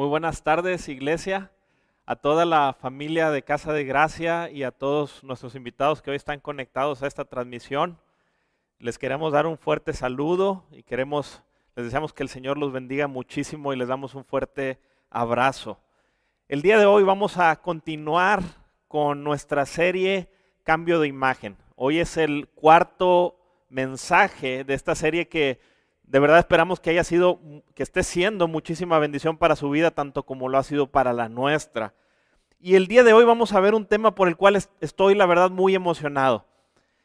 Muy 0.00 0.08
buenas 0.08 0.42
tardes, 0.42 0.88
iglesia, 0.88 1.50
a 2.06 2.16
toda 2.16 2.46
la 2.46 2.72
familia 2.72 3.30
de 3.30 3.42
Casa 3.42 3.74
de 3.74 3.84
Gracia 3.84 4.48
y 4.50 4.62
a 4.62 4.70
todos 4.70 5.22
nuestros 5.22 5.54
invitados 5.54 6.00
que 6.00 6.10
hoy 6.10 6.16
están 6.16 6.40
conectados 6.40 7.02
a 7.02 7.06
esta 7.06 7.26
transmisión. 7.26 7.98
Les 8.78 8.98
queremos 8.98 9.30
dar 9.34 9.46
un 9.46 9.58
fuerte 9.58 9.92
saludo 9.92 10.64
y 10.72 10.84
queremos, 10.84 11.42
les 11.76 11.84
deseamos 11.84 12.14
que 12.14 12.22
el 12.22 12.30
Señor 12.30 12.56
los 12.56 12.72
bendiga 12.72 13.08
muchísimo 13.08 13.74
y 13.74 13.76
les 13.76 13.88
damos 13.88 14.14
un 14.14 14.24
fuerte 14.24 14.80
abrazo. 15.10 15.78
El 16.48 16.62
día 16.62 16.78
de 16.78 16.86
hoy 16.86 17.02
vamos 17.02 17.36
a 17.36 17.54
continuar 17.60 18.40
con 18.88 19.22
nuestra 19.22 19.66
serie 19.66 20.30
Cambio 20.62 20.98
de 20.98 21.08
Imagen. 21.08 21.58
Hoy 21.76 21.98
es 21.98 22.16
el 22.16 22.48
cuarto 22.54 23.36
mensaje 23.68 24.64
de 24.64 24.72
esta 24.72 24.94
serie 24.94 25.28
que 25.28 25.60
de 26.10 26.18
verdad 26.18 26.40
esperamos 26.40 26.80
que 26.80 26.90
haya 26.90 27.04
sido, 27.04 27.38
que 27.72 27.84
esté 27.84 28.02
siendo 28.02 28.48
muchísima 28.48 28.98
bendición 28.98 29.36
para 29.36 29.54
su 29.54 29.70
vida, 29.70 29.92
tanto 29.92 30.24
como 30.24 30.48
lo 30.48 30.58
ha 30.58 30.64
sido 30.64 30.88
para 30.88 31.12
la 31.12 31.28
nuestra. 31.28 31.94
Y 32.58 32.74
el 32.74 32.88
día 32.88 33.04
de 33.04 33.12
hoy 33.12 33.24
vamos 33.24 33.52
a 33.52 33.60
ver 33.60 33.76
un 33.76 33.86
tema 33.86 34.16
por 34.16 34.26
el 34.26 34.36
cual 34.36 34.60
estoy, 34.80 35.14
la 35.14 35.26
verdad, 35.26 35.50
muy 35.50 35.76
emocionado. 35.76 36.46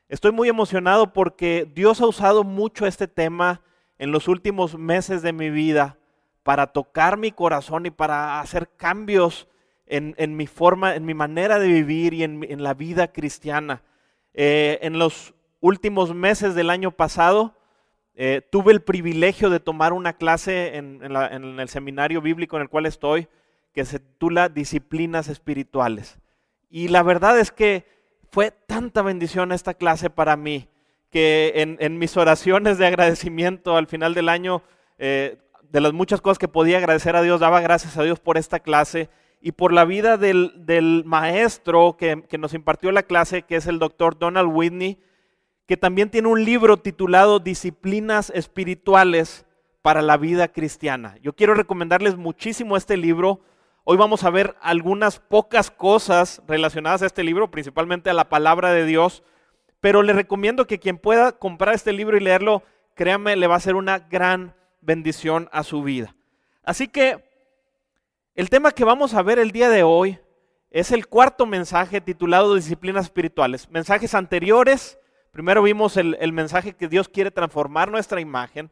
Estoy 0.10 0.32
muy 0.32 0.50
emocionado 0.50 1.14
porque 1.14 1.70
Dios 1.72 2.02
ha 2.02 2.08
usado 2.08 2.44
mucho 2.44 2.88
este 2.88 3.08
tema 3.08 3.62
en 4.00 4.12
los 4.12 4.28
últimos 4.28 4.76
meses 4.76 5.22
de 5.22 5.34
mi 5.34 5.52
vida 5.52 6.00
para 6.42 6.74
tocar 6.74 7.18
mi 7.18 7.32
corazón 7.32 7.86
y 7.86 7.92
para 7.92 8.40
hacer 8.40 8.70
cambios 8.76 9.48
en, 9.86 10.36
mi 10.36 10.48
forma, 10.48 10.96
en 10.96 11.06
mi 11.06 11.14
manera 11.14 11.60
de 11.60 11.68
vivir 11.68 12.16
y 12.16 12.24
en, 12.24 12.64
la 12.64 12.74
vida 12.74 13.12
cristiana. 13.12 13.84
Eh, 14.34 14.80
en 14.82 14.98
los 14.98 15.36
últimos 15.60 16.16
meses 16.16 16.56
del 16.56 16.72
año 16.72 16.90
pasado, 16.90 17.54
eh, 18.18 18.42
tuve 18.50 18.72
el 18.72 18.82
privilegio 18.82 19.50
de 19.50 19.60
tomar 19.60 19.92
una 19.92 20.14
clase 20.14 20.78
en, 20.78 21.02
el 21.04 21.70
seminario 21.70 22.22
bíblico 22.22 22.56
en 22.56 22.64
el 22.64 22.70
cual 22.70 22.86
estoy, 22.86 23.28
que 23.74 23.84
se 23.84 24.00
titula 24.00 24.48
Disciplinas 24.48 25.28
Espirituales. 25.28 26.18
Y 26.70 26.88
la 26.88 27.04
verdad 27.04 27.38
es 27.38 27.52
que 27.52 27.86
fue 28.32 28.52
tanta 28.52 29.02
bendición 29.02 29.52
esta 29.52 29.74
clase 29.74 30.10
para 30.10 30.38
mí, 30.38 30.70
que 31.12 31.78
en, 31.80 31.98
mis 31.98 32.16
oraciones 32.16 32.78
de 32.78 32.88
agradecimiento 32.88 33.76
al 33.76 33.88
final 33.88 34.14
del 34.14 34.30
año, 34.30 34.64
eh, 34.98 35.38
de 35.70 35.82
las 35.82 35.92
muchas 35.92 36.22
cosas 36.22 36.40
que 36.40 36.48
podía 36.48 36.78
agradecer 36.78 37.18
a 37.18 37.22
Dios, 37.22 37.42
daba 37.42 37.60
gracias 37.60 37.98
a 37.98 38.04
Dios 38.04 38.22
por 38.22 38.38
esta 38.38 38.62
clase 38.62 39.10
y 39.42 39.52
por 39.52 39.74
la 39.74 39.84
vida 39.84 40.18
del, 40.18 41.04
maestro 41.06 41.98
que, 41.98 42.24
que 42.30 42.38
nos 42.38 42.54
impartió 42.54 42.94
la 42.94 43.04
clase, 43.04 43.42
que 43.42 43.58
es 43.58 43.68
el 43.68 43.80
doctor 43.80 44.18
Donald 44.18 44.50
Whitney 44.54 45.00
que 45.68 45.78
también 45.78 46.10
tiene 46.10 46.28
un 46.28 46.44
libro 46.44 46.78
titulado 46.78 47.40
Disciplinas 47.40 48.32
Espirituales 48.36 49.46
para 49.82 50.02
la 50.02 50.18
Vida 50.18 50.48
Cristiana. 50.48 51.18
Yo 51.22 51.34
quiero 51.34 51.56
recomendarles 51.56 52.16
muchísimo 52.16 52.78
este 52.78 52.98
libro. 52.98 53.42
Hoy 53.84 53.98
vamos 53.98 54.24
a 54.24 54.30
ver 54.30 54.56
algunas 54.62 55.20
pocas 55.20 55.72
cosas 55.72 56.42
relacionadas 56.48 57.02
a 57.02 57.08
este 57.08 57.24
libro, 57.24 57.50
principalmente 57.50 58.10
a 58.10 58.14
la 58.14 58.30
palabra 58.30 58.72
de 58.72 58.86
Dios, 58.86 59.24
pero 59.82 60.04
le 60.04 60.14
recomiendo 60.14 60.68
que 60.68 60.80
quien 60.80 60.98
pueda 60.98 61.32
comprar 61.32 61.74
este 61.74 61.94
libro 61.94 62.18
y 62.18 62.20
leerlo, 62.20 62.64
créame, 62.94 63.36
le 63.36 63.48
va 63.48 63.56
a 63.56 63.60
ser 63.60 63.76
una 63.76 64.00
gran 64.00 64.56
bendición 64.82 65.50
a 65.52 65.64
su 65.64 65.82
vida. 65.84 66.16
Así 66.64 66.88
que 66.88 67.24
el 68.36 68.50
tema 68.50 68.72
que 68.72 68.84
vamos 68.84 69.14
a 69.14 69.22
ver 69.24 69.40
el 69.40 69.52
día 69.52 69.70
de 69.70 69.84
hoy 69.84 70.20
es 70.70 70.92
el 70.92 71.08
cuarto 71.08 71.46
mensaje 71.46 72.02
titulado 72.02 72.56
Disciplinas 72.56 73.06
Espirituales. 73.06 73.70
Mensajes 73.70 74.14
anteriores 74.14 75.00
Primero 75.36 75.62
vimos 75.64 75.98
el, 75.98 76.32
mensaje 76.32 76.78
que 76.78 76.88
Dios 76.88 77.10
quiere 77.10 77.30
transformar 77.30 77.92
nuestra 77.92 78.22
imagen. 78.22 78.72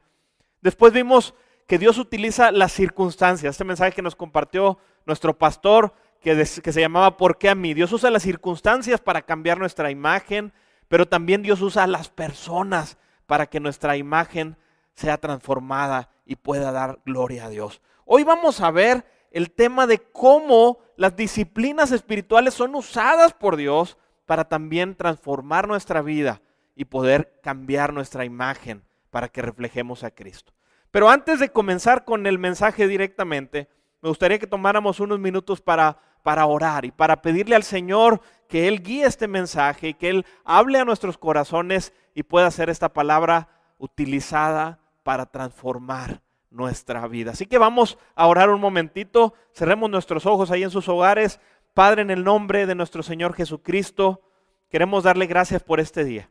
Después 0.62 0.94
vimos 0.94 1.34
que 1.68 1.78
Dios 1.78 1.98
utiliza 1.98 2.54
las 2.54 2.72
circunstancias. 2.72 3.52
Este 3.56 3.66
mensaje 3.66 3.92
que 3.92 4.02
nos 4.02 4.16
compartió 4.16 4.78
nuestro 5.06 5.38
pastor, 5.38 5.94
que, 6.22 6.38
que, 6.38 6.72
se 6.72 6.80
llamaba 6.80 7.18
¿Por 7.18 7.38
qué 7.38 7.50
a 7.50 7.56
mí? 7.56 7.74
Dios 7.74 7.92
usa 7.92 8.10
las 8.10 8.24
circunstancias 8.24 9.02
para 9.02 9.24
cambiar 9.24 9.58
nuestra 9.58 9.92
imagen, 9.92 10.54
pero 10.88 11.06
también 11.06 11.42
Dios 11.42 11.62
usa 11.62 11.86
las 11.86 12.08
personas 12.08 12.98
para 13.26 13.48
que 13.48 13.60
nuestra 13.60 13.98
imagen 13.98 14.56
sea 14.94 15.18
transformada 15.18 16.12
y 16.26 16.38
pueda 16.38 16.72
dar 16.72 17.00
gloria 17.06 17.48
a 17.48 17.50
Dios. 17.50 17.82
Hoy 18.06 18.24
vamos 18.24 18.62
a 18.62 18.72
ver 18.72 19.04
el 19.32 19.52
tema 19.52 19.86
de 19.86 19.98
cómo 19.98 20.80
las 20.96 21.14
disciplinas 21.18 21.92
espirituales 21.92 22.54
son 22.54 22.74
usadas 22.74 23.34
por 23.34 23.58
Dios 23.58 23.98
para 24.26 24.46
también 24.46 24.96
transformar 24.96 25.68
nuestra 25.68 26.02
vida 26.02 26.42
y 26.76 26.86
poder 26.86 27.40
cambiar 27.42 27.94
nuestra 27.94 28.26
imagen 28.26 28.84
para 29.10 29.30
que 29.30 29.42
reflejemos 29.42 30.04
a 30.04 30.12
Cristo. 30.12 30.54
Pero 30.92 31.10
antes 31.10 31.40
de 31.40 31.50
comenzar 31.50 32.06
con 32.06 32.28
el 32.28 32.40
mensaje 32.40 32.88
directamente, 32.88 33.70
me 34.02 34.10
gustaría 34.10 34.40
que 34.40 34.48
tomáramos 34.48 35.00
unos 35.00 35.20
minutos 35.20 35.62
para, 35.62 35.98
para 36.24 36.46
orar 36.46 36.86
y 36.86 36.92
para 36.92 37.22
pedirle 37.22 37.56
al 37.56 37.64
Señor 37.64 38.22
que 38.48 38.68
Él 38.68 38.84
guíe 38.84 39.06
este 39.06 39.28
mensaje 39.28 39.90
y 39.90 39.94
que 39.94 40.10
Él 40.10 40.26
hable 40.44 40.80
a 40.80 40.86
nuestros 40.86 41.18
corazones 41.18 41.94
y 42.14 42.24
pueda 42.24 42.48
hacer 42.48 42.70
esta 42.70 42.94
palabra 42.94 43.48
utilizada 43.78 44.80
para 45.04 45.26
transformar 45.26 46.22
nuestra 46.50 47.08
vida. 47.08 47.32
Así 47.32 47.46
que 47.48 47.58
vamos 47.58 47.98
a 48.16 48.28
orar 48.28 48.50
un 48.50 48.62
momentito, 48.62 49.34
cerremos 49.54 49.90
nuestros 49.90 50.26
ojos 50.26 50.52
ahí 50.52 50.64
en 50.64 50.70
sus 50.70 50.88
hogares. 50.88 51.40
Padre, 51.74 52.04
en 52.04 52.12
el 52.12 52.24
nombre 52.24 52.66
de 52.66 52.76
nuestro 52.76 53.04
Señor 53.04 53.34
Jesucristo, 53.34 54.22
queremos 54.70 55.04
darle 55.04 55.26
gracias 55.26 55.64
por 55.64 55.80
este 55.80 56.04
día. 56.04 56.30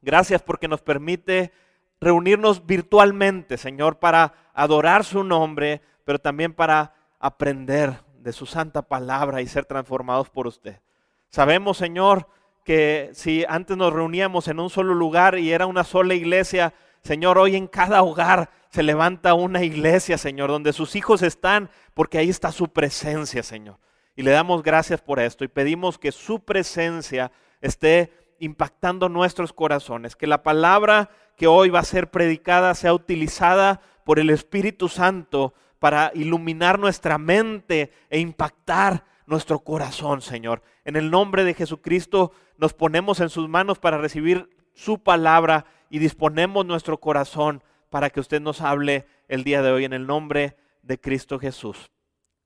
Gracias 0.00 0.42
porque 0.42 0.68
nos 0.68 0.80
permite 0.80 1.52
reunirnos 2.00 2.66
virtualmente, 2.66 3.56
Señor, 3.56 3.98
para 3.98 4.34
adorar 4.54 5.04
su 5.04 5.24
nombre, 5.24 5.82
pero 6.04 6.18
también 6.18 6.52
para 6.52 6.94
aprender 7.18 8.00
de 8.20 8.32
su 8.32 8.46
santa 8.46 8.82
palabra 8.82 9.42
y 9.42 9.46
ser 9.46 9.64
transformados 9.64 10.30
por 10.30 10.46
usted. 10.46 10.80
Sabemos, 11.28 11.76
Señor, 11.76 12.28
que 12.64 13.10
si 13.14 13.44
antes 13.48 13.76
nos 13.76 13.92
reuníamos 13.92 14.48
en 14.48 14.60
un 14.60 14.70
solo 14.70 14.94
lugar 14.94 15.38
y 15.38 15.52
era 15.52 15.66
una 15.66 15.84
sola 15.84 16.14
iglesia, 16.14 16.74
Señor, 17.02 17.38
hoy 17.38 17.56
en 17.56 17.66
cada 17.66 18.02
hogar 18.02 18.50
se 18.70 18.82
levanta 18.82 19.34
una 19.34 19.62
iglesia, 19.64 20.18
Señor, 20.18 20.50
donde 20.50 20.72
sus 20.72 20.94
hijos 20.94 21.22
están, 21.22 21.70
porque 21.94 22.18
ahí 22.18 22.28
está 22.28 22.52
su 22.52 22.68
presencia, 22.68 23.42
Señor. 23.42 23.78
Y 24.14 24.22
le 24.22 24.30
damos 24.32 24.62
gracias 24.62 25.00
por 25.00 25.20
esto 25.20 25.44
y 25.44 25.48
pedimos 25.48 25.98
que 25.98 26.12
su 26.12 26.40
presencia 26.40 27.30
esté 27.60 28.12
impactando 28.38 29.08
nuestros 29.08 29.52
corazones, 29.52 30.16
que 30.16 30.26
la 30.26 30.42
palabra 30.42 31.10
que 31.36 31.46
hoy 31.46 31.70
va 31.70 31.80
a 31.80 31.84
ser 31.84 32.10
predicada 32.10 32.74
sea 32.74 32.94
utilizada 32.94 33.80
por 34.04 34.18
el 34.18 34.30
Espíritu 34.30 34.88
Santo 34.88 35.54
para 35.78 36.10
iluminar 36.14 36.78
nuestra 36.78 37.18
mente 37.18 37.92
e 38.10 38.18
impactar 38.18 39.04
nuestro 39.26 39.60
corazón, 39.60 40.22
Señor. 40.22 40.62
En 40.84 40.96
el 40.96 41.10
nombre 41.10 41.44
de 41.44 41.54
Jesucristo 41.54 42.32
nos 42.56 42.74
ponemos 42.74 43.20
en 43.20 43.28
sus 43.28 43.48
manos 43.48 43.78
para 43.78 43.98
recibir 43.98 44.48
su 44.74 45.02
palabra 45.02 45.66
y 45.90 45.98
disponemos 45.98 46.66
nuestro 46.66 46.98
corazón 46.98 47.62
para 47.90 48.10
que 48.10 48.20
usted 48.20 48.40
nos 48.40 48.60
hable 48.60 49.06
el 49.28 49.44
día 49.44 49.62
de 49.62 49.70
hoy 49.70 49.84
en 49.84 49.92
el 49.92 50.06
nombre 50.06 50.56
de 50.82 50.98
Cristo 51.00 51.38
Jesús. 51.38 51.90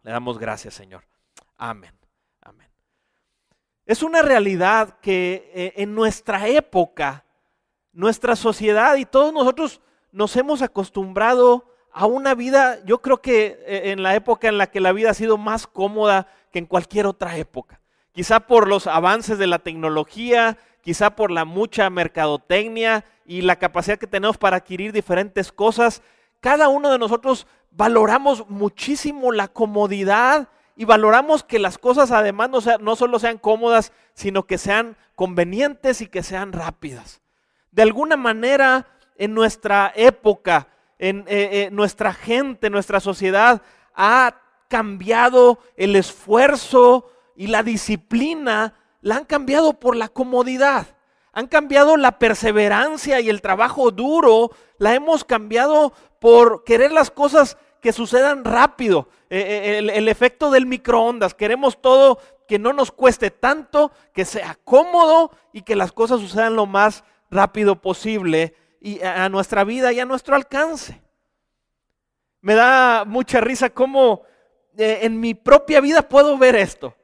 Le 0.03 0.11
damos 0.11 0.39
gracias, 0.39 0.75
Señor. 0.75 1.05
Amén. 1.57 2.02
Es 3.93 4.03
una 4.03 4.23
realidad 4.23 5.01
que 5.03 5.53
eh, 5.55 5.75
en 5.77 5.95
nuestra 5.95 6.49
época, 6.49 7.27
nuestra 7.93 8.37
sociedad 8.37 8.97
y 8.97 9.05
todos 9.05 9.35
nosotros 9.35 9.83
nos 10.13 10.35
hemos 10.39 10.63
acostumbrado 10.63 11.67
a 11.93 12.07
una 12.07 12.35
vida, 12.35 12.83
yo 12.87 13.03
creo 13.03 13.21
que 13.21 13.63
eh, 13.67 13.91
en 13.91 14.03
la 14.03 14.15
época 14.15 14.49
en 14.49 14.57
la 14.57 14.69
que 14.69 14.81
la 14.81 14.93
vida 14.93 15.11
ha 15.11 15.15
sido 15.15 15.37
más 15.37 15.67
cómoda 15.67 16.27
que 16.51 16.59
en 16.59 16.65
cualquier 16.65 17.05
otra 17.05 17.37
época. 17.37 17.83
Quizá 18.13 18.41
por 18.41 18.67
los 18.67 18.87
avances 18.87 19.37
de 19.37 19.47
la 19.47 19.59
tecnología, 19.59 20.57
quizá 20.81 21.15
por 21.15 21.31
la 21.31 21.45
mucha 21.45 21.91
mercadotecnia 21.91 23.05
y 23.27 23.43
la 23.43 23.57
capacidad 23.57 23.99
que 23.99 24.07
tenemos 24.07 24.39
para 24.39 24.57
adquirir 24.57 24.93
diferentes 24.93 25.53
cosas, 25.53 26.01
cada 26.41 26.69
uno 26.69 26.91
de 26.91 26.99
nosotros 26.99 27.47
valoramos 27.71 28.49
muchísimo 28.49 29.33
la 29.33 29.49
comodidad 29.49 30.49
y 30.77 30.85
valoramos 30.85 31.45
que 31.45 31.59
las 31.59 31.79
cosas 31.79 32.11
además 32.11 32.51
no, 32.81 32.97
solo 32.97 33.19
sean 33.19 33.39
cómodas, 33.39 33.93
sino 34.15 34.45
que 34.45 34.59
sean 34.59 34.97
convenientes 35.15 36.01
y 36.01 36.07
que 36.07 36.23
sean 36.23 36.53
rápidas. 36.53 37.21
De 37.71 37.83
alguna 37.83 38.17
manera, 38.17 38.87
en 39.17 39.35
nuestra 39.35 39.93
época, 39.95 40.69
en 40.99 41.21
eh, 41.27 41.49
eh, 41.53 41.69
nuestra 41.73 42.13
gente, 42.13 42.71
nuestra 42.71 43.01
sociedad, 43.01 43.63
ha 43.95 44.41
cambiado 44.69 45.59
el 45.77 45.97
esfuerzo 45.97 47.11
y 47.37 47.49
la 47.49 47.63
disciplina, 47.63 48.75
la 49.01 49.17
han 49.17 49.25
cambiado 49.25 49.75
por 49.75 49.97
la 49.97 50.09
comodidad. 50.09 50.87
Han 51.33 51.47
cambiado 51.47 51.97
la 51.97 52.19
perseverancia 52.19 53.21
y 53.21 53.31
el 53.31 53.41
trabajo 53.41 53.91
duro, 53.91 54.51
la 54.79 54.95
hemos 54.95 55.25
cambiado 55.25 55.93
por 56.21 56.65
querer 56.65 56.93
las 56.93 57.11
cosas 57.11 57.57
que 57.83 57.93
sucedan 57.93 58.45
rápido. 58.45 59.09
Eh, 59.29 59.41
eh, 59.41 59.79
el, 59.79 60.09
efecto 60.09 60.51
del 60.51 60.67
microondas. 60.67 61.35
Queremos 61.35 61.83
todo 61.83 62.19
que 62.47 62.59
no 62.59 62.73
nos 62.73 62.93
cueste 62.93 63.31
tanto, 63.31 63.91
que 64.15 64.25
sea 64.25 64.57
cómodo 64.65 65.33
y 65.53 65.63
que 65.63 65.75
las 65.75 65.91
cosas 65.91 66.21
sucedan 66.21 66.55
lo 66.55 66.65
más 66.65 67.03
rápido 67.31 67.81
posible 67.81 68.55
y 68.81 69.03
a 69.03 69.29
nuestra 69.29 69.65
vida 69.65 69.93
y 69.93 70.01
a 70.01 70.05
nuestro 70.05 70.37
alcance. 70.37 71.03
Me 72.41 72.55
da 72.55 73.05
mucha 73.05 73.41
risa 73.41 73.71
cómo 73.71 74.23
eh, 74.77 75.01
en 75.03 75.19
mi 75.19 75.35
propia 75.35 75.81
vida 75.81 76.03
puedo 76.03 76.39
ver 76.39 76.55
esto. 76.55 76.95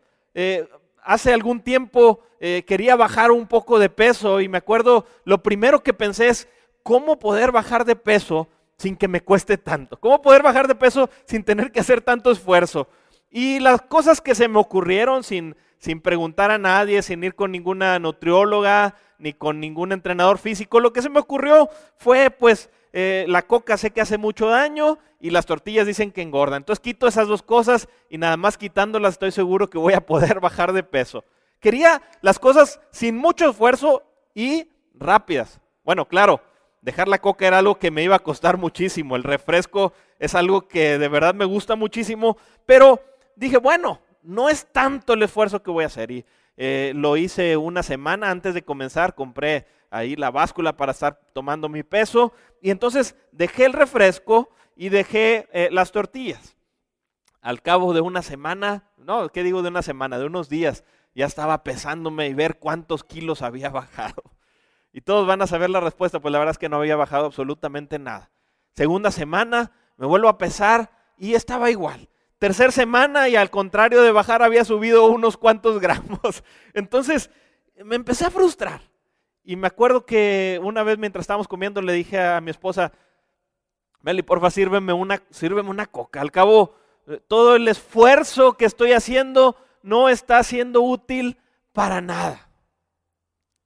Hace 1.02 1.32
algún 1.32 1.60
tiempo 1.60 2.22
quería 2.38 2.94
bajar 2.94 3.32
un 3.32 3.48
poco 3.48 3.80
de 3.80 3.88
peso 3.88 4.40
y 4.40 4.48
me 4.48 4.58
acuerdo, 4.58 5.04
lo 5.24 5.42
primero 5.42 5.82
que 5.82 5.92
pensé 5.92 6.28
es, 6.28 6.46
¿cómo 6.84 7.18
poder 7.18 7.50
bajar 7.50 7.84
de 7.84 7.96
peso 7.96 8.46
sin 8.78 8.96
que 8.96 9.08
me 9.08 9.20
cueste 9.20 9.58
tanto? 9.58 9.98
¿Cómo 9.98 10.22
poder 10.22 10.42
bajar 10.42 10.68
de 10.68 10.74
peso 10.74 11.10
sin 11.26 11.44
tener 11.44 11.72
que 11.72 11.80
hacer 11.80 12.00
tanto 12.00 12.30
esfuerzo? 12.30 12.88
Y 13.30 13.60
las 13.60 13.82
cosas 13.82 14.20
que 14.20 14.34
se 14.34 14.48
me 14.48 14.58
ocurrieron 14.58 15.22
sin, 15.22 15.56
sin 15.78 16.00
preguntar 16.00 16.50
a 16.50 16.58
nadie, 16.58 17.02
sin 17.02 17.22
ir 17.22 17.34
con 17.34 17.52
ninguna 17.52 17.98
nutrióloga, 17.98 18.94
ni 19.18 19.32
con 19.32 19.60
ningún 19.60 19.92
entrenador 19.92 20.38
físico, 20.38 20.80
lo 20.80 20.92
que 20.92 21.02
se 21.02 21.10
me 21.10 21.18
ocurrió 21.18 21.68
fue 21.96 22.30
pues 22.30 22.70
eh, 22.92 23.26
la 23.28 23.42
coca 23.42 23.76
sé 23.76 23.90
que 23.90 24.00
hace 24.00 24.16
mucho 24.16 24.48
daño 24.48 24.98
y 25.20 25.30
las 25.30 25.46
tortillas 25.46 25.86
dicen 25.86 26.12
que 26.12 26.22
engorda. 26.22 26.56
Entonces 26.56 26.80
quito 26.80 27.06
esas 27.06 27.28
dos 27.28 27.42
cosas 27.42 27.88
y 28.08 28.18
nada 28.18 28.36
más 28.36 28.56
quitándolas 28.56 29.14
estoy 29.14 29.32
seguro 29.32 29.68
que 29.68 29.78
voy 29.78 29.94
a 29.94 30.06
poder 30.06 30.40
bajar 30.40 30.72
de 30.72 30.82
peso. 30.82 31.24
Quería 31.60 32.02
las 32.22 32.38
cosas 32.38 32.80
sin 32.90 33.16
mucho 33.16 33.50
esfuerzo 33.50 34.04
y 34.34 34.70
rápidas. 34.94 35.60
Bueno, 35.84 36.06
claro, 36.06 36.40
dejar 36.82 37.08
la 37.08 37.20
coca 37.20 37.46
era 37.46 37.58
algo 37.58 37.78
que 37.78 37.90
me 37.90 38.02
iba 38.02 38.16
a 38.16 38.20
costar 38.20 38.56
muchísimo. 38.56 39.16
El 39.16 39.24
refresco 39.24 39.92
es 40.18 40.34
algo 40.34 40.68
que 40.68 40.98
de 40.98 41.08
verdad 41.08 41.34
me 41.34 41.44
gusta 41.44 41.76
muchísimo, 41.76 42.36
pero 42.66 43.00
dije, 43.36 43.58
bueno, 43.58 44.00
no 44.22 44.48
es 44.48 44.66
tanto 44.72 45.14
el 45.14 45.22
esfuerzo 45.22 45.62
que 45.62 45.70
voy 45.70 45.84
a 45.84 45.88
hacer. 45.88 46.10
Y 46.10 46.24
eh, 46.56 46.92
lo 46.94 47.16
hice 47.16 47.56
una 47.56 47.82
semana 47.82 48.30
antes 48.30 48.54
de 48.54 48.64
comenzar, 48.64 49.14
compré 49.14 49.66
ahí 49.90 50.16
la 50.16 50.30
báscula 50.30 50.76
para 50.76 50.92
estar 50.92 51.20
tomando 51.32 51.68
mi 51.68 51.82
peso 51.82 52.32
y 52.60 52.70
entonces 52.70 53.16
dejé 53.32 53.64
el 53.64 53.72
refresco 53.72 54.50
y 54.76 54.88
dejé 54.88 55.48
eh, 55.52 55.68
las 55.72 55.92
tortillas. 55.92 56.56
Al 57.40 57.62
cabo 57.62 57.94
de 57.94 58.00
una 58.00 58.22
semana, 58.22 58.90
no, 58.96 59.28
¿qué 59.28 59.42
digo 59.42 59.62
de 59.62 59.68
una 59.68 59.82
semana? 59.82 60.18
De 60.18 60.26
unos 60.26 60.48
días, 60.48 60.84
ya 61.14 61.26
estaba 61.26 61.62
pesándome 61.64 62.26
y 62.26 62.34
ver 62.34 62.58
cuántos 62.58 63.04
kilos 63.04 63.42
había 63.42 63.70
bajado. 63.70 64.22
Y 64.92 65.02
todos 65.02 65.26
van 65.26 65.42
a 65.42 65.46
saber 65.46 65.70
la 65.70 65.80
respuesta, 65.80 66.20
pues 66.20 66.32
la 66.32 66.38
verdad 66.38 66.52
es 66.52 66.58
que 66.58 66.68
no 66.68 66.76
había 66.76 66.96
bajado 66.96 67.26
absolutamente 67.26 67.98
nada. 67.98 68.30
Segunda 68.74 69.10
semana, 69.10 69.72
me 69.96 70.06
vuelvo 70.06 70.28
a 70.28 70.38
pesar 70.38 70.90
y 71.16 71.34
estaba 71.34 71.70
igual. 71.70 72.08
Tercer 72.38 72.72
semana 72.72 73.28
y 73.28 73.36
al 73.36 73.50
contrario 73.50 74.02
de 74.02 74.12
bajar 74.12 74.42
había 74.42 74.64
subido 74.64 75.06
unos 75.06 75.36
cuantos 75.36 75.80
gramos. 75.80 76.44
Entonces 76.72 77.30
me 77.84 77.96
empecé 77.96 78.24
a 78.24 78.30
frustrar. 78.30 78.80
Y 79.42 79.56
me 79.56 79.66
acuerdo 79.66 80.04
que 80.04 80.60
una 80.62 80.82
vez 80.82 80.98
mientras 80.98 81.22
estábamos 81.22 81.48
comiendo 81.48 81.80
le 81.80 81.92
dije 81.92 82.20
a 82.20 82.40
mi 82.40 82.50
esposa, 82.50 82.92
Meli, 84.00 84.22
porfa, 84.22 84.50
sírveme 84.50 84.92
una, 84.92 85.22
sírveme 85.30 85.70
una 85.70 85.86
coca. 85.86 86.20
Al 86.20 86.30
cabo, 86.30 86.74
eh, 87.06 87.20
todo 87.26 87.56
el 87.56 87.66
esfuerzo 87.66 88.56
que 88.56 88.64
estoy 88.64 88.92
haciendo 88.92 89.56
no 89.82 90.08
está 90.08 90.42
siendo 90.42 90.82
útil 90.82 91.38
para 91.72 92.00
nada. 92.00 92.47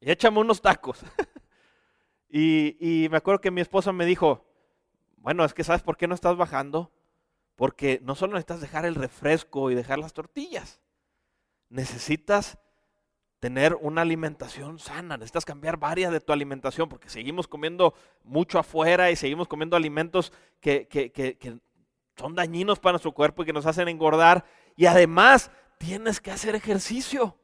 Y 0.02 0.10
échame 0.10 0.40
unos 0.40 0.60
tacos. 0.60 1.00
y, 2.28 3.04
y 3.04 3.08
me 3.08 3.16
acuerdo 3.16 3.40
que 3.40 3.50
mi 3.50 3.60
esposa 3.60 3.93
me 3.93 4.04
dijo, 4.04 4.44
bueno, 5.16 5.44
es 5.44 5.54
que 5.54 5.64
¿sabes 5.64 5.82
por 5.82 5.96
qué 5.96 6.08
no 6.08 6.14
estás 6.14 6.37
bajando? 6.37 6.93
Porque 7.54 8.00
no 8.02 8.16
solo 8.16 8.32
necesitas 8.32 8.60
dejar 8.60 8.84
el 8.84 8.96
refresco 8.96 9.70
y 9.70 9.76
dejar 9.76 10.00
las 10.00 10.12
tortillas, 10.12 10.81
necesitas 11.69 12.58
tener 13.38 13.76
una 13.81 14.02
alimentación 14.02 14.78
sana, 14.78 15.16
necesitas 15.16 15.44
cambiar 15.44 15.76
varias 15.76 16.12
de 16.12 16.20
tu 16.20 16.32
alimentación, 16.32 16.88
porque 16.88 17.08
seguimos 17.08 17.49
comiendo 17.49 17.94
mucho 18.25 18.58
afuera 18.58 19.10
y 19.10 19.16
seguimos 19.16 19.49
comiendo 19.49 19.76
alimentos 19.76 20.32
que, 20.60 20.87
que, 20.87 21.58
son 22.16 22.34
dañinos 22.34 22.78
para 22.78 22.93
nuestro 22.93 23.12
cuerpo 23.12 23.43
y 23.43 23.46
que 23.46 23.52
nos 23.52 23.66
hacen 23.66 23.88
engordar. 23.88 24.44
Y 24.76 24.87
además 24.87 25.50
tienes 25.78 26.20
que 26.20 26.31
hacer 26.31 26.54
ejercicio. 26.54 27.37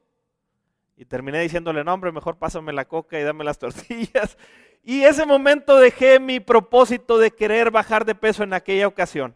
Y 0.99 1.05
terminé 1.05 1.39
diciéndole, 1.39 1.81
no 1.85 1.93
hombre, 1.93 2.11
mejor 2.11 2.35
pásame 2.35 2.73
la 2.73 2.83
coca 2.83 3.17
y 3.17 3.23
dame 3.23 3.45
las 3.45 3.57
tortillas. 3.57 4.37
Y 4.81 5.03
ese 5.03 5.25
momento 5.25 5.77
dejé 5.77 6.19
mi 6.19 6.39
propósito 6.39 7.17
de 7.17 7.31
querer 7.31 7.69
bajar 7.69 8.05
de 8.05 8.15
peso 8.15 8.43
en 8.43 8.53
aquella 8.53 8.87
ocasión. 8.87 9.35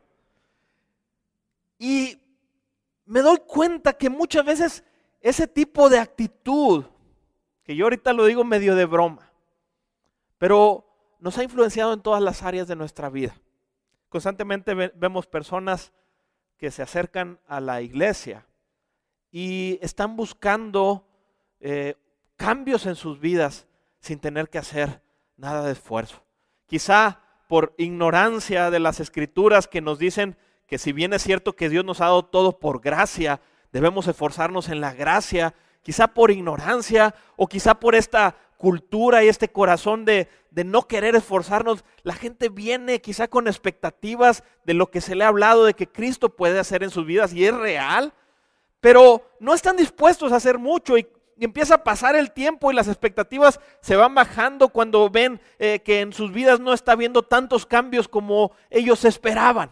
Y 1.77 2.17
me 3.05 3.19
doy 3.19 3.37
cuenta 3.45 3.93
que 3.93 4.09
muchas 4.09 4.45
veces 4.45 4.83
ese 5.19 5.45
tipo 5.45 5.89
de 5.89 5.99
actitud, 5.99 6.85
que 7.63 7.75
yo 7.75 7.85
ahorita 7.85 8.13
lo 8.13 8.25
digo 8.25 8.45
medio 8.45 8.73
de 8.75 8.85
broma, 8.85 9.31
pero 10.37 10.85
nos 11.19 11.37
ha 11.37 11.43
influenciado 11.43 11.93
en 11.93 12.01
todas 12.01 12.23
las 12.23 12.41
áreas 12.41 12.67
de 12.69 12.77
nuestra 12.77 13.09
vida. 13.09 13.35
Constantemente 14.07 14.73
vemos 14.73 15.27
personas 15.27 15.91
que 16.57 16.71
se 16.71 16.81
acercan 16.81 17.39
a 17.47 17.59
la 17.59 17.81
iglesia 17.81 18.47
y 19.29 19.77
están 19.81 20.15
buscando 20.15 21.05
eh, 21.65 21.95
cambios 22.35 22.85
en 22.87 22.95
sus 22.95 23.21
vidas 23.21 23.67
sin 24.01 24.19
tener 24.19 24.49
que 24.49 24.57
hacer 24.57 25.01
nada 25.37 25.63
de 25.63 25.71
esfuerzo. 25.71 26.21
Quizá 26.67 27.21
por 27.47 27.73
ignorancia 27.77 28.69
de 28.69 28.81
las 28.81 28.99
escrituras 28.99 29.69
que 29.69 29.79
nos 29.79 29.97
dicen 29.97 30.35
que 30.67 30.77
si 30.77 30.91
bien 30.91 31.13
es 31.13 31.23
cierto 31.23 31.55
que 31.55 31.69
Dios 31.69 31.85
nos 31.85 32.01
ha 32.01 32.05
dado 32.05 32.25
todo 32.25 32.59
por 32.59 32.81
gracia, 32.81 33.39
debemos 33.71 34.07
esforzarnos 34.07 34.67
en 34.67 34.81
la 34.81 34.93
gracia, 34.93 35.55
quizá 35.83 36.07
por 36.07 36.31
ignorancia 36.31 37.15
o 37.37 37.47
quizá 37.47 37.79
por 37.79 37.95
esta 37.95 38.35
cultura 38.57 39.23
y 39.23 39.29
este 39.29 39.47
corazón 39.47 40.03
de, 40.03 40.27
de, 40.51 40.65
no 40.65 40.85
querer 40.85 41.15
esforzarnos, 41.15 41.85
la 42.03 42.13
gente 42.13 42.49
viene 42.49 42.99
quizá 42.99 43.29
con 43.29 43.47
expectativas 43.47 44.43
de 44.65 44.73
lo 44.73 44.91
que 44.91 44.99
se 44.99 45.15
le 45.15 45.23
ha 45.23 45.29
hablado 45.29 45.63
de 45.63 45.75
que 45.75 45.87
Cristo 45.87 46.35
puede 46.35 46.59
hacer 46.59 46.83
en 46.83 46.89
sus 46.89 47.05
vidas 47.05 47.33
y 47.33 47.45
es 47.45 47.55
real, 47.55 48.13
pero 48.81 49.29
no 49.39 49.53
están 49.53 49.77
dispuestos 49.77 50.33
a 50.33 50.37
hacer 50.37 50.59
mucho 50.59 50.97
y, 50.97 51.07
empieza 51.39 51.75
a 51.75 51.83
pasar 51.83 52.15
el 52.15 52.31
tiempo 52.31 52.71
y 52.71 52.75
las 52.75 52.87
expectativas 52.87 53.59
se 53.81 53.95
van 53.95 54.15
bajando 54.15 54.69
cuando 54.69 55.09
ven 55.09 55.41
eh, 55.59 55.81
que 55.83 56.01
en 56.01 56.13
sus 56.13 56.31
vidas 56.31 56.59
no 56.59 56.73
está 56.73 56.93
habiendo 56.93 57.23
tantos 57.23 57.65
cambios 57.65 58.07
como 58.07 58.51
ellos 58.69 59.05
esperaban. 59.05 59.71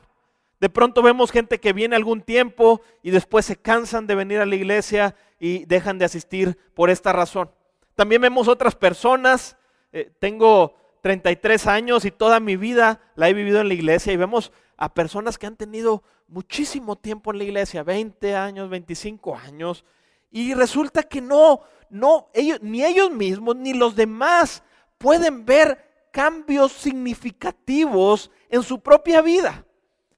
De 0.59 0.69
pronto 0.69 1.01
vemos 1.01 1.31
gente 1.31 1.59
que 1.59 1.73
viene 1.73 1.95
algún 1.95 2.21
tiempo 2.21 2.81
y 3.01 3.09
después 3.09 3.45
se 3.45 3.55
cansan 3.55 4.05
de 4.05 4.15
venir 4.15 4.39
a 4.39 4.45
la 4.45 4.55
iglesia 4.55 5.15
y 5.39 5.65
dejan 5.65 5.97
de 5.97 6.05
asistir 6.05 6.57
por 6.75 6.89
esta 6.89 7.11
razón. 7.11 7.49
También 7.95 8.21
vemos 8.21 8.47
otras 8.47 8.75
personas, 8.75 9.57
eh, 9.91 10.11
tengo 10.19 10.75
33 11.01 11.67
años 11.67 12.05
y 12.05 12.11
toda 12.11 12.39
mi 12.39 12.57
vida 12.57 13.01
la 13.15 13.27
he 13.27 13.33
vivido 13.33 13.59
en 13.59 13.67
la 13.67 13.73
iglesia 13.73 14.13
y 14.13 14.17
vemos 14.17 14.51
a 14.77 14.93
personas 14.93 15.37
que 15.37 15.47
han 15.47 15.57
tenido 15.57 16.03
muchísimo 16.27 16.95
tiempo 16.95 17.31
en 17.31 17.39
la 17.39 17.43
iglesia, 17.43 17.83
20 17.83 18.35
años, 18.35 18.69
25 18.69 19.35
años, 19.35 19.83
y 20.31 20.53
resulta 20.53 21.03
que 21.03 21.21
no, 21.21 21.61
no, 21.89 22.29
ellos, 22.33 22.59
ni 22.61 22.83
ellos 22.83 23.11
mismos 23.11 23.55
ni 23.57 23.73
los 23.73 23.95
demás 23.95 24.63
pueden 24.97 25.45
ver 25.45 26.07
cambios 26.11 26.71
significativos 26.71 28.31
en 28.49 28.63
su 28.63 28.79
propia 28.79 29.21
vida 29.21 29.65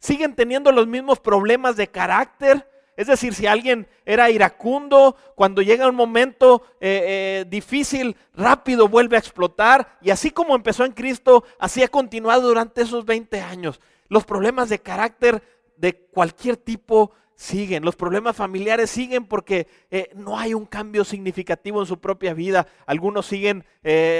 siguen 0.04 0.36
teniendo 0.36 0.74
los 0.74 0.86
mismos 0.86 1.22
problemas 1.22 1.78
de 1.78 1.88
carácter. 1.88 2.70
Es 2.98 3.08
decir, 3.08 3.34
si 3.34 3.48
alguien 3.48 3.88
era 4.06 4.30
iracundo, 4.30 5.16
cuando 5.34 5.62
llega 5.62 5.88
un 5.88 5.96
momento 5.96 6.62
eh, 6.82 7.04
eh, 7.42 7.46
difícil, 7.48 8.18
rápido 8.34 8.90
vuelve 8.90 9.16
a 9.16 9.20
explotar. 9.20 9.98
Y 10.02 10.10
así 10.10 10.30
como 10.30 10.56
empezó 10.56 10.84
en 10.84 10.92
Cristo, 10.92 11.46
así 11.58 11.84
ha 11.84 11.88
continuado 11.88 12.50
durante 12.50 12.82
esos 12.82 13.06
20 13.06 13.40
años. 13.40 13.80
Los 14.10 14.26
problemas 14.26 14.68
de 14.68 14.80
carácter 14.80 15.42
de 15.78 15.96
cualquier 15.96 16.58
tipo 16.58 17.12
siguen, 17.36 17.84
los 17.84 17.96
problemas 17.96 18.36
familiares 18.36 18.90
siguen 18.90 19.26
porque 19.26 19.68
eh, 19.90 20.10
no 20.16 20.38
hay 20.38 20.54
un 20.54 20.66
cambio 20.66 21.04
significativo 21.04 21.80
en 21.80 21.88
su 21.88 22.00
propia 22.00 22.34
vida. 22.34 22.68
Algunos 22.86 23.26
siguen 23.26 23.66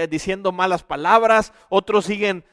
diciendo 0.10 0.52
malas 0.52 0.84
palabras, 0.84 1.54
otros 1.70 2.06
siguen 2.06 2.44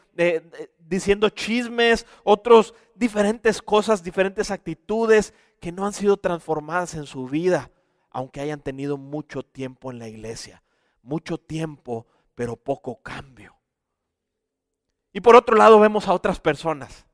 diciendo 0.78 1.28
chismes, 1.30 2.06
otros 2.24 2.74
diferentes 2.94 3.62
cosas, 3.62 4.04
diferentes 4.04 4.50
actitudes 4.50 5.34
que 5.60 5.72
no 5.72 5.86
han 5.86 5.92
sido 5.92 6.16
transformadas 6.16 6.94
en 6.94 7.06
su 7.06 7.26
vida, 7.26 7.70
aunque 8.10 8.40
hayan 8.40 8.60
tenido 8.60 8.96
mucho 8.96 9.42
tiempo 9.42 9.90
en 9.90 9.98
la 9.98 10.08
iglesia. 10.08 10.62
Mucho 11.02 11.38
tiempo, 11.38 12.06
pero 12.34 12.56
poco 12.56 13.00
cambio. 13.02 13.56
Y 15.12 15.20
por 15.20 15.36
otro 15.36 15.56
lado 15.56 15.78
vemos 15.80 16.08
a 16.08 16.14
otras 16.14 16.40
personas 16.40 17.06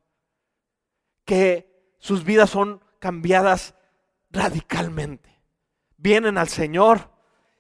que 1.25 1.95
sus 1.99 2.25
vidas 2.25 2.51
son 2.51 2.85
cambiadas 2.99 3.75
radicalmente. 4.31 5.31
Vienen 5.97 6.39
al 6.39 6.49
Señor 6.49 7.11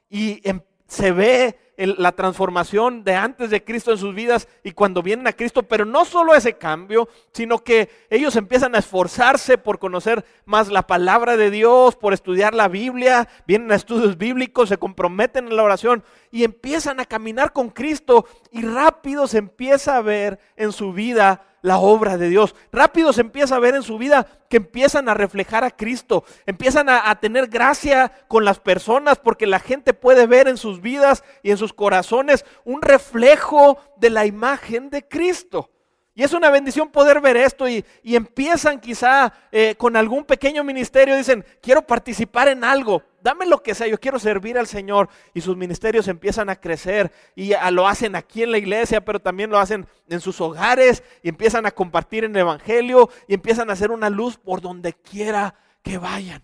y 0.09 0.40
em, 0.49 0.61
se 0.87 1.12
ve 1.12 1.59
la 1.76 2.12
transformación 2.12 3.05
de 3.05 3.14
antes 3.14 3.50
de 3.50 3.62
Cristo 3.62 3.93
en 3.93 3.99
sus 3.99 4.14
vidas 4.14 4.49
y 4.64 4.73
cuando 4.73 5.02
vienen 5.02 5.26
a 5.26 5.33
Cristo, 5.33 5.62
pero 5.62 5.85
no 5.85 6.05
solo 6.05 6.35
ese 6.35 6.55
cambio, 6.55 7.09
sino 7.33 7.59
que 7.59 7.90
ellos 8.09 8.35
empiezan 8.37 8.75
a 8.75 8.78
esforzarse 8.78 9.59
por 9.59 9.78
conocer 9.78 10.25
más 10.47 10.69
la 10.69 10.87
palabra 10.87 11.37
de 11.37 11.50
Dios, 11.50 11.97
por 11.97 12.14
estudiar 12.14 12.55
la 12.55 12.69
Biblia, 12.69 13.28
vienen 13.47 13.73
a 13.73 13.75
estudios 13.75 14.16
bíblicos, 14.16 14.71
se 14.71 14.78
comprometen 14.78 15.49
en 15.49 15.57
la 15.57 15.64
oración 15.64 16.02
y 16.30 16.45
empiezan 16.45 17.00
a 17.00 17.04
caminar 17.04 17.52
con 17.52 17.71
Cristo 17.71 18.26
y 18.50 18.62
rápido 18.62 19.26
se 19.26 19.38
empieza 19.38 19.97
a 19.97 20.02
ver 20.02 20.38
en 20.56 20.73
su 20.73 20.92
vida 20.92 21.42
la 21.62 21.78
obra 21.78 22.16
de 22.16 22.28
Dios. 22.28 22.54
Rápido 22.71 23.12
se 23.12 23.23
empieza 23.23 23.56
a 23.56 23.61
ver 23.61 23.75
en 23.75 23.83
su 23.83 23.99
vida 23.99 24.26
que 24.49 24.59
empiezan 24.59 25.09
a 25.09 25.14
reflejar 25.14 25.64
a 25.64 25.71
Cristo, 25.71 26.25
empiezan 26.47 26.88
a, 26.88 27.11
a, 27.11 27.18
tener 27.18 27.49
gracia 27.49 28.12
con 28.28 28.45
las 28.45 28.61
personas 28.61 29.18
porque 29.18 29.47
la 29.47 29.59
gente 29.59 29.92
puede 29.92 30.26
ver 30.26 30.47
en 30.49 30.56
sus 30.56 30.80
vidas 30.80 31.25
y 31.42 31.50
en 31.50 31.59
sus 31.59 31.73
corazones 31.73 32.45
un 32.64 32.83
reflejo 32.83 33.78
de 33.97 34.11
la 34.11 34.26
imagen 34.26 34.90
de 34.90 35.06
Cristo. 35.06 35.71
Y 36.18 36.23
es 36.23 36.32
una 36.32 36.49
bendición 36.49 36.88
poder 36.88 37.20
ver 37.20 37.37
esto 37.37 37.68
y, 37.68 37.85
empiezan 38.02 38.80
quizá 38.80 39.35
eh, 39.52 39.75
con 39.76 39.96
algún 39.96 40.25
pequeño 40.25 40.64
ministerio, 40.64 41.14
dicen, 41.14 41.44
quiero 41.61 41.87
participar 41.87 42.49
en 42.49 42.64
algo, 42.64 43.02
dame 43.20 43.44
lo 43.44 43.62
que 43.62 43.75
sea, 43.75 43.87
yo 43.87 44.00
quiero 44.00 44.18
servir 44.18 44.56
al 44.56 44.66
Señor. 44.66 45.11
Y 45.35 45.42
sus 45.42 45.58
ministerios 45.58 46.08
empiezan 46.08 46.49
a 46.49 46.56
crecer 46.56 47.12
y 47.35 47.52
a, 47.52 47.70
lo 47.70 47.87
hacen 47.87 48.16
aquí 48.16 48.42
en 48.42 48.50
la 48.50 48.56
iglesia, 48.56 49.04
pero 49.04 49.20
también 49.20 49.50
lo 49.50 49.58
hacen 49.58 49.87
en 50.08 50.20
sus 50.23 50.40
hogares 50.40 51.02
y 51.23 51.28
empiezan 51.28 51.66
a 51.66 51.70
compartir 51.70 52.25
en 52.25 52.35
el 52.35 52.40
Evangelio 52.40 53.11
y 53.28 53.35
empiezan 53.35 53.68
a 53.68 53.75
hacer 53.75 53.90
una 53.90 54.08
luz 54.08 54.38
por 54.38 54.62
donde 54.62 54.94
quiera 54.94 55.54
que 55.82 55.99
vayan. 55.99 56.42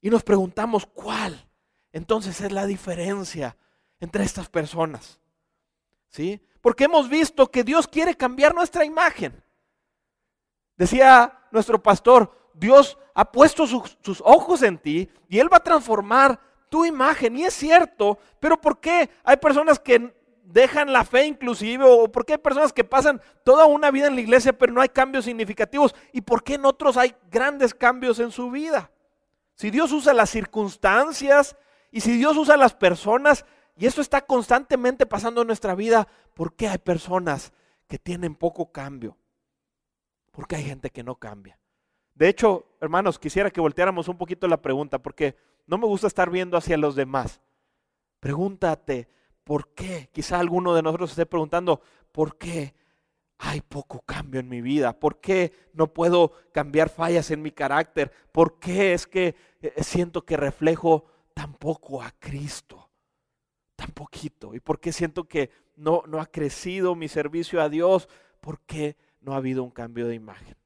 Y 0.00 0.10
nos 0.10 0.22
preguntamos, 0.22 0.86
¿cuál? 0.86 1.48
Entonces 1.90 2.40
es 2.40 2.52
la 2.52 2.66
diferencia 2.66 3.56
entre 3.98 4.22
estas 4.22 4.48
personas. 4.48 5.18
¿Sí? 6.08 6.40
Porque 6.60 6.84
hemos 6.84 7.08
visto 7.08 7.50
que 7.50 7.64
Dios 7.64 7.86
quiere 7.86 8.14
cambiar 8.14 8.54
nuestra 8.54 8.84
imagen. 8.84 9.42
Decía 10.76 11.40
nuestro 11.50 11.82
pastor, 11.82 12.50
Dios 12.54 12.98
ha 13.14 13.30
puesto 13.30 13.66
sus, 13.66 14.22
ojos 14.24 14.62
en 14.62 14.78
ti 14.78 15.08
y 15.28 15.38
Él 15.38 15.52
va 15.52 15.58
a 15.58 15.62
transformar 15.62 16.38
tu 16.68 16.84
imagen. 16.84 17.36
Y 17.36 17.44
es 17.44 17.54
cierto, 17.54 18.18
pero 18.38 18.60
¿por 18.60 18.78
qué 18.78 19.10
hay 19.24 19.36
personas 19.36 19.78
que 19.78 20.14
dejan 20.44 20.92
la 20.92 21.04
fe 21.04 21.26
inclusive? 21.26 21.84
¿O 21.84 22.10
por 22.10 22.24
qué 22.24 22.34
hay 22.34 22.38
personas 22.38 22.72
que 22.72 22.84
pasan 22.84 23.20
toda 23.44 23.66
una 23.66 23.90
vida 23.90 24.06
en 24.06 24.14
la 24.14 24.20
iglesia 24.20 24.52
pero 24.52 24.72
no 24.72 24.80
hay 24.80 24.88
cambios 24.88 25.24
significativos? 25.24 25.94
¿Y 26.12 26.20
por 26.20 26.42
qué 26.42 26.54
en 26.54 26.64
otros 26.64 26.96
hay 26.96 27.14
grandes 27.30 27.74
cambios 27.74 28.18
en 28.18 28.30
su 28.30 28.50
vida? 28.50 28.90
Si 29.54 29.70
Dios 29.70 29.90
usa 29.90 30.14
las 30.14 30.30
circunstancias 30.30 31.56
y 31.90 32.00
si 32.00 32.16
Dios 32.16 32.36
usa 32.36 32.56
las 32.56 32.74
personas, 32.74 33.44
y 33.78 33.86
eso 33.86 34.00
está 34.00 34.22
constantemente 34.22 35.06
pasando 35.06 35.40
en 35.40 35.46
nuestra 35.46 35.76
vida. 35.76 36.08
¿Por 36.34 36.54
qué 36.54 36.66
hay 36.66 36.78
personas 36.78 37.52
que 37.86 37.96
tienen 37.96 38.34
poco 38.34 38.72
cambio? 38.72 39.16
Porque 40.32 40.56
hay 40.56 40.64
gente 40.64 40.90
que 40.90 41.04
no 41.04 41.14
cambia. 41.14 41.60
De 42.12 42.28
hecho, 42.28 42.66
hermanos, 42.80 43.20
quisiera 43.20 43.52
que 43.52 43.60
volteáramos 43.60 44.08
un 44.08 44.18
poquito 44.18 44.48
la 44.48 44.60
pregunta, 44.60 44.98
porque 44.98 45.36
no 45.68 45.78
me 45.78 45.86
gusta 45.86 46.08
estar 46.08 46.28
viendo 46.28 46.56
hacia 46.56 46.76
los 46.76 46.96
demás. 46.96 47.40
Pregúntate, 48.18 49.08
¿por 49.44 49.72
qué? 49.74 50.10
Quizá 50.12 50.40
alguno 50.40 50.74
de 50.74 50.82
nosotros 50.82 51.10
esté 51.10 51.24
preguntando, 51.24 51.80
¿por 52.10 52.36
qué 52.36 52.74
hay 53.38 53.60
poco 53.60 54.00
cambio 54.00 54.40
en 54.40 54.48
mi 54.48 54.60
vida? 54.60 54.98
¿Por 54.98 55.20
qué 55.20 55.52
no 55.72 55.94
puedo 55.94 56.32
cambiar 56.52 56.88
fallas 56.88 57.30
en 57.30 57.42
mi 57.42 57.52
carácter? 57.52 58.10
¿Por 58.32 58.58
qué 58.58 58.92
es 58.92 59.06
que 59.06 59.36
eh, 59.62 59.84
siento 59.84 60.24
que 60.24 60.36
reflejo 60.36 61.04
tan 61.32 61.54
poco 61.54 62.02
a 62.02 62.10
Cristo? 62.18 62.87
Tan 63.78 63.92
poquito? 63.92 64.56
¿Y 64.56 64.60
por 64.60 64.80
qué 64.80 64.92
siento 64.92 65.28
que 65.28 65.50
no, 65.76 66.02
no 66.08 66.20
ha 66.20 66.26
crecido 66.26 66.96
mi 66.96 67.06
servicio 67.06 67.62
a 67.62 67.68
Dios? 67.68 68.08
¿Por 68.40 68.58
qué 68.62 68.96
no 69.20 69.34
ha 69.34 69.36
habido 69.36 69.62
un 69.62 69.70
cambio 69.70 70.08
de 70.08 70.16
imagen? 70.16 70.56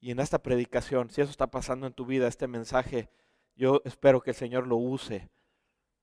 Y 0.00 0.12
en 0.12 0.20
esta 0.20 0.38
predicación, 0.38 1.10
si 1.10 1.20
eso 1.20 1.32
está 1.32 1.48
pasando 1.48 1.88
en 1.88 1.92
tu 1.92 2.06
vida, 2.06 2.28
este 2.28 2.46
mensaje, 2.46 3.10
yo 3.56 3.82
espero 3.84 4.20
que 4.20 4.30
el 4.30 4.36
Señor 4.36 4.68
lo 4.68 4.76
use 4.76 5.28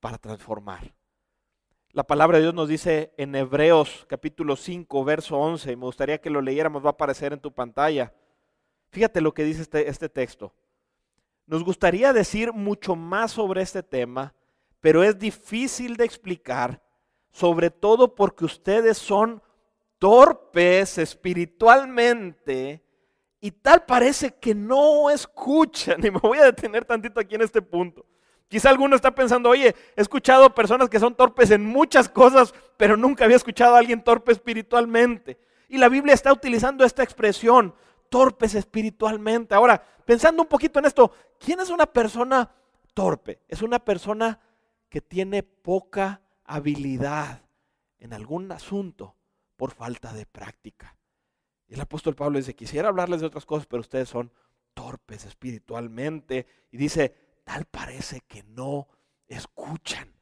para 0.01 0.17
transformar. 0.17 0.93
La 1.91 2.03
palabra 2.03 2.37
de 2.37 2.43
Dios 2.43 2.53
nos 2.53 2.67
dice 2.67 3.13
en 3.15 3.35
Hebreos 3.35 4.05
capítulo 4.09 4.57
5, 4.57 5.05
verso 5.05 5.37
11, 5.37 5.71
y 5.71 5.75
me 5.77 5.85
gustaría 5.85 6.19
que 6.19 6.29
lo 6.29 6.41
leyéramos, 6.41 6.83
va 6.83 6.89
a 6.89 6.91
aparecer 6.91 7.31
en 7.31 7.39
tu 7.39 7.53
pantalla. 7.53 8.13
Fíjate 8.89 9.21
lo 9.21 9.33
que 9.33 9.45
dice 9.45 9.61
este, 9.61 9.87
este 9.87 10.09
texto. 10.09 10.53
Nos 11.45 11.63
gustaría 11.63 12.11
decir 12.11 12.51
mucho 12.51 12.97
más 12.97 13.31
sobre 13.31 13.61
este 13.61 13.81
tema, 13.81 14.33
pero 14.83 15.01
es 15.01 15.17
difícil 15.17 15.95
de 15.95 16.03
explicar, 16.03 16.83
sobre 17.31 17.71
todo 17.71 18.13
porque 18.13 18.43
ustedes 18.43 18.97
son 18.97 19.41
torpes 19.97 20.97
espiritualmente 20.97 22.83
y 23.39 23.51
tal 23.51 23.85
parece 23.85 24.35
que 24.35 24.53
no 24.53 25.09
escuchan. 25.09 26.01
Y 26.05 26.11
me 26.11 26.19
voy 26.19 26.37
a 26.37 26.43
detener 26.43 26.83
tantito 26.83 27.21
aquí 27.21 27.35
en 27.35 27.43
este 27.43 27.61
punto. 27.61 28.05
Quizá 28.49 28.69
alguno 28.69 28.97
está 28.97 29.15
pensando, 29.15 29.47
oye, 29.47 29.73
he 29.95 30.01
escuchado 30.01 30.53
personas 30.53 30.89
que 30.89 30.99
son 30.99 31.15
torpes 31.15 31.51
en 31.51 31.65
muchas 31.65 32.09
cosas, 32.09 32.53
pero 32.75 32.97
nunca 32.97 33.23
había 33.23 33.37
escuchado 33.37 33.75
a 33.75 33.79
alguien 33.79 34.03
torpe 34.03 34.33
espiritualmente. 34.33 35.39
Y 35.69 35.77
la 35.77 35.87
Biblia 35.87 36.13
está 36.13 36.33
utilizando 36.33 36.83
esta 36.83 37.03
expresión, 37.03 37.73
torpes 38.09 38.53
espiritualmente. 38.53 39.55
Ahora, 39.55 39.81
pensando 40.03 40.41
un 40.41 40.49
poquito 40.49 40.79
en 40.79 40.87
esto, 40.87 41.09
¿quién 41.39 41.61
es 41.61 41.69
una 41.69 41.85
persona 41.85 42.51
torpe? 42.93 43.39
Es 43.47 43.61
una 43.61 43.79
persona 43.79 44.41
que 44.93 45.01
tiene 45.01 45.41
poca 45.41 46.21
habilidad 46.43 47.41
en 47.97 48.13
algún 48.13 48.51
asunto 48.51 49.15
por 49.55 49.71
falta 49.71 50.13
de 50.13 50.27
práctica. 50.27 50.95
Y 51.67 51.73
el 51.73 51.81
apóstol 51.81 52.13
Pablo 52.13 52.37
dice, 52.37 52.53
quisiera 52.53 52.89
hablarles 52.89 53.19
de 53.19 53.25
otras 53.25 53.43
cosas, 53.43 53.65
pero 53.65 53.81
ustedes 53.81 54.07
son 54.07 54.31
torpes 54.75 55.25
espiritualmente. 55.25 56.45
Y 56.69 56.77
dice, 56.77 57.15
tal 57.43 57.65
parece 57.65 58.21
que 58.27 58.43
no 58.43 58.87
escuchan. 59.27 60.13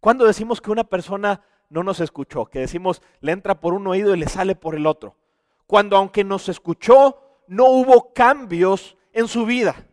Cuando 0.00 0.26
decimos 0.26 0.60
que 0.60 0.70
una 0.70 0.84
persona 0.84 1.42
no 1.70 1.82
nos 1.82 2.00
escuchó, 2.00 2.44
que 2.44 2.58
decimos 2.58 3.00
le 3.20 3.32
entra 3.32 3.58
por 3.58 3.72
un 3.72 3.86
oído 3.86 4.14
y 4.14 4.18
le 4.18 4.28
sale 4.28 4.54
por 4.54 4.74
el 4.74 4.86
otro. 4.86 5.16
Cuando 5.66 5.96
aunque 5.96 6.24
nos 6.24 6.50
escuchó, 6.50 7.40
no 7.48 7.70
hubo 7.70 8.12
cambios 8.12 8.98
en 9.14 9.28
su 9.28 9.46
vida. 9.46 9.86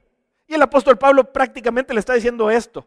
Y 0.48 0.55
el 0.55 0.62
apóstol 0.63 0.98
Pablo 0.98 1.31
prácticamente 1.31 1.93
le 1.93 2.01
está 2.01 2.13
diciendo 2.13 2.51
esto. 2.51 2.86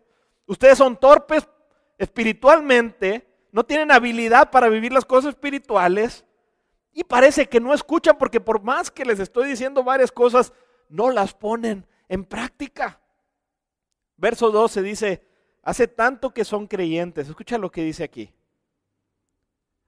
Ustedes 0.50 0.78
son 0.78 0.96
torpes 0.96 1.48
espiritualmente, 1.96 3.24
no 3.52 3.62
tienen 3.62 3.92
habilidad 3.92 4.50
para 4.50 4.68
vivir 4.68 4.92
las 4.92 5.04
cosas 5.04 5.34
espirituales 5.34 6.24
y 6.92 7.04
parece 7.04 7.48
que 7.48 7.60
no 7.60 7.72
escuchan 7.72 8.18
porque 8.18 8.40
por 8.40 8.60
más 8.60 8.90
que 8.90 9.04
les 9.04 9.20
estoy 9.20 9.48
diciendo 9.48 9.84
varias 9.84 10.10
cosas, 10.10 10.52
no 10.88 11.12
las 11.12 11.34
ponen 11.34 11.86
en 12.08 12.24
práctica. 12.24 13.00
Verso 14.16 14.50
12 14.50 14.82
dice, 14.82 15.24
hace 15.62 15.86
tanto 15.86 16.34
que 16.34 16.44
son 16.44 16.66
creyentes, 16.66 17.28
escucha 17.28 17.56
lo 17.56 17.70
que 17.70 17.84
dice 17.84 18.02
aquí, 18.02 18.34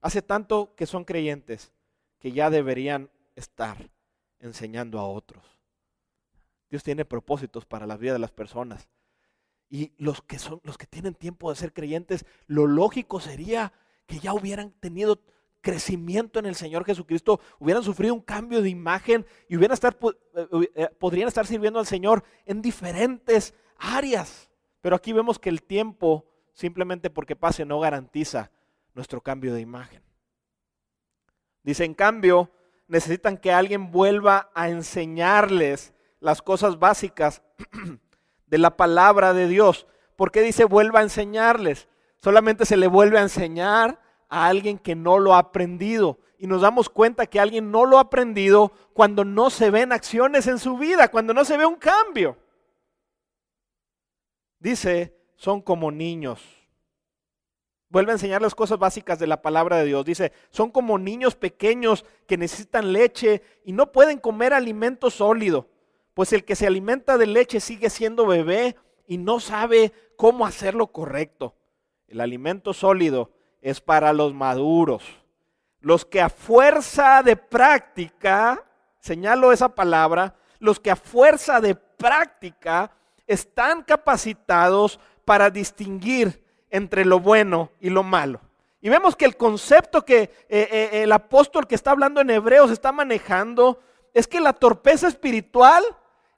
hace 0.01 0.23
tanto 0.23 0.77
que 0.77 0.87
son 0.87 1.05
creyentes 1.05 1.73
que 2.21 2.31
ya 2.31 2.51
deberían 2.51 3.11
estar 3.35 3.91
enseñando 4.39 5.01
a 5.01 5.09
otros. 5.09 5.45
Dios 6.71 6.85
tiene 6.85 7.05
propósitos 7.05 7.67
para 7.67 7.85
la 7.85 7.97
vida 7.97 8.13
de 8.13 8.21
las 8.21 8.31
personas. 8.31 8.89
Y 9.73 9.95
los 9.97 10.21
que 10.21 10.39
son 10.39 10.61
los 10.65 10.77
que 10.77 10.87
tienen 10.87 11.15
tiempo 11.15 11.49
de 11.49 11.57
ser 11.57 11.73
creyentes, 11.73 12.27
lo 12.47 12.67
lógico 12.67 13.21
sería 13.21 13.73
que 14.05 14.19
ya 14.19 14.35
hubieran 14.35 14.73
tenido 14.73 15.23
crecimiento 15.63 16.39
en 16.39 16.45
el 16.45 16.57
Señor 16.57 16.85
Jesucristo, 16.85 17.41
hubieran 17.59 17.83
sufrido 17.83 18.13
un 18.13 18.21
cambio 18.21 18.61
de 18.61 18.69
imagen 18.69 19.25
y 19.49 19.57
hubieran 19.57 19.73
estar, 19.73 19.97
eh, 20.35 20.71
eh, 20.75 20.89
podrían 20.99 21.27
estar 21.27 21.47
sirviendo 21.47 21.79
al 21.79 21.87
Señor 21.87 22.23
en 22.45 22.61
diferentes 22.61 23.55
áreas. 23.79 24.51
Pero 24.83 24.95
aquí 24.95 25.15
vemos 25.15 25.39
que 25.39 25.49
el 25.49 25.63
tiempo, 25.63 26.27
simplemente 26.53 27.09
porque 27.09 27.35
pase, 27.35 27.65
no 27.65 27.81
garantiza 27.81 28.51
nuestro 28.93 29.23
cambio 29.23 29.55
de 29.55 29.63
imagen. 29.63 30.03
Dice, 31.63 31.87
en 31.87 31.95
cambio, 31.95 32.51
necesitan 32.89 33.39
que 33.39 33.53
alguien 33.53 33.91
vuelva 33.91 34.51
a 34.55 34.69
enseñarles 34.69 35.95
las 36.21 36.43
cosas 36.43 36.79
básicas 36.79 37.41
de 38.53 38.59
la 38.59 38.77
palabra 38.77 39.33
de 39.33 39.49
Dios. 39.49 39.87
¿Por 40.15 40.31
qué 40.31 40.43
dice 40.43 40.67
vuelva 40.67 41.01
a 41.01 41.05
enseñarles? 41.05 41.89
Solamente 42.19 42.67
se 42.67 42.77
le 42.77 42.87
vuelve 42.87 43.17
a 43.17 43.23
enseñar 43.23 43.99
a 44.29 44.47
alguien 44.47 44.79
que 44.79 44.95
no 44.95 45.19
lo 45.19 45.35
ha 45.35 45.39
aprendido. 45.39 46.19
Y 46.37 46.47
nos 46.47 46.61
damos 46.61 46.91
cuenta 46.91 47.25
que 47.25 47.41
alguien 47.41 47.71
no 47.71 47.87
lo 47.87 47.97
ha 47.97 48.03
aprendido 48.03 48.71
cuando 48.93 49.25
no 49.25 49.49
se 49.49 49.71
ven 49.71 49.91
acciones 49.91 50.47
en 50.49 50.59
su 50.59 50.77
vida, 50.77 51.09
cuando 51.09 51.33
no 51.33 51.47
se 51.47 51.57
ve 51.57 51.65
un 51.65 51.77
cambio. 51.77 52.37
Dice, 54.59 55.17
son 55.37 55.63
como 55.63 55.91
niños. 55.91 56.43
Vuelve 57.89 58.13
a 58.13 58.17
enseñar 58.17 58.43
las 58.43 58.55
cosas 58.55 58.79
básicas 58.79 59.19
de 59.19 59.29
la 59.29 59.41
palabra 59.41 59.79
de 59.79 59.87
Dios. 59.87 60.05
Dice, 60.05 60.31
son 60.51 60.71
como 60.71 60.99
niños 60.99 61.37
pequeños 61.37 62.05
que 62.27 62.37
necesitan 62.37 62.93
leche 62.93 63.41
y 63.65 63.73
no 63.73 63.93
pueden 63.93 64.19
comer 64.19 64.53
alimento 64.53 65.09
sólido 65.09 65.72
pues 66.15 66.33
el 66.33 66.45
que 66.45 66.57
se 66.57 66.67
alimenta 66.67 67.19
de 67.19 67.27
leche 67.27 67.61
sigue 67.61 67.91
siendo 67.91 68.27
bebé 68.27 68.77
y 69.07 69.19
no 69.19 69.41
sabe 69.41 69.93
cómo 70.17 70.47
hacerlo 70.47 70.89
correcto. 70.89 71.55
El 72.07 72.21
alimento 72.21 72.73
sólido 72.73 73.31
es 73.61 73.81
para 73.81 74.13
los 74.13 74.35
maduros, 74.35 75.03
los 75.81 76.05
que 76.05 76.21
a 76.21 76.29
fuerza 76.29 77.23
de 77.23 77.37
práctica, 77.37 78.65
señalo 79.01 79.53
esa 79.53 79.75
palabra, 79.75 80.35
los 80.59 80.79
que 80.79 80.91
a 80.91 80.97
fuerza 80.97 81.61
de 81.61 81.75
práctica 81.75 82.93
están 83.27 83.83
capacitados 83.83 85.01
para 85.25 85.51
distinguir 85.51 86.45
entre 86.71 87.05
lo 87.05 87.21
bueno 87.21 87.71
y 87.81 87.91
lo 87.91 88.03
malo. 88.03 88.41
Y 88.81 88.89
vemos 88.89 89.15
que 89.15 89.25
el 89.25 89.37
concepto 89.37 90.05
que 90.05 90.23
eh, 90.23 90.31
eh, 90.49 91.03
el 91.03 91.13
apóstol 91.13 91.67
que 91.67 91.77
está 91.77 91.93
hablando 91.93 92.21
en 92.21 92.31
Hebreos 92.31 92.71
está 92.71 92.91
manejando 92.91 93.81
es 94.13 94.27
que 94.27 94.41
la 94.41 94.53
torpeza 94.53 95.07
espiritual 95.07 95.85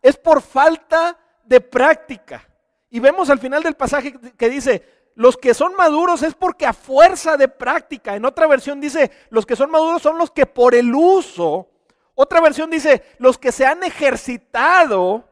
es 0.05 0.19
por 0.19 0.43
falta 0.43 1.19
de 1.45 1.63
práctica. 1.63 2.47
Y 2.91 3.01
vemos 3.01 3.31
al 3.31 3.39
final 3.39 3.63
del 3.63 3.75
pasaje 3.75 4.13
que 4.37 4.51
dice, 4.51 4.87
los 5.15 5.39
que 5.39 5.55
son 5.55 5.75
maduros 5.75 6.23
es 6.23 6.35
porque 6.35 6.67
a 6.67 6.75
fuerza 6.75 7.39
de 7.39 7.49
práctica. 7.49 8.15
En 8.15 8.27
otra 8.27 8.47
versión 8.47 8.83
dice, 8.83 9.11
los 9.31 9.47
que 9.47 9.57
son 9.57 9.71
maduros 9.71 10.03
son 10.03 10.19
los 10.19 10.31
que 10.31 10.45
por 10.45 10.75
el 10.75 10.95
uso. 10.95 11.71
Otra 12.15 12.43
versión 12.43 12.71
dice, 12.71 13.03
los 13.19 13.39
que 13.39 13.51
se 13.51 13.65
han 13.65 13.83
ejercitado 13.83 15.27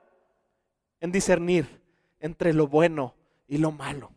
en 1.01 1.13
discernir 1.13 1.83
entre 2.19 2.55
lo 2.55 2.67
bueno 2.67 3.15
y 3.47 3.59
lo 3.59 3.73
malo. 3.73 4.11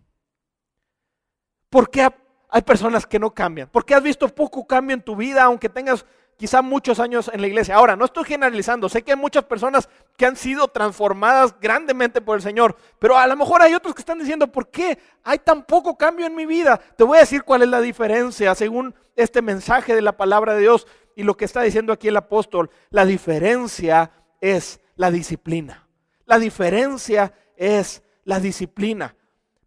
¿Por 1.70 1.90
qué 1.90 2.08
hay 2.48 2.62
personas 2.62 3.06
que 3.06 3.20
no 3.20 3.34
cambian? 3.34 3.68
¿Por 3.68 3.86
qué 3.86 3.94
has 3.94 4.04
visto 4.04 4.30
poco 4.30 4.66
cambio 4.66 4.94
en 4.94 5.02
tu 5.02 5.18
vida 5.18 5.44
aunque 5.44 5.68
tengas 5.68 6.06
quizá 6.38 6.62
muchos 6.62 7.00
años 7.00 7.30
en 7.34 7.42
la 7.42 7.48
iglesia. 7.48 7.76
Ahora, 7.76 7.96
no 7.96 8.06
estoy 8.06 8.26
generalizando, 8.26 8.90
sé 8.90 9.04
que 9.04 9.12
hay 9.12 9.18
muchas 9.18 9.46
personas 9.46 9.90
que 10.18 10.26
han 10.26 10.36
sido 10.36 10.68
transformadas 10.68 11.56
grandemente 11.60 12.22
por 12.22 12.38
el 12.38 12.42
Señor, 12.42 12.76
pero 13.00 13.18
a 13.18 13.28
lo 13.28 13.36
mejor 13.36 13.62
hay 13.62 13.74
otros 13.74 13.96
que 13.96 14.02
están 14.02 14.20
diciendo, 14.20 14.52
¿por 14.52 14.70
qué 14.70 14.98
hay 15.24 15.40
tan 15.40 15.64
poco 15.64 15.98
cambio 15.98 16.26
en 16.26 16.36
mi 16.36 16.46
vida? 16.46 16.80
Te 16.98 17.04
voy 17.04 17.18
a 17.18 17.22
decir 17.22 17.44
cuál 17.44 17.62
es 17.62 17.70
la 17.70 17.82
diferencia 17.82 18.54
según 18.56 18.94
este 19.16 19.42
mensaje 19.42 19.96
de 19.96 20.02
la 20.02 20.18
palabra 20.18 20.54
de 20.54 20.62
Dios 20.62 20.88
y 21.16 21.24
lo 21.24 21.38
que 21.38 21.46
está 21.46 21.62
diciendo 21.62 21.94
aquí 21.94 22.10
el 22.10 22.18
apóstol. 22.18 22.70
La 22.90 23.06
diferencia 23.06 24.12
es 24.42 24.82
la 24.96 25.12
disciplina. 25.12 25.88
La 26.26 26.40
diferencia 26.40 27.34
es 27.56 28.04
la 28.24 28.40
disciplina. 28.40 29.16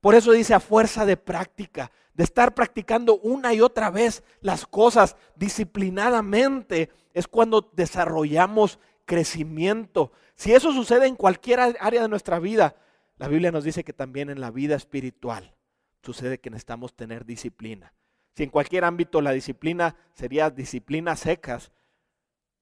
Por 0.01 0.15
eso 0.15 0.33
dice 0.33 0.55
a 0.55 0.61
fuerza 0.61 1.07
de 1.07 1.17
práctica 1.17 1.91
de 2.19 2.25
estar 2.25 2.53
practicando 2.53 3.21
una 3.21 3.55
y 3.55 3.61
otra 3.61 3.91
vez 3.93 4.25
las 4.41 4.67
cosas 4.67 5.17
disciplinadamente, 5.37 6.91
es 7.15 7.29
cuando 7.29 7.71
desarrollamos 7.75 8.81
crecimiento. 9.05 10.11
Si 10.35 10.53
eso 10.53 10.73
sucede 10.73 11.07
en 11.07 11.15
cualquier 11.15 11.61
área 11.61 12.03
de 12.03 12.09
nuestra 12.09 12.41
vida, 12.41 12.75
la 13.19 13.29
Biblia 13.29 13.53
nos 13.53 13.63
dice 13.63 13.85
que 13.85 13.93
también 13.93 14.31
en 14.31 14.41
la 14.41 14.51
vida 14.51 14.75
espiritual 14.75 15.55
sucede 16.03 16.41
que 16.41 16.51
necesitamos 16.51 16.97
tener 16.97 17.25
disciplina. 17.25 17.95
Si 18.35 18.43
en 18.43 18.51
cualquier 18.51 18.85
ámbito 18.85 19.21
la 19.21 19.31
disciplina 19.31 19.95
sería 20.13 20.51
disciplina 20.51 21.15
secas, 21.15 21.71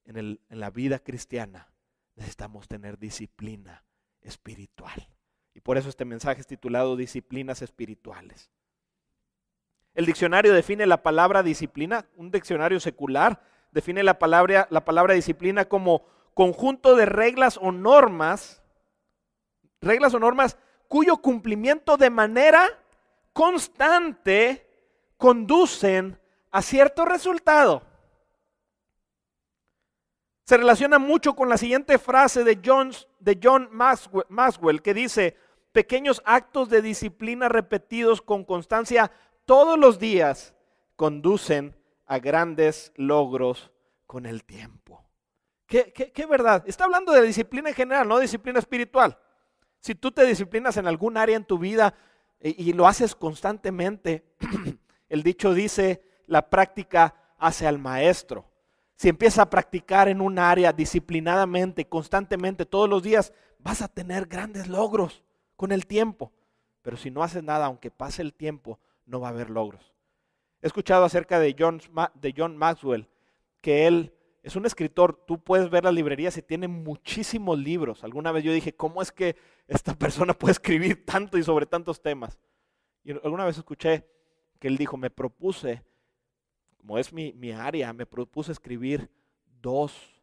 en, 0.05 0.19
en 0.19 0.61
la 0.61 0.69
vida 0.69 0.99
cristiana 0.99 1.73
necesitamos 2.15 2.69
tener 2.69 2.99
disciplina 2.99 3.87
espiritual. 4.21 5.09
Y 5.55 5.63
por 5.63 5.79
eso 5.79 5.89
este 5.89 6.05
mensaje 6.05 6.43
es 6.43 6.47
titulado 6.47 6.95
Disciplinas 6.95 7.63
Espirituales. 7.63 8.51
El 9.97 10.05
diccionario 10.05 10.53
define 10.53 10.85
la 10.85 11.03
palabra 11.03 11.43
disciplina, 11.43 12.05
un 12.17 12.31
diccionario 12.31 12.79
secular, 12.81 13.41
define 13.73 14.03
la 14.03 14.19
palabra, 14.19 14.69
la 14.71 14.85
palabra 14.85 15.15
disciplina 15.15 15.65
como 15.65 16.05
conjunto 16.35 16.97
de 16.97 17.07
reglas 17.07 17.59
o 17.63 17.73
normas, 17.73 18.63
reglas 19.81 20.13
o 20.13 20.19
normas 20.19 20.59
cuyo 20.87 21.17
cumplimiento 21.17 21.97
de 21.97 22.11
manera 22.11 22.69
constante 23.33 24.69
conducen 25.17 26.21
a 26.51 26.61
cierto 26.61 27.07
resultado. 27.07 27.83
Se 30.45 30.59
relaciona 30.59 30.99
mucho 30.99 31.35
con 31.35 31.49
la 31.49 31.57
siguiente 31.57 31.99
frase 31.99 32.45
de, 32.45 32.55
de 33.19 33.41
John 33.43 33.71
Maxwell 34.29 34.83
que 34.83 34.93
dice, 34.93 35.37
pequeños 35.73 36.23
actos 36.25 36.71
de 36.71 36.81
disciplina 36.81 37.49
repetidos 37.51 38.23
con 38.23 38.45
constancia 38.45 39.11
todos 39.47 39.79
los 39.79 39.99
días 39.99 40.55
conducen 40.97 41.75
a 42.05 42.19
grandes 42.19 42.93
logros 42.97 43.71
con 44.07 44.27
el 44.27 44.45
tiempo. 44.45 45.05
¿Qué, 45.67 46.27
verdad? 46.29 46.63
Está 46.67 46.85
hablando 46.85 47.13
de 47.13 47.23
disciplina 47.23 47.71
en 47.71 47.75
general, 47.75 48.07
no 48.07 48.19
disciplina 48.19 48.59
espiritual. 48.59 49.19
Si 49.81 49.95
tú 49.95 50.13
te 50.13 50.25
disciplinas 50.25 50.77
en 50.77 50.87
algún 50.87 51.17
área 51.17 51.37
en 51.37 51.45
tu 51.45 51.59
vida 51.59 51.95
y, 52.41 52.51
eh, 52.51 52.55
y 52.59 52.73
lo 52.73 52.87
haces 52.87 53.15
constantemente, 53.15 54.25
el 55.09 55.23
dicho 55.23 55.55
dice, 55.55 56.03
la 56.27 56.49
práctica 56.51 57.15
hace 57.39 57.67
al 57.67 57.79
maestro. 57.79 58.45
Si 58.97 59.09
empiezas 59.09 59.41
a 59.41 59.51
practicar 59.51 60.09
en 60.09 60.21
un 60.21 60.39
área 60.39 60.73
disciplinadamente, 60.73 61.89
constantemente, 61.89 62.65
todos 62.65 62.89
los 62.89 63.03
días, 63.03 63.33
vas 63.59 63.83
a 63.83 63.89
tener 63.89 64.27
grandes 64.27 64.69
logros 64.69 65.23
con 65.57 65.73
el 65.73 65.87
tiempo. 65.87 66.33
Pero 66.83 66.97
si 66.97 67.11
no 67.11 67.23
haces 67.23 67.43
nada, 67.43 67.67
aunque 67.67 67.91
pase 67.91 68.23
el 68.23 68.33
tiempo, 68.33 68.79
no 69.07 69.21
va 69.21 69.29
a 69.29 69.31
haber 69.31 69.51
logros. 69.51 69.95
He 70.61 70.67
escuchado 70.67 71.05
acerca 71.05 71.39
de 71.39 71.55
John, 71.59 72.57
Maxwell, 72.57 73.09
que 73.61 73.87
él 73.87 74.13
es 74.43 74.55
un 74.57 74.65
escritor, 74.65 75.25
tú 75.27 75.43
puedes 75.43 75.71
ver 75.71 75.85
las 75.85 75.95
librerías 75.95 76.37
y 76.37 76.43
tiene 76.43 76.69
muchísimos 76.69 77.59
libros. 77.59 78.05
Alguna 78.05 78.31
vez 78.31 78.45
yo 78.45 78.53
dije, 78.53 78.75
¿cómo 78.75 79.03
es 79.03 79.11
que 79.11 79.37
esta 79.67 79.95
persona 79.99 80.35
puede 80.35 80.53
escribir 80.53 81.05
tanto 81.05 81.37
y 81.39 81.43
sobre 81.43 81.67
tantos 81.67 82.01
temas? 82.01 82.39
Y 83.03 83.13
alguna 83.13 83.45
vez 83.45 83.57
escuché 83.57 84.07
que 84.59 84.69
él 84.69 84.77
dijo, 84.77 84.97
me 84.97 85.11
propuse, 85.11 85.85
como 86.79 86.99
es 86.99 87.13
mi, 87.13 87.33
mi 87.33 87.53
área, 87.53 87.93
me 87.93 88.07
propuse 88.07 88.53
escribir 88.53 89.11
dos, 89.61 90.23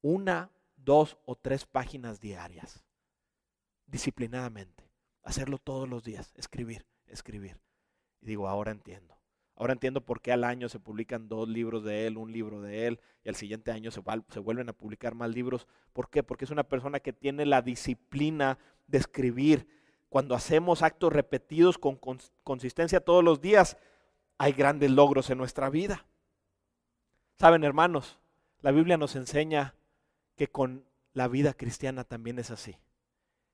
una, 0.00 0.50
dos 0.76 1.16
o 1.24 1.36
tres 1.36 1.66
páginas 1.66 2.20
diarias, 2.20 2.82
disciplinadamente. 3.86 4.90
Hacerlo 5.22 5.58
todos 5.58 5.88
los 5.88 6.02
días, 6.02 6.32
escribir, 6.36 6.84
escribir. 7.06 7.60
Y 8.22 8.26
digo, 8.26 8.48
ahora 8.48 8.70
entiendo. 8.70 9.18
Ahora 9.54 9.74
entiendo 9.74 10.00
por 10.00 10.20
qué 10.20 10.32
al 10.32 10.44
año 10.44 10.68
se 10.68 10.80
publican 10.80 11.28
dos 11.28 11.48
libros 11.48 11.84
de 11.84 12.06
él, 12.06 12.16
un 12.16 12.32
libro 12.32 12.60
de 12.62 12.86
él, 12.86 13.00
y 13.22 13.28
al 13.28 13.36
siguiente 13.36 13.70
año 13.70 13.90
se, 13.90 14.00
vuelven 14.40 14.68
a 14.68 14.72
publicar 14.72 15.14
más 15.14 15.30
libros. 15.30 15.68
¿Por 15.92 16.08
qué? 16.08 16.22
Porque 16.22 16.46
es 16.46 16.50
una 16.50 16.64
persona 16.64 17.00
que 17.00 17.12
tiene 17.12 17.44
la 17.44 17.62
disciplina 17.62 18.58
de 18.86 18.98
escribir. 18.98 19.68
Cuando 20.08 20.34
hacemos 20.34 20.82
actos 20.82 21.12
repetidos 21.12 21.78
con 21.78 21.98
consistencia 22.42 23.00
todos 23.00 23.22
los 23.22 23.40
días, 23.40 23.76
hay 24.38 24.52
grandes 24.52 24.90
logros 24.90 25.30
en 25.30 25.38
nuestra 25.38 25.70
vida. 25.70 26.06
Saben, 27.38 27.64
hermanos, 27.64 28.18
la 28.60 28.70
Biblia 28.72 28.96
nos 28.96 29.16
enseña 29.16 29.74
que 30.36 30.48
con 30.48 30.86
la 31.12 31.28
vida 31.28 31.54
cristiana 31.54 32.04
también 32.04 32.38
es 32.38 32.50
así. 32.50 32.78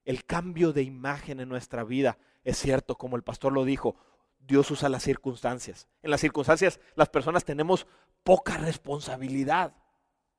El 0.05 0.25
cambio 0.25 0.73
de 0.73 0.83
imagen 0.83 1.41
en 1.41 1.49
nuestra 1.49 1.85
vida 1.85 2.19
es 2.45 2.57
cierto, 2.57 2.97
como 2.97 3.17
el 3.17 3.23
pastor 3.23 3.53
lo 3.53 3.65
dijo, 3.65 3.97
Dios 4.39 4.71
usa 4.71 4.89
las 4.89 5.03
circunstancias. 5.03 5.89
En 6.03 6.11
las 6.11 6.21
circunstancias 6.21 6.81
las 6.95 7.09
personas 7.09 7.45
tenemos 7.45 7.87
poca 8.23 8.57
responsabilidad. 8.57 9.73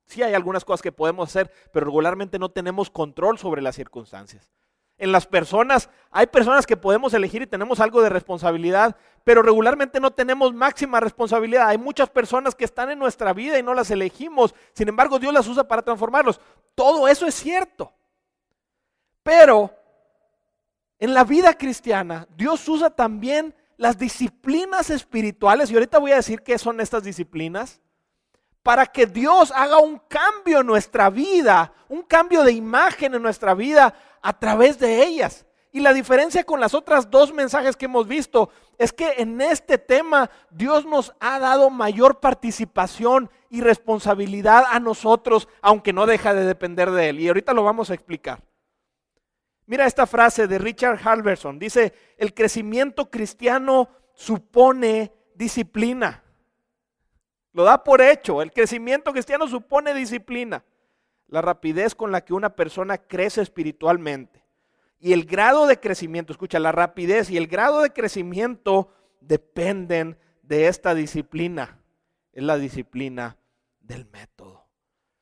Sí 0.05 0.23
hay 0.23 0.33
algunas 0.33 0.65
cosas 0.65 0.81
que 0.81 0.91
podemos 0.91 1.29
hacer, 1.29 1.51
pero 1.71 1.85
regularmente 1.85 2.39
no 2.39 2.49
tenemos 2.49 2.89
control 2.89 3.38
sobre 3.38 3.62
las 3.62 3.75
circunstancias. 3.75 4.49
En 4.97 5.13
las 5.13 5.25
personas, 5.25 5.89
hay 6.12 6.27
personas 6.27 6.65
que 6.65 6.75
podemos 6.75 7.13
elegir 7.13 7.41
y 7.41 7.47
tenemos 7.47 7.79
algo 7.79 8.01
de 8.01 8.09
responsabilidad, 8.09 8.97
pero 9.23 9.41
regularmente 9.41 9.99
no 9.99 10.12
tenemos 10.12 10.53
máxima 10.53 10.99
responsabilidad. 10.99 11.69
Hay 11.69 11.77
muchas 11.77 12.09
personas 12.09 12.53
que 12.53 12.65
están 12.65 12.89
en 12.89 12.99
nuestra 12.99 13.31
vida 13.31 13.57
y 13.57 13.63
no 13.63 13.73
las 13.73 13.91
elegimos. 13.91 14.53
Sin 14.73 14.89
embargo, 14.89 15.17
Dios 15.17 15.33
las 15.33 15.47
usa 15.47 15.65
para 15.65 15.83
transformarlos. 15.83 16.41
Todo 16.75 17.07
eso 17.07 17.25
es 17.25 17.35
cierto. 17.35 17.93
Pero 19.23 19.71
en 20.97 21.13
la 21.13 21.23
vida 21.23 21.53
cristiana, 21.53 22.27
Dios 22.35 22.67
usa 22.67 22.89
también 22.89 23.55
las 23.80 23.98
disciplinas 23.98 24.89
espirituales, 24.89 25.72
y 25.72 25.74
ahorita 25.74 26.00
voy 26.00 26.12
a 26.12 26.18
decir 26.18 26.42
qué 26.42 26.58
son 26.58 26.82
estas 26.82 27.02
disciplinas, 27.02 27.80
para 28.62 28.86
que 28.86 29.06
Dios 29.06 29.54
haga 29.56 29.78
un 29.78 30.00
cambio 30.00 30.60
en 30.60 30.68
nuestra 30.68 31.10
vida, 31.10 31.72
un 31.88 32.02
cambio 32.02 32.44
de 32.44 32.52
imagen 32.52 33.15
en 33.15 33.22
nuestra 33.22 33.54
vida 33.54 33.94
a 34.22 34.38
través 34.38 34.78
de 34.80 35.02
ellas. 35.06 35.46
Y 35.72 35.80
la 35.80 35.94
diferencia 35.94 36.44
con 36.44 36.60
las 36.60 36.74
otras 36.74 37.10
dos 37.10 37.34
mensajes 37.34 37.78
que 37.78 37.86
hemos 37.86 38.06
visto 38.06 38.50
es 38.78 38.92
que 38.92 39.13
en 39.18 39.39
este 39.39 39.78
tema 39.78 40.30
Dios 40.50 40.86
nos 40.86 41.13
ha 41.22 41.39
dado 41.39 41.70
mayor 41.70 42.20
participación 42.20 43.30
y 43.50 43.62
responsabilidad 43.62 44.65
a 44.70 44.82
nosotros, 44.82 45.48
aunque 45.62 45.94
no 45.94 46.06
deja 46.06 46.34
de 46.34 46.44
depender 46.44 46.92
de 46.92 47.10
Él. 47.10 47.22
Y 47.22 47.30
ahorita 47.30 47.54
lo 47.54 47.63
vamos 47.63 47.92
a 47.92 47.94
explicar. 47.94 48.44
Mira 49.69 49.86
esta 49.86 50.08
frase 50.08 50.47
de 50.47 50.58
Richard 50.58 50.99
Halverson. 51.03 51.60
Dice, 51.60 51.93
el 52.17 52.34
crecimiento 52.34 53.12
cristiano 53.12 53.88
supone 54.15 55.13
disciplina. 55.36 56.23
Lo 57.53 57.63
da 57.63 57.84
por 57.84 58.01
hecho. 58.01 58.41
El 58.41 58.51
crecimiento 58.51 59.12
cristiano 59.12 59.47
supone 59.47 59.93
disciplina. 59.93 60.65
La 61.27 61.43
rapidez 61.43 61.93
con 61.93 62.12
la 62.12 62.25
que 62.25 62.34
una 62.34 62.55
persona 62.55 62.97
crece 62.97 63.43
espiritualmente. 63.43 64.43
Y 64.99 65.13
el 65.13 65.25
grado 65.25 65.67
de 65.67 65.79
crecimiento, 65.79 66.34
escucha, 66.34 66.58
la 66.58 66.71
rapidez 66.71 67.29
y 67.29 67.38
el 67.38 67.45
grado 67.45 67.82
de 67.82 67.91
crecimiento 67.91 68.91
dependen 69.21 70.17
de 70.41 70.67
esta 70.67 70.95
disciplina. 70.95 71.79
Es 72.34 72.41
la 72.41 72.58
disciplina 72.58 73.38
del 73.82 74.08
método. 74.08 74.65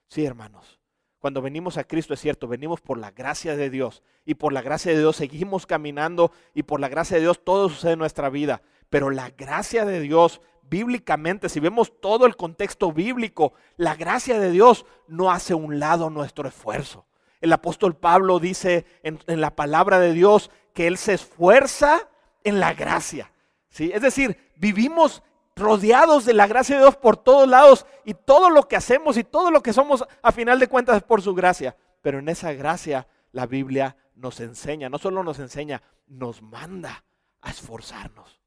Sí, 0.07 0.23
hermanos. 0.23 0.76
Cuando 1.19 1.41
venimos 1.41 1.77
a 1.77 1.83
Cristo 1.83 2.13
es 2.13 2.19
cierto, 2.19 2.47
venimos 2.47 2.81
por 2.81 2.99
la 2.99 3.11
gracia 3.11 3.55
de 3.55 3.69
Dios 3.69 4.03
y 4.25 4.35
por 4.35 4.53
la 4.53 4.61
gracia 4.61 4.91
de 4.91 4.99
Dios 4.99 5.15
seguimos 5.15 5.65
caminando 5.65 6.31
y 6.53 6.63
por 6.63 6.79
la 6.79 6.89
gracia 6.89 7.15
de 7.15 7.21
Dios 7.21 7.43
todo 7.43 7.69
sucede 7.69 7.93
en 7.93 7.99
nuestra 7.99 8.29
vida. 8.29 8.61
Pero 8.89 9.09
la 9.09 9.31
gracia 9.31 9.83
de 9.83 9.99
Dios, 9.99 10.41
bíblicamente, 10.69 11.49
si 11.49 11.59
vemos 11.59 11.99
todo 11.99 12.25
el 12.27 12.35
contexto 12.35 12.91
bíblico, 12.91 13.53
la 13.77 13.95
gracia 13.95 14.39
de 14.39 14.51
Dios 14.51 14.85
no 15.07 15.31
hace 15.31 15.55
un 15.55 15.79
lado 15.79 16.09
nuestro 16.09 16.47
esfuerzo. 16.47 17.05
El 17.41 17.51
apóstol 17.51 17.95
Pablo 17.95 18.39
dice 18.39 18.85
en, 19.03 19.19
la 19.27 19.55
palabra 19.55 19.99
de 19.99 20.13
Dios 20.13 20.51
que 20.73 20.87
Él 20.87 20.97
se 20.97 21.13
esfuerza 21.13 22.09
en 22.43 22.59
la 22.59 22.73
gracia. 22.73 23.31
¿sí? 23.69 23.91
Es 23.93 24.01
decir, 24.01 24.37
vivimos 24.55 25.23
rodeados 25.57 26.25
de 26.25 26.33
la 26.33 26.47
gracia 26.47 26.75
de 26.75 26.83
Dios 26.83 26.95
por 26.95 27.17
todos 27.17 27.47
lados 27.47 27.85
y 28.05 28.13
todo 28.13 28.49
lo 28.49 28.67
que 28.67 28.75
hacemos 28.75 29.17
y 29.17 29.23
todo 29.23 29.51
lo 29.51 29.61
que 29.61 29.73
somos 29.73 30.05
a 30.21 30.31
final 30.31 30.59
de 30.59 30.67
cuentas 30.67 30.97
es 30.97 31.03
por 31.03 31.21
su 31.21 31.33
gracia. 31.33 31.75
Pero 32.01 32.19
en 32.19 32.29
esa 32.29 32.53
gracia 32.53 33.07
la 33.31 33.45
Biblia 33.45 33.97
nos 34.15 34.39
enseña, 34.39 34.89
no 34.89 34.97
solo 34.97 35.23
nos 35.23 35.39
enseña, 35.39 35.81
nos 36.07 36.41
manda 36.41 37.03
a 37.41 37.49
esforzarnos. 37.49 38.39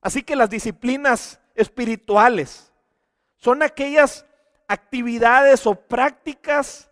Así 0.00 0.22
que 0.22 0.36
las 0.36 0.50
disciplinas 0.50 1.40
espirituales 1.54 2.72
son 3.36 3.62
aquellas 3.62 4.24
actividades 4.68 5.66
o 5.66 5.74
prácticas 5.74 6.90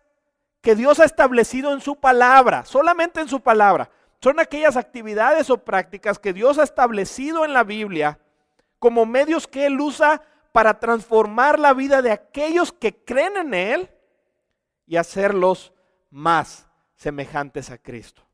que 0.61 0.75
Dios 0.75 0.99
ha 0.99 1.05
establecido 1.05 1.71
en 1.73 1.79
su 1.79 1.95
palabra, 1.95 2.65
solamente 2.65 3.21
en 3.21 3.29
su 3.29 3.39
palabra. 3.39 3.89
Son 4.19 4.39
aquellas 4.39 4.75
actividades 4.75 5.49
o 5.49 5.59
prácticas 5.59 6.19
que 6.19 6.33
Dios 6.33 6.57
ha 6.57 6.63
establecido 6.63 7.45
en 7.45 7.53
la 7.53 7.63
Biblia 7.63 8.19
como 8.79 9.05
medios 9.05 9.47
que 9.47 9.65
Él 9.65 9.79
usa 9.79 10.21
para 10.51 10.79
transformar 10.79 11.59
la 11.59 11.73
vida 11.73 12.01
de 12.01 12.11
aquellos 12.11 12.71
que 12.71 13.03
creen 13.03 13.37
en 13.37 13.53
Él 13.53 13.91
y 14.85 14.97
hacerlos 14.97 15.73
más 16.09 16.67
semejantes 16.95 17.69
a 17.69 17.77
Cristo. 17.77 18.27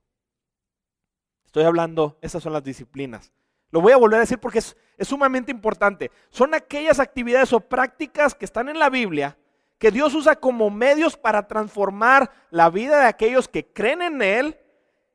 Estoy 1.45 1.65
hablando, 1.65 2.17
esas 2.21 2.41
son 2.41 2.53
las 2.53 2.63
disciplinas. 2.63 3.31
Lo 3.69 3.81
voy 3.81 3.91
a 3.91 3.97
volver 3.97 4.17
a 4.17 4.21
decir 4.21 4.39
porque 4.39 4.59
es, 4.59 4.75
sumamente 5.01 5.51
importante. 5.51 6.11
Son 6.29 6.53
aquellas 6.53 6.99
actividades 6.99 7.51
o 7.53 7.59
prácticas 7.59 8.35
que 8.35 8.45
están 8.45 8.69
en 8.69 8.79
la 8.79 8.89
Biblia 8.89 9.37
que 9.79 9.91
Dios 9.91 10.13
usa 10.13 10.35
como 10.37 10.69
medios 10.69 11.17
para 11.17 11.47
transformar 11.47 12.31
la 12.51 12.69
vida 12.69 13.01
de 13.01 13.07
aquellos 13.07 13.47
que 13.47 13.65
creen 13.65 14.01
en 14.01 14.21
Él 14.21 14.57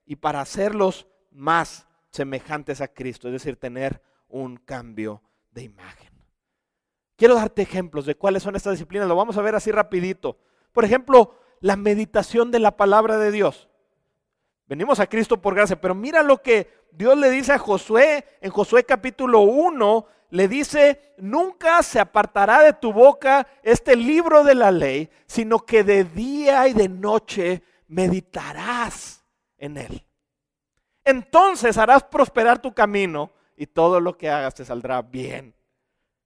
y 0.05 0.17
para 0.17 0.41
hacerlos 0.41 1.07
más 1.31 1.87
semejantes 2.11 2.81
a 2.81 2.89
Cristo, 2.89 3.29
es 3.29 3.33
decir, 3.33 3.57
tener 3.57 4.03
un 4.29 4.57
cambio 4.57 5.23
de 5.51 5.63
imagen. 5.63 6.11
Quiero 7.17 7.35
darte 7.35 7.63
ejemplos 7.63 8.07
de 8.07 8.15
cuáles 8.15 8.43
son 8.43 8.55
estas 8.55 8.75
disciplinas, 8.75 9.09
lo 9.09 9.17
vamos 9.17 9.37
a 9.37 9.43
ver 9.43 9.55
así 9.55 9.73
rapidito. 9.73 10.39
Por 10.73 10.85
ejemplo, 10.85 11.35
la 11.61 11.77
meditación 11.77 12.51
de 12.51 12.61
la 12.61 12.77
palabra 12.77 13.19
de 13.19 13.33
Dios. 13.33 13.69
Venimos 14.67 15.01
a 15.01 15.07
Cristo 15.07 15.41
por 15.41 15.55
gracia, 15.55 15.81
pero 15.81 15.95
mira 15.95 16.23
lo 16.23 16.43
que 16.43 16.71
Dios 16.93 17.17
le 17.19 17.31
dice 17.31 17.53
a 17.53 17.59
Josué 17.59 18.25
en 18.41 18.51
Josué 18.51 18.85
capítulo 18.85 19.41
1, 19.41 20.07
le 20.31 20.47
dice, 20.47 21.15
nunca 21.17 21.83
se 21.83 21.99
apartará 21.99 22.63
de 22.63 22.75
tu 22.75 22.93
boca 22.93 23.47
este 23.63 23.97
libro 23.97 24.45
de 24.45 24.55
la 24.55 24.71
ley, 24.71 25.11
sino 25.27 25.61
que 25.61 25.85
de 25.85 26.05
día 26.05 26.69
y 26.69 26.75
de 26.75 26.89
noche 26.89 27.63
meditarás 27.87 29.25
en 29.57 29.79
él. 29.79 30.05
Entonces 31.05 31.79
harás 31.79 32.05
prosperar 32.05 32.61
tu 32.61 32.75
camino 32.75 33.33
y 33.59 33.67
todo 33.67 34.01
lo 34.01 34.17
que 34.17 34.31
hagas 34.31 34.55
te 34.55 34.65
saldrá 34.65 35.03
bien. 35.03 35.53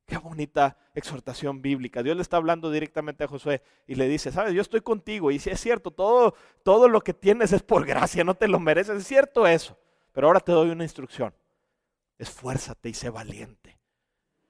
Qué 0.07 0.19
bonita 0.19 0.77
exhortación 0.95 1.63
bíblica. 1.63 2.03
Dios 2.03 2.15
le 2.15 2.23
está 2.23 2.37
hablando 2.37 2.71
directamente 2.71 3.25
a 3.25 3.29
Josué 3.29 3.63
y 3.87 3.95
le 3.95 4.07
dice, 4.07 4.31
sabes, 4.31 4.53
yo 4.53 4.61
estoy 4.61 4.83
contigo 4.83 5.31
y 5.31 5.39
si 5.39 5.49
es 5.49 5.59
cierto, 5.59 5.91
todo, 5.91 6.35
todo 6.63 6.89
lo 6.89 7.01
que 7.01 7.15
tienes 7.15 7.53
es 7.53 7.63
por 7.63 7.87
gracia, 7.87 8.23
no 8.23 8.35
te 8.35 8.49
lo 8.49 8.61
mereces, 8.61 8.99
es 8.99 9.07
cierto 9.07 9.47
eso. 9.47 9.79
Pero 10.13 10.27
ahora 10.27 10.41
te 10.41 10.53
doy 10.53 10.69
una 10.69 10.85
instrucción. 10.85 11.35
Esfuérzate 12.19 12.91
y 12.91 12.95
sé 12.95 13.09
valiente. 13.09 13.79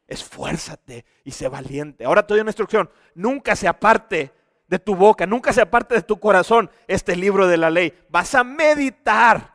Esfuérzate 0.08 1.04
y 1.22 1.30
sé 1.30 1.46
valiente. 1.46 2.04
Ahora 2.04 2.26
te 2.26 2.34
doy 2.34 2.40
una 2.40 2.50
instrucción. 2.50 2.90
Nunca 3.14 3.54
se 3.54 3.68
aparte 3.68 4.32
de 4.66 4.78
tu 4.80 4.96
boca, 4.96 5.24
nunca 5.24 5.52
se 5.52 5.60
aparte 5.60 5.94
de 5.94 6.02
tu 6.02 6.18
corazón 6.18 6.68
este 6.88 7.14
libro 7.14 7.46
de 7.46 7.58
la 7.58 7.70
ley. 7.70 7.96
Vas 8.08 8.34
a 8.34 8.42
meditar. 8.42 9.54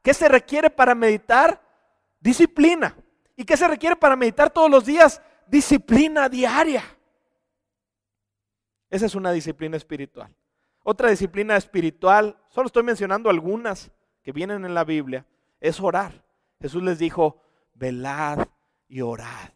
¿Qué 0.00 0.14
se 0.14 0.28
requiere 0.28 0.70
para 0.70 0.94
meditar? 0.94 1.60
Disciplina. 2.22 2.96
¿Y 3.34 3.44
qué 3.44 3.56
se 3.56 3.66
requiere 3.66 3.96
para 3.96 4.14
meditar 4.14 4.48
todos 4.50 4.70
los 4.70 4.86
días? 4.86 5.20
Disciplina 5.48 6.28
diaria. 6.28 6.84
Esa 8.88 9.06
es 9.06 9.14
una 9.16 9.32
disciplina 9.32 9.76
espiritual. 9.76 10.32
Otra 10.84 11.10
disciplina 11.10 11.56
espiritual, 11.56 12.38
solo 12.48 12.66
estoy 12.66 12.84
mencionando 12.84 13.28
algunas 13.28 13.90
que 14.22 14.32
vienen 14.32 14.64
en 14.64 14.74
la 14.74 14.84
Biblia, 14.84 15.26
es 15.60 15.80
orar. 15.80 16.24
Jesús 16.60 16.82
les 16.82 16.98
dijo, 16.98 17.42
velad 17.74 18.46
y 18.86 19.00
orad 19.00 19.50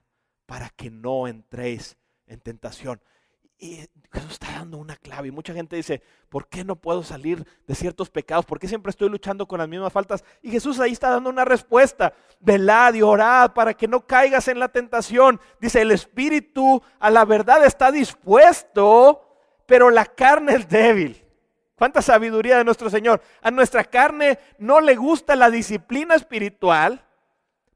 para 0.46 0.68
que 0.70 0.90
no 0.90 1.28
entréis 1.28 1.96
en 2.26 2.40
tentación. 2.40 3.00
Y 3.58 3.88
Jesús 4.12 4.32
está 4.32 4.52
dando 4.52 4.76
una 4.76 4.96
clave. 4.96 5.28
Y 5.28 5.30
mucha 5.30 5.54
gente 5.54 5.76
dice, 5.76 6.02
¿por 6.28 6.46
qué 6.48 6.64
no 6.64 6.76
puedo 6.76 7.02
salir 7.02 7.46
de 7.66 7.74
ciertos 7.74 8.10
pecados? 8.10 8.44
¿Por 8.44 8.58
qué 8.58 8.68
siempre 8.68 8.90
estoy 8.90 9.08
luchando 9.08 9.46
con 9.46 9.58
las 9.58 9.68
mismas 9.68 9.92
faltas? 9.92 10.24
Y 10.42 10.50
Jesús 10.50 10.78
ahí 10.78 10.92
está 10.92 11.10
dando 11.10 11.30
una 11.30 11.44
respuesta. 11.44 12.12
Velad 12.40 12.94
y 12.94 13.02
orad 13.02 13.52
para 13.52 13.72
que 13.72 13.88
no 13.88 14.06
caigas 14.06 14.48
en 14.48 14.58
la 14.58 14.68
tentación. 14.68 15.40
Dice, 15.60 15.80
el 15.80 15.90
espíritu 15.90 16.82
a 16.98 17.08
la 17.08 17.24
verdad 17.24 17.64
está 17.64 17.90
dispuesto, 17.90 19.26
pero 19.64 19.90
la 19.90 20.04
carne 20.04 20.54
es 20.54 20.68
débil. 20.68 21.22
¿Cuánta 21.76 22.00
sabiduría 22.02 22.58
de 22.58 22.64
nuestro 22.64 22.90
Señor? 22.90 23.22
A 23.42 23.50
nuestra 23.50 23.84
carne 23.84 24.38
no 24.58 24.80
le 24.80 24.96
gusta 24.96 25.36
la 25.36 25.50
disciplina 25.50 26.14
espiritual, 26.14 27.04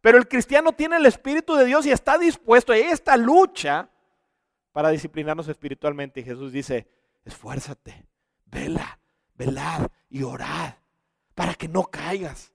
pero 0.01 0.17
el 0.17 0.27
cristiano 0.27 0.73
tiene 0.73 0.97
el 0.97 1.05
Espíritu 1.05 1.55
de 1.55 1.67
Dios 1.67 1.85
y 1.85 1.91
está 1.91 2.17
dispuesto 2.17 2.73
a 2.73 2.79
esta 2.79 3.19
lucha 3.19 3.91
para 4.73 4.91
disciplinarnos 4.91 5.49
espiritualmente. 5.49 6.21
Y 6.21 6.25
Jesús 6.25 6.53
dice, 6.53 6.87
esfuérzate, 7.25 8.07
vela, 8.47 9.01
velad 9.35 9.89
y 10.09 10.23
orad 10.23 10.75
para 11.35 11.55
que 11.55 11.69
no 11.69 11.85
caigas. 11.85 12.53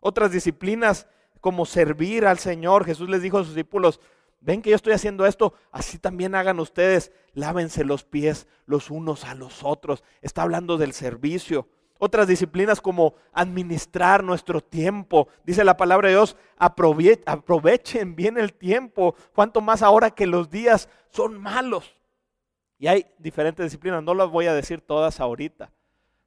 Otras 0.00 0.30
disciplinas 0.30 1.06
como 1.40 1.66
servir 1.66 2.26
al 2.26 2.38
Señor. 2.38 2.84
Jesús 2.84 3.08
les 3.08 3.22
dijo 3.22 3.38
a 3.38 3.44
sus 3.44 3.54
discípulos, 3.54 4.00
ven 4.40 4.62
que 4.62 4.70
yo 4.70 4.76
estoy 4.76 4.92
haciendo 4.92 5.26
esto, 5.26 5.54
así 5.72 5.98
también 5.98 6.34
hagan 6.34 6.60
ustedes, 6.60 7.12
lávense 7.32 7.84
los 7.84 8.04
pies 8.04 8.46
los 8.66 8.90
unos 8.90 9.24
a 9.24 9.34
los 9.34 9.64
otros. 9.64 10.04
Está 10.22 10.42
hablando 10.42 10.76
del 10.76 10.92
servicio. 10.92 11.68
Otras 11.98 12.26
disciplinas 12.26 12.80
como 12.80 13.14
administrar 13.32 14.24
nuestro 14.24 14.60
tiempo. 14.60 15.28
Dice 15.44 15.64
la 15.64 15.76
palabra 15.76 16.08
de 16.08 16.14
Dios, 16.14 16.36
aprovechen 16.56 18.16
bien 18.16 18.36
el 18.36 18.52
tiempo, 18.52 19.14
cuanto 19.34 19.60
más 19.60 19.82
ahora 19.82 20.10
que 20.10 20.26
los 20.26 20.50
días 20.50 20.88
son 21.10 21.40
malos. 21.40 21.94
Y 22.78 22.88
hay 22.88 23.06
diferentes 23.18 23.64
disciplinas, 23.64 24.02
no 24.02 24.14
las 24.14 24.28
voy 24.28 24.46
a 24.46 24.54
decir 24.54 24.80
todas 24.80 25.20
ahorita. 25.20 25.70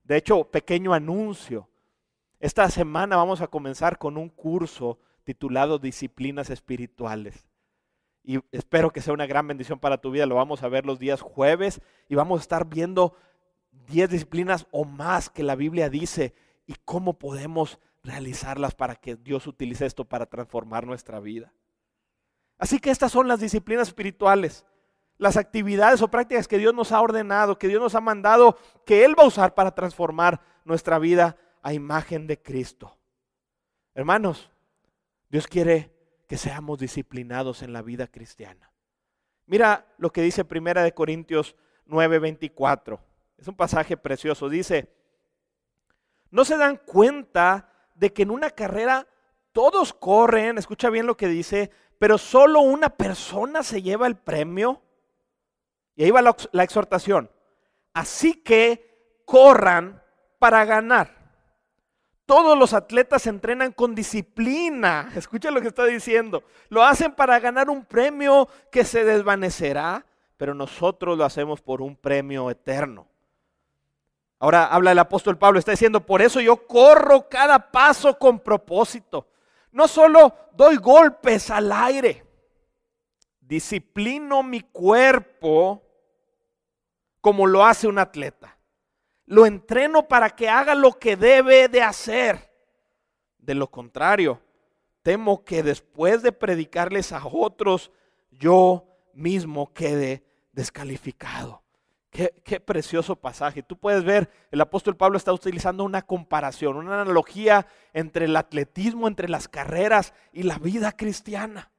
De 0.03 0.15
hecho, 0.15 0.45
pequeño 0.45 0.93
anuncio. 0.93 1.67
Esta 2.39 2.69
semana 2.69 3.17
vamos 3.17 3.41
a 3.41 3.47
comenzar 3.47 3.97
con 3.97 4.15
un 4.15 4.29
curso 4.29 4.99
titulado 5.23 5.79
Disciplinas 5.79 6.49
Espirituales. 6.49 7.45
Y 8.23 8.39
espero 8.51 8.91
que 8.91 9.01
sea 9.01 9.13
una 9.13 9.25
gran 9.25 9.47
bendición 9.47 9.79
para 9.79 9.99
tu 9.99 10.11
vida. 10.11 10.25
Lo 10.25 10.35
vamos 10.35 10.63
a 10.63 10.69
ver 10.69 10.85
los 10.85 10.99
días 10.99 11.21
jueves 11.21 11.81
y 12.07 12.15
vamos 12.15 12.39
a 12.39 12.41
estar 12.41 12.67
viendo 12.67 13.15
10 13.87 14.09
disciplinas 14.09 14.67
o 14.71 14.85
más 14.85 15.29
que 15.29 15.43
la 15.43 15.55
Biblia 15.55 15.89
dice 15.89 16.35
y 16.65 16.75
cómo 16.85 17.17
podemos 17.17 17.79
realizarlas 18.03 18.75
para 18.75 18.95
que 18.95 19.15
Dios 19.15 19.47
utilice 19.47 19.85
esto 19.85 20.05
para 20.05 20.25
transformar 20.25 20.85
nuestra 20.85 21.19
vida. 21.19 21.51
Así 22.57 22.79
que 22.79 22.89
estas 22.89 23.11
son 23.11 23.27
las 23.27 23.39
disciplinas 23.39 23.87
espirituales, 23.87 24.65
las 25.17 25.37
actividades 25.37 26.01
o 26.01 26.09
prácticas 26.09 26.47
que 26.47 26.57
Dios 26.57 26.73
nos 26.73 26.91
ha 26.91 27.01
ordenado, 27.01 27.57
que 27.57 27.67
Dios 27.67 27.81
nos 27.81 27.95
ha 27.95 28.01
mandado, 28.01 28.57
que 28.85 29.05
Él 29.05 29.17
va 29.17 29.23
a 29.23 29.27
usar 29.27 29.53
para 29.55 29.73
transformar 29.73 30.41
nuestra 30.63 30.99
vida 30.99 31.37
a 31.61 31.73
imagen 31.73 32.27
de 32.27 32.41
Cristo. 32.41 32.97
Hermanos, 33.93 34.51
Dios 35.29 35.47
quiere 35.47 35.93
que 36.27 36.37
seamos 36.37 36.79
disciplinados 36.79 37.63
en 37.63 37.73
la 37.73 37.81
vida 37.81 38.07
cristiana. 38.07 38.71
Mira 39.45 39.87
lo 39.97 40.11
que 40.11 40.21
dice 40.21 40.45
Primera 40.45 40.83
de 40.83 40.93
Corintios 40.93 41.55
9:24. 41.87 42.99
Es 43.37 43.47
un 43.47 43.55
pasaje 43.55 43.97
precioso. 43.97 44.49
Dice, 44.49 44.89
¿no 46.31 46.43
se 46.43 46.57
dan 46.57 46.77
cuenta 46.77 47.69
de 47.95 48.11
que 48.11 48.23
en 48.23 48.31
una 48.31 48.49
carrera 48.49 49.07
todos 49.51 49.93
corren? 49.93 50.57
Escucha 50.57 50.89
bien 50.89 51.05
lo 51.05 51.17
que 51.17 51.27
dice, 51.27 51.71
pero 51.99 52.17
solo 52.17 52.61
una 52.61 52.89
persona 52.89 53.63
se 53.63 53.81
lleva 53.81 54.07
el 54.07 54.17
premio. 54.17 54.81
Y 55.95 56.03
ahí 56.03 56.11
va 56.11 56.21
la, 56.21 56.35
la 56.51 56.63
exhortación. 56.63 57.31
Así 57.93 58.35
que 58.35 59.21
corran 59.25 60.01
para 60.39 60.65
ganar. 60.65 61.17
Todos 62.25 62.57
los 62.57 62.73
atletas 62.73 63.25
entrenan 63.25 63.71
con 63.71 63.95
disciplina. 63.95 65.11
Escucha 65.15 65.49
lo 65.49 65.61
que 65.61 65.69
está 65.69 65.85
diciendo. 65.85 66.43
Lo 66.69 66.83
hacen 66.83 67.13
para 67.13 67.39
ganar 67.39 67.69
un 67.69 67.85
premio 67.85 68.49
que 68.69 68.83
se 68.83 69.05
desvanecerá, 69.05 70.05
pero 70.35 70.53
nosotros 70.53 71.17
lo 71.17 71.23
hacemos 71.23 71.61
por 71.61 71.81
un 71.81 71.95
premio 71.95 72.51
eterno. 72.51 73.07
Ahora 74.39 74.65
habla 74.65 74.91
el 74.91 74.99
apóstol 74.99 75.37
Pablo, 75.37 75.57
está 75.57 75.71
diciendo, 75.71 76.05
por 76.05 76.21
eso 76.21 76.39
yo 76.39 76.67
corro 76.67 77.27
cada 77.27 77.71
paso 77.71 78.17
con 78.17 78.39
propósito. 78.39 79.27
no 79.71 79.87
solo 79.87 80.35
doy 80.53 80.77
golpes 80.77 81.49
al 81.49 81.71
aire, 81.71 82.25
disciplino 83.39 84.43
mi 84.43 84.61
cuerpo 84.61 85.83
como 87.21 87.47
lo 87.47 87.65
hace 87.65 87.87
un 87.87 87.99
atleta. 87.99 88.57
Lo 89.25 89.45
entreno 89.45 90.07
para 90.07 90.29
que 90.29 90.47
haga 90.47 90.75
lo 90.75 90.93
que 90.93 91.17
debe 91.17 91.67
de 91.67 91.81
hacer. 91.81 92.53
De 93.37 93.53
lo 93.53 93.69
contrario, 93.69 94.41
temo 95.01 95.43
que 95.43 95.63
después 95.63 96.21
de 96.21 96.31
predicarles 96.31 97.11
a 97.11 97.21
otros, 97.25 97.91
yo 98.31 98.87
mismo 99.13 99.73
quede 99.73 100.23
descalificado. 100.53 101.63
Qué, 102.43 102.59
precioso 102.59 103.15
pasaje. 103.15 103.61
Tú 103.61 103.77
puedes 103.77 104.03
ver, 104.03 104.27
el 104.49 104.59
apóstol 104.59 104.97
Pablo 104.97 105.17
está 105.17 105.31
utilizando 105.31 105.83
una 105.83 106.01
comparación, 106.01 106.75
una 106.75 106.99
analogía 106.99 107.67
entre 107.93 108.25
el 108.25 108.35
atletismo, 108.35 109.07
entre 109.07 109.29
las 109.29 109.47
carreras 109.47 110.15
y 110.33 110.41
la 110.41 110.57
vida 110.57 110.93
cristiana. 110.93 111.69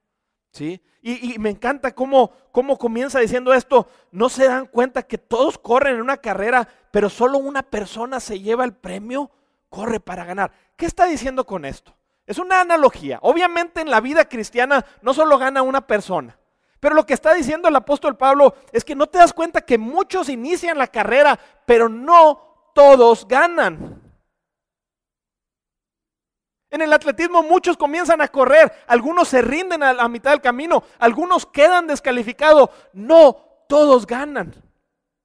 ¿Sí? 0.53 0.81
Y, 1.01 1.37
me 1.39 1.49
encanta 1.49 1.93
cómo, 1.93 2.31
cómo 2.53 2.77
comienza 2.77 3.19
diciendo 3.19 3.53
esto. 3.53 3.89
No 4.11 4.29
se 4.29 4.45
dan 4.45 4.67
cuenta 4.67 5.03
que 5.03 5.17
todos 5.17 5.57
corren 5.57 5.95
en 5.95 6.01
una 6.01 6.15
carrera, 6.15 6.69
pero 6.91 7.09
solo 7.09 7.37
una 7.37 7.63
persona 7.63 8.21
se 8.21 8.39
lleva 8.39 8.63
el 8.63 8.73
premio, 8.73 9.31
corre 9.67 9.99
para 9.99 10.23
ganar. 10.23 10.53
¿Qué 10.77 10.85
está 10.85 11.05
diciendo 11.05 11.45
con 11.45 11.65
esto? 11.65 11.93
Es 12.25 12.39
una 12.39 12.61
analogía. 12.61 13.19
Obviamente 13.23 13.81
en 13.81 13.91
la 13.91 13.99
vida 13.99 14.29
cristiana 14.29 14.85
no 15.01 15.13
solo 15.13 15.37
gana 15.37 15.63
una 15.63 15.85
persona. 15.85 16.39
Pero 16.79 16.95
lo 16.95 17.05
que 17.05 17.13
está 17.13 17.33
diciendo 17.33 17.67
el 17.67 17.75
apóstol 17.75 18.15
Pablo 18.15 18.55
es 18.71 18.85
que 18.85 18.95
no 18.95 19.07
te 19.07 19.17
das 19.17 19.33
cuenta 19.33 19.61
que 19.61 19.77
muchos 19.77 20.29
inician 20.29 20.77
la 20.77 20.87
carrera, 20.87 21.37
pero 21.65 21.89
no 21.89 22.71
todos 22.73 23.27
ganan. 23.27 24.01
En 26.69 26.81
el 26.81 26.93
atletismo 26.93 27.41
muchos 27.41 27.75
comienzan 27.75 28.21
a 28.21 28.27
correr, 28.27 28.71
algunos 28.87 29.27
se 29.27 29.41
rinden 29.41 29.81
a 29.81 29.91
la 29.91 30.07
mitad 30.07 30.31
del 30.31 30.41
camino, 30.41 30.83
algunos 30.99 31.45
quedan 31.45 31.87
descalificados, 31.87 32.69
no 32.93 33.65
todos 33.67 34.05
ganan. 34.05 34.53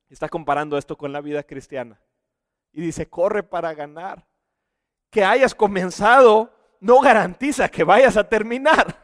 Está 0.08 0.28
comparando 0.28 0.78
esto 0.78 0.96
con 0.96 1.12
la 1.12 1.20
vida 1.20 1.42
cristiana. 1.42 2.00
Y 2.72 2.80
dice, 2.80 3.08
corre 3.08 3.42
para 3.42 3.74
ganar. 3.74 4.26
Que 5.10 5.24
hayas 5.24 5.54
comenzado 5.54 6.50
no 6.84 7.00
garantiza 7.00 7.66
que 7.70 7.82
vayas 7.82 8.18
a 8.18 8.28
terminar. 8.28 8.94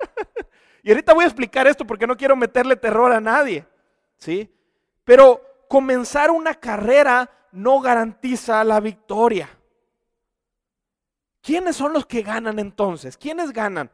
Y 0.82 0.90
ahorita 0.90 1.12
voy 1.12 1.24
a 1.24 1.28
explicar 1.28 1.66
esto 1.66 1.86
porque 1.86 2.06
no 2.06 2.16
quiero 2.16 2.36
meterle 2.36 2.76
terror 2.76 3.12
a 3.12 3.20
nadie, 3.20 3.66
¿sí? 4.16 4.50
Pero 5.04 5.42
comenzar 5.68 6.30
una 6.30 6.54
carrera 6.54 7.30
no 7.52 7.80
garantiza 7.80 8.62
la 8.64 8.80
victoria. 8.80 9.48
¿Quiénes 11.42 11.76
son 11.76 11.92
los 11.92 12.06
que 12.06 12.22
ganan 12.22 12.58
entonces? 12.58 13.16
¿Quiénes 13.16 13.52
ganan? 13.52 13.90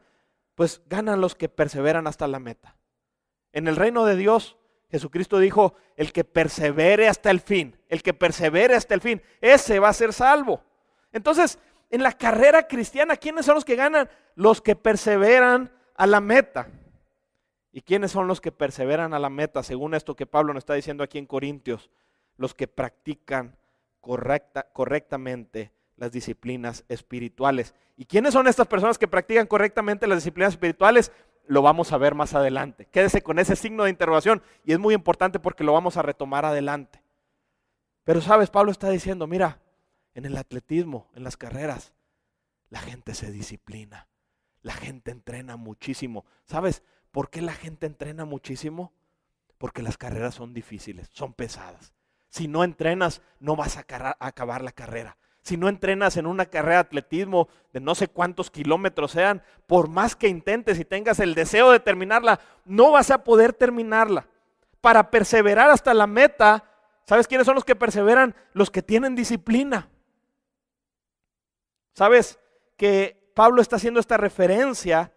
Pues 0.55 0.81
ganan 0.87 1.21
los 1.21 1.35
que 1.35 1.49
perseveran 1.49 2.07
hasta 2.07 2.27
la 2.27 2.39
meta. 2.39 2.75
En 3.53 3.67
el 3.67 3.75
reino 3.75 4.05
de 4.05 4.15
Dios, 4.15 4.57
Jesucristo 4.89 5.39
dijo, 5.39 5.75
el 5.95 6.11
que 6.11 6.23
persevere 6.23 7.07
hasta 7.07 7.31
el 7.31 7.41
fin, 7.41 7.77
el 7.89 8.03
que 8.03 8.13
persevere 8.13 8.75
hasta 8.75 8.93
el 8.93 9.01
fin, 9.01 9.21
ese 9.41 9.79
va 9.79 9.89
a 9.89 9.93
ser 9.93 10.13
salvo. 10.13 10.63
Entonces, 11.11 11.59
en 11.89 12.03
la 12.03 12.11
carrera 12.11 12.67
cristiana, 12.67 13.15
¿quiénes 13.15 13.45
son 13.45 13.55
los 13.55 13.65
que 13.65 13.75
ganan? 13.75 14.09
Los 14.35 14.61
que 14.61 14.75
perseveran 14.75 15.71
a 15.97 16.07
la 16.07 16.21
meta. 16.21 16.69
¿Y 17.73 17.81
quiénes 17.81 18.11
son 18.11 18.27
los 18.27 18.39
que 18.39 18.51
perseveran 18.51 19.13
a 19.13 19.19
la 19.19 19.29
meta? 19.29 19.61
Según 19.61 19.93
esto 19.93 20.15
que 20.15 20.25
Pablo 20.25 20.53
nos 20.53 20.61
está 20.61 20.73
diciendo 20.73 21.03
aquí 21.03 21.17
en 21.17 21.25
Corintios, 21.25 21.91
los 22.37 22.53
que 22.53 22.67
practican 22.67 23.57
correcta, 23.99 24.67
correctamente 24.71 25.71
las 25.97 26.11
disciplinas 26.11 26.85
espirituales. 26.87 27.73
¿Y 27.97 28.05
quiénes 28.05 28.33
son 28.33 28.47
estas 28.47 28.67
personas 28.67 28.97
que 28.97 29.07
practican 29.07 29.47
correctamente 29.47 30.07
las 30.07 30.19
disciplinas 30.19 30.53
espirituales? 30.53 31.11
Lo 31.47 31.61
vamos 31.61 31.91
a 31.91 31.97
ver 31.97 32.15
más 32.15 32.33
adelante. 32.33 32.87
Quédese 32.91 33.21
con 33.21 33.39
ese 33.39 33.55
signo 33.55 33.83
de 33.83 33.89
interrogación 33.89 34.41
y 34.63 34.73
es 34.73 34.79
muy 34.79 34.93
importante 34.93 35.39
porque 35.39 35.63
lo 35.63 35.73
vamos 35.73 35.97
a 35.97 36.03
retomar 36.03 36.45
adelante. 36.45 37.01
Pero 38.03 38.21
sabes, 38.21 38.49
Pablo 38.49 38.71
está 38.71 38.89
diciendo, 38.89 39.27
mira, 39.27 39.59
en 40.13 40.25
el 40.25 40.37
atletismo, 40.37 41.09
en 41.15 41.23
las 41.23 41.37
carreras, 41.37 41.93
la 42.69 42.79
gente 42.79 43.13
se 43.13 43.31
disciplina. 43.31 44.07
La 44.67 44.73
gente 44.73 45.11
entrena 45.11 45.55
muchísimo. 45.55 46.25
¿Sabes 46.43 46.83
por 47.13 47.29
qué 47.29 47.41
la 47.41 47.53
gente 47.53 47.85
entrena 47.85 48.25
muchísimo? 48.25 48.91
Porque 49.57 49.81
las 49.81 49.97
carreras 49.97 50.35
son 50.35 50.53
difíciles, 50.53 51.07
son 51.13 51.31
pesadas. 51.31 51.93
Si 52.27 52.49
no 52.49 52.65
entrenas, 52.65 53.21
no 53.39 53.55
vas 53.55 53.77
a 53.77 53.85
acabar 54.19 54.61
la 54.61 54.73
carrera. 54.73 55.15
Si 55.41 55.55
no 55.55 55.69
entrenas 55.69 56.17
en 56.17 56.25
una 56.25 56.47
carrera 56.47 56.73
de 56.73 56.81
atletismo 56.81 57.47
de 57.71 57.79
no 57.79 57.95
sé 57.95 58.09
cuántos 58.09 58.51
kilómetros 58.51 59.11
sean, 59.11 59.41
por 59.67 59.87
más 59.87 60.17
que 60.17 60.27
intentes 60.27 60.77
y 60.79 60.83
tengas 60.83 61.21
el 61.21 61.33
deseo 61.33 61.71
de 61.71 61.79
terminarla, 61.79 62.41
no 62.65 62.91
vas 62.91 63.09
a 63.09 63.23
poder 63.23 63.53
terminarla. 63.53 64.27
Para 64.81 65.11
perseverar 65.11 65.69
hasta 65.69 65.93
la 65.93 66.07
meta, 66.07 66.69
¿sabes 67.05 67.25
quiénes 67.25 67.45
son 67.45 67.55
los 67.55 67.63
que 67.63 67.77
perseveran? 67.77 68.35
Los 68.51 68.69
que 68.69 68.81
tienen 68.81 69.15
disciplina. 69.15 69.89
¿Sabes 71.93 72.37
que 72.75 73.16
Pablo 73.37 73.61
está 73.61 73.75
haciendo 73.75 73.99
esta 73.99 74.17
referencia 74.17 75.13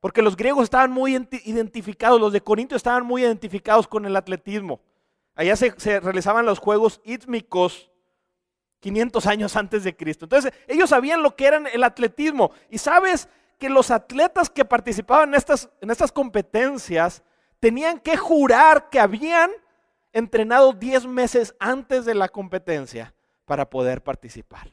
porque 0.00 0.22
los 0.22 0.38
griegos 0.38 0.64
estaban 0.64 0.90
muy 0.90 1.14
identificados, 1.44 2.18
los 2.18 2.32
de 2.32 2.40
Corinto 2.40 2.74
estaban 2.74 3.04
muy 3.04 3.20
identificados 3.20 3.86
con 3.86 4.06
el 4.06 4.16
atletismo. 4.16 4.80
Allá 5.34 5.54
se, 5.54 6.00
realizaban 6.00 6.46
los 6.46 6.60
juegos 6.60 7.02
ítmicos 7.04 7.90
500 8.80 9.26
años 9.26 9.54
antes 9.54 9.84
de 9.84 9.94
Cristo. 9.94 10.24
Entonces 10.24 10.50
ellos 10.66 10.88
sabían 10.88 11.22
lo 11.22 11.36
que 11.36 11.44
era 11.44 11.58
el 11.58 11.84
atletismo. 11.84 12.52
Y 12.70 12.78
sabes 12.78 13.28
que 13.58 13.68
los 13.68 13.90
atletas 13.90 14.48
que 14.48 14.64
participaban 14.64 15.28
en 15.28 15.34
estas, 15.34 15.68
en 15.82 15.90
estas 15.90 16.10
competencias 16.10 17.22
tenían 17.60 18.00
que 18.00 18.16
jurar 18.16 18.88
que 18.88 18.98
habían 18.98 19.50
entrenado 20.14 20.72
10 20.72 21.04
meses 21.04 21.54
antes 21.60 22.06
de 22.06 22.14
la 22.14 22.30
competencia 22.30 23.12
para 23.44 23.68
poder 23.68 24.02
participar. 24.02 24.72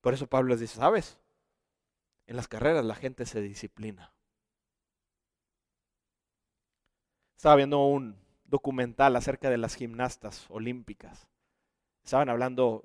Por 0.00 0.14
eso 0.14 0.28
Pablo 0.28 0.50
les 0.50 0.60
dice, 0.60 0.76
¿sabes? 0.76 1.18
En 2.26 2.36
las 2.36 2.48
carreras 2.48 2.84
la 2.84 2.94
gente 2.94 3.26
se 3.26 3.40
disciplina. 3.40 4.12
Estaba 7.36 7.56
viendo 7.56 7.84
un 7.84 8.16
documental 8.44 9.16
acerca 9.16 9.50
de 9.50 9.58
las 9.58 9.74
gimnastas 9.74 10.46
olímpicas. 10.48 11.26
Estaban 12.04 12.28
hablando 12.28 12.84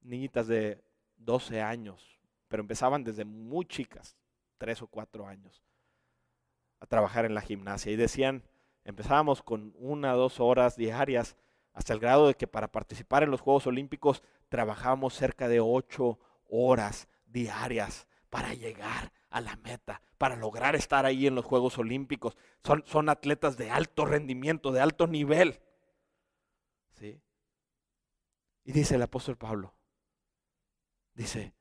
niñitas 0.00 0.48
de 0.48 0.82
12 1.16 1.62
años, 1.62 2.18
pero 2.48 2.62
empezaban 2.62 3.04
desde 3.04 3.24
muy 3.24 3.64
chicas, 3.66 4.16
3 4.58 4.82
o 4.82 4.86
4 4.88 5.26
años, 5.26 5.62
a 6.80 6.86
trabajar 6.86 7.24
en 7.24 7.34
la 7.34 7.40
gimnasia. 7.40 7.92
Y 7.92 7.96
decían, 7.96 8.42
empezábamos 8.84 9.42
con 9.42 9.74
una 9.76 10.14
o 10.14 10.18
dos 10.18 10.40
horas 10.40 10.76
diarias, 10.76 11.36
hasta 11.72 11.92
el 11.92 12.00
grado 12.00 12.26
de 12.26 12.34
que 12.34 12.46
para 12.46 12.70
participar 12.70 13.22
en 13.22 13.30
los 13.30 13.40
Juegos 13.40 13.66
Olímpicos 13.66 14.22
trabajábamos 14.48 15.14
cerca 15.14 15.48
de 15.48 15.60
8 15.60 16.18
horas 16.48 17.08
diarias 17.26 18.06
para 18.32 18.54
llegar 18.54 19.12
a 19.28 19.42
la 19.42 19.56
meta, 19.56 20.00
para 20.16 20.36
lograr 20.36 20.74
estar 20.74 21.04
ahí 21.04 21.26
en 21.26 21.34
los 21.34 21.44
Juegos 21.44 21.76
Olímpicos. 21.76 22.34
Son, 22.64 22.82
son 22.86 23.10
atletas 23.10 23.58
de 23.58 23.68
alto 23.70 24.06
rendimiento, 24.06 24.72
de 24.72 24.80
alto 24.80 25.06
nivel. 25.06 25.60
¿Sí? 26.92 27.20
Y 28.64 28.72
dice 28.72 28.94
el 28.94 29.02
apóstol 29.02 29.36
Pablo, 29.36 29.74
dice, 31.12 31.54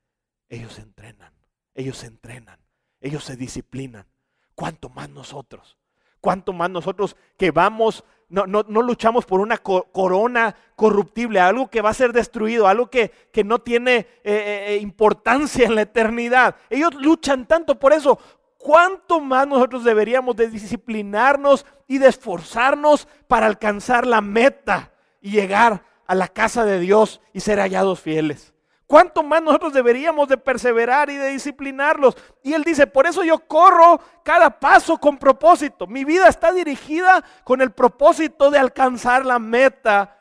ellos 0.48 0.80
entrenan, 0.80 1.34
ellos 1.74 2.06
entrenan, 2.06 2.62
ellos 3.02 3.26
se 3.26 3.36
disciplinan. 3.36 4.08
¿Cuánto 4.56 4.88
más 4.88 5.10
nosotros? 5.10 5.78
¿Cuánto 6.22 6.54
más 6.54 6.70
nosotros 6.70 7.18
que 7.38 7.52
vamos 7.52 8.06
no, 8.32 8.64
luchamos 8.64 9.26
por 9.26 9.42
una 9.42 9.58
corona 9.58 10.56
corruptible, 10.76 11.40
algo 11.40 11.70
que 11.70 11.82
va 11.82 11.90
a 11.90 11.94
ser 11.94 12.14
destruido, 12.14 12.68
algo 12.68 12.90
que, 12.90 13.12
no 13.44 13.60
tiene 13.60 13.98
eh, 13.98 14.08
eh, 14.24 14.66
eh, 14.68 14.78
importancia 14.78 15.66
en 15.66 15.76
la 15.76 15.82
eternidad. 15.82 16.56
Ellos 16.70 16.94
luchan 16.96 17.46
tanto 17.46 17.78
por 17.78 17.94
eso. 17.94 18.18
¿Cuánto 18.58 19.20
más 19.20 19.48
nosotros 19.48 19.84
deberíamos 19.84 20.36
de 20.36 20.48
disciplinarnos 20.48 21.66
y 21.88 21.98
de 21.98 22.08
esforzarnos 22.08 23.08
para 23.28 23.48
alcanzar 23.48 24.06
la 24.08 24.22
meta 24.22 24.92
y 25.20 25.32
llegar 25.32 25.84
a 26.06 26.16
la 26.16 26.28
casa 26.28 26.64
de 26.64 26.80
Dios 26.80 27.22
y 27.34 27.40
ser 27.40 27.60
hallados 27.60 28.00
fieles? 28.00 28.54
¿Cuánto 28.92 29.24
más 29.24 29.42
nosotros 29.42 29.72
deberíamos 29.72 30.28
de 30.28 30.36
perseverar 30.36 31.10
y 31.10 31.16
de 31.16 31.30
disciplinarlos? 31.30 32.18
Y 32.44 32.52
él 32.52 32.62
dice, 32.66 32.86
por 32.86 33.08
eso 33.08 33.24
yo 33.24 33.40
corro 33.40 34.02
cada 34.22 34.60
paso 34.60 34.98
con 34.98 35.18
propósito. 35.18 35.88
Mi 35.88 36.04
vida 36.04 36.28
está 36.28 36.52
dirigida 36.52 37.24
con 37.46 37.62
el 37.62 37.72
propósito 37.72 38.52
de 38.52 38.60
alcanzar 38.60 39.26
la 39.26 39.40
meta 39.40 40.20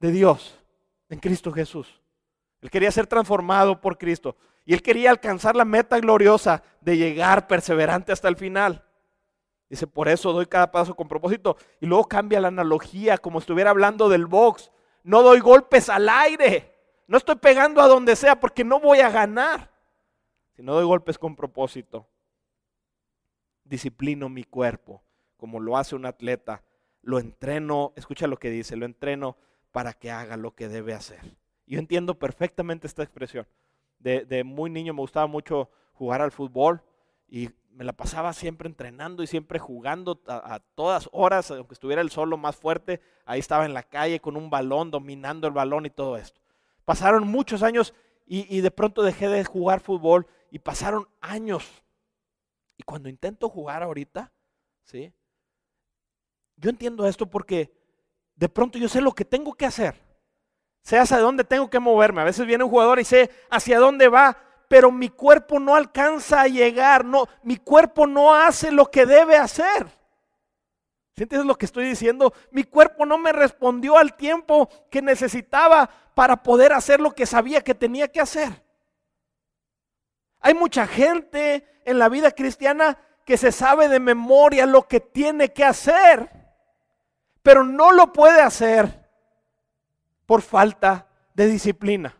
de 0.00 0.10
Dios 0.10 0.58
en 1.10 1.18
Cristo 1.18 1.52
Jesús. 1.52 2.00
Él 2.62 2.70
quería 2.70 2.90
ser 2.90 3.06
transformado 3.06 3.78
por 3.78 3.98
Cristo. 3.98 4.36
Y 4.64 4.72
él 4.72 4.80
quería 4.80 5.10
alcanzar 5.10 5.54
la 5.54 5.66
meta 5.66 6.00
gloriosa 6.00 6.62
de 6.80 6.96
llegar 6.96 7.46
perseverante 7.46 8.10
hasta 8.10 8.28
el 8.28 8.38
final. 8.38 8.82
Dice, 9.68 9.86
por 9.86 10.08
eso 10.08 10.32
doy 10.32 10.46
cada 10.46 10.72
paso 10.72 10.94
con 10.94 11.08
propósito. 11.08 11.58
Y 11.78 11.84
luego 11.84 12.08
cambia 12.08 12.40
la 12.40 12.48
analogía, 12.48 13.18
como 13.18 13.38
estuviera 13.38 13.68
hablando 13.68 14.08
del 14.08 14.24
box. 14.24 14.70
No 15.02 15.20
doy 15.20 15.40
golpes 15.40 15.90
al 15.90 16.08
aire 16.08 16.71
no 17.12 17.18
estoy 17.18 17.36
pegando 17.36 17.82
a 17.82 17.88
donde 17.88 18.16
sea 18.16 18.40
porque 18.40 18.64
no 18.64 18.80
voy 18.80 19.00
a 19.00 19.10
ganar, 19.10 19.70
si 20.56 20.62
no 20.62 20.72
doy 20.72 20.86
golpes 20.86 21.18
con 21.18 21.36
propósito, 21.36 22.08
disciplino 23.64 24.30
mi 24.30 24.44
cuerpo 24.44 25.02
como 25.36 25.60
lo 25.60 25.76
hace 25.76 25.94
un 25.94 26.06
atleta, 26.06 26.62
lo 27.02 27.18
entreno, 27.18 27.92
escucha 27.96 28.26
lo 28.28 28.38
que 28.38 28.48
dice, 28.48 28.76
lo 28.76 28.86
entreno 28.86 29.36
para 29.72 29.92
que 29.92 30.10
haga 30.10 30.38
lo 30.38 30.54
que 30.54 30.68
debe 30.68 30.94
hacer. 30.94 31.36
Yo 31.66 31.78
entiendo 31.78 32.18
perfectamente 32.18 32.86
esta 32.86 33.02
expresión. 33.02 33.46
De, 33.98 34.42
muy 34.42 34.70
niño 34.70 34.94
me 34.94 35.00
gustaba 35.00 35.26
mucho 35.26 35.68
jugar 35.92 36.22
al 36.22 36.32
fútbol 36.32 36.80
y 37.28 37.50
me 37.72 37.84
la 37.84 37.92
pasaba 37.92 38.32
siempre 38.32 38.68
entrenando 38.68 39.22
y 39.22 39.26
siempre 39.26 39.58
jugando 39.58 40.22
a, 40.28 40.60
todas 40.74 41.10
horas, 41.12 41.50
aunque 41.50 41.74
estuviera 41.74 42.00
el 42.00 42.10
sol 42.10 42.38
más 42.38 42.56
fuerte, 42.56 43.02
ahí 43.26 43.40
estaba 43.40 43.66
en 43.66 43.74
la 43.74 43.82
calle 43.82 44.18
con 44.20 44.34
un 44.36 44.48
balón, 44.48 44.90
dominando 44.90 45.46
el 45.46 45.52
balón 45.52 45.84
y 45.84 45.90
todo 45.90 46.16
esto. 46.16 46.41
Pasaron 46.84 47.26
muchos 47.26 47.62
años 47.62 47.94
y, 48.26 48.60
de 48.60 48.70
pronto 48.70 49.02
dejé 49.02 49.28
de 49.28 49.44
jugar 49.44 49.80
fútbol 49.80 50.26
y 50.50 50.58
pasaron 50.58 51.08
años. 51.20 51.82
Y 52.76 52.82
cuando 52.82 53.08
intento 53.08 53.48
jugar 53.48 53.82
ahorita, 53.82 54.32
¿sí? 54.84 55.12
Yo 56.56 56.70
entiendo 56.70 57.06
esto 57.06 57.26
porque 57.26 57.72
de 58.34 58.48
pronto 58.48 58.78
yo 58.78 58.88
sé 58.88 59.00
lo 59.00 59.12
que 59.12 59.24
tengo 59.24 59.52
que 59.52 59.66
hacer. 59.66 60.00
Sé 60.82 60.98
hacia 60.98 61.18
dónde 61.18 61.44
tengo 61.44 61.68
que 61.68 61.78
moverme. 61.78 62.22
A 62.22 62.24
veces 62.24 62.46
viene 62.46 62.64
un 62.64 62.70
jugador 62.70 62.98
y 62.98 63.04
sé 63.04 63.30
hacia 63.50 63.78
dónde 63.78 64.08
va, 64.08 64.36
pero 64.68 64.90
mi 64.90 65.08
cuerpo 65.08 65.60
no 65.60 65.74
alcanza 65.74 66.40
a 66.40 66.48
llegar. 66.48 67.04
No, 67.04 67.26
mi 67.42 67.56
cuerpo 67.56 68.06
no 68.06 68.34
hace 68.34 68.72
lo 68.72 68.90
que 68.90 69.04
debe 69.04 69.36
hacer. 69.36 69.86
¿Sientes 71.14 71.44
lo 71.44 71.56
que 71.56 71.66
estoy 71.66 71.84
diciendo? 71.84 72.32
Mi 72.50 72.64
cuerpo 72.64 73.04
no 73.04 73.18
me 73.18 73.32
respondió 73.32 73.98
al 73.98 74.16
tiempo 74.16 74.68
que 74.90 75.02
necesitaba 75.02 75.90
para 76.14 76.42
poder 76.42 76.72
hacer 76.72 77.00
lo 77.00 77.12
que 77.12 77.26
sabía 77.26 77.62
que 77.62 77.74
tenía 77.74 78.08
que 78.08 78.20
hacer. 78.20 78.62
Hay 80.40 80.54
mucha 80.54 80.86
gente 80.86 81.66
en 81.84 81.98
la 81.98 82.08
vida 82.08 82.32
cristiana 82.32 82.98
que 83.24 83.36
se 83.36 83.52
sabe 83.52 83.88
de 83.88 84.00
memoria 84.00 84.66
lo 84.66 84.88
que 84.88 85.00
tiene 85.00 85.52
que 85.52 85.64
hacer, 85.64 86.28
pero 87.42 87.64
no 87.64 87.92
lo 87.92 88.12
puede 88.12 88.40
hacer 88.40 89.08
por 90.26 90.42
falta 90.42 91.06
de 91.34 91.46
disciplina. 91.46 92.16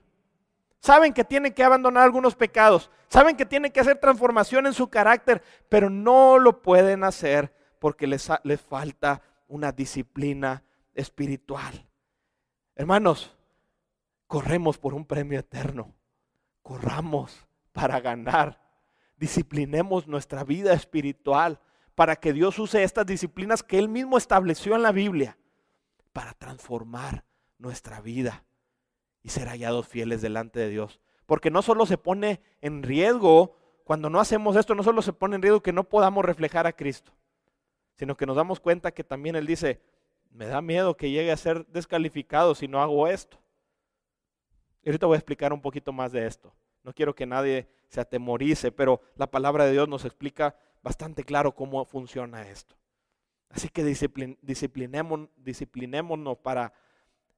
Saben 0.79 1.13
que 1.13 1.25
tienen 1.25 1.53
que 1.53 1.65
abandonar 1.65 2.05
algunos 2.05 2.35
pecados, 2.35 2.91
saben 3.09 3.37
que 3.37 3.47
tienen 3.47 3.71
que 3.73 3.81
hacer 3.81 3.99
transformación 3.99 4.67
en 4.67 4.75
su 4.75 4.89
carácter, 4.89 5.43
pero 5.69 5.91
no 5.91 6.39
lo 6.39 6.63
pueden 6.63 7.05
hacer 7.05 7.55
porque 7.79 8.07
les, 8.07 8.29
les 8.45 8.61
falta 8.61 9.23
una 9.49 9.73
disciplina 9.73 10.65
espiritual. 10.95 11.87
Hermanos, 12.75 13.37
corremos 14.33 14.79
por 14.79 14.95
un 14.95 15.05
premio 15.05 15.39
eterno, 15.39 15.95
corramos 16.63 17.47
para 17.71 18.01
ganar, 18.01 18.59
disciplinemos 19.19 20.07
nuestra 20.07 20.43
vida 20.43 20.73
espiritual 20.73 21.61
para 21.95 22.17
que 22.17 22.33
Dios 22.33 22.59
use 22.59 22.83
estas 22.83 23.05
disciplinas 23.05 23.63
que 23.63 23.79
Él 23.79 23.91
mismo 23.91 24.17
estableció 24.17 24.75
en 24.75 24.81
la 24.81 24.91
Biblia 24.91 25.37
para 26.15 26.33
transformar 26.33 27.25
nuestra 27.59 28.01
vida 28.01 28.43
y 29.23 29.29
ser 29.29 29.49
hallados 29.49 29.87
fieles 29.87 30.23
delante 30.23 30.61
de 30.61 30.71
Dios. 30.71 30.99
Porque 31.27 31.51
no 31.51 31.61
solo 31.61 31.85
se 31.85 31.99
pone 31.99 32.41
en 32.63 32.83
riesgo, 32.83 33.59
cuando 33.85 34.09
no 34.09 34.19
hacemos 34.19 34.57
esto, 34.57 34.75
no 34.75 34.83
solo 34.83 35.03
se 35.03 35.13
pone 35.13 35.37
en 35.37 35.43
riesgo 35.43 35.63
que 35.63 35.75
no 35.75 35.85
podamos 35.85 36.25
reflejar 36.25 36.67
a 36.67 36.73
Cristo, 36.73 37.13
sino 37.97 38.17
que 38.17 38.25
nos 38.25 38.37
damos 38.37 38.61
cuenta 38.61 38.93
que 38.93 39.05
también 39.05 39.37
Él 39.37 39.47
dice, 39.47 39.83
me 40.31 40.47
da 40.47 40.63
miedo 40.63 40.97
que 40.97 41.11
llegue 41.11 41.33
a 41.33 41.37
ser 41.37 41.67
descalificado 41.67 42.55
si 42.55 42.67
no 42.67 42.81
hago 42.81 43.09
esto. 43.09 43.43
Y 44.83 44.89
ahorita 44.89 45.07
voy 45.07 45.15
a 45.15 45.19
explicar 45.19 45.53
un 45.53 45.61
poquito 45.61 45.93
más 45.93 46.13
de 46.13 46.27
esto. 46.27 46.53
No 46.83 46.93
quiero 46.93 47.15
que 47.15 47.27
nadie 47.27 47.69
se 47.89 48.01
atemorice, 48.01 48.73
pero 48.73 49.01
la 49.17 49.31
palabra 49.31 49.65
de 49.65 49.73
Dios 49.73 49.89
nos 49.89 50.05
explica 50.05 50.57
bastante 50.83 51.25
claro 51.25 51.55
cómo 51.55 51.85
funciona 51.85 52.49
esto. 52.49 52.75
Así 53.51 53.69
que 53.69 53.85
disciplinémonos, 53.85 55.29
disciplinémonos 55.37 56.39
para 56.39 56.73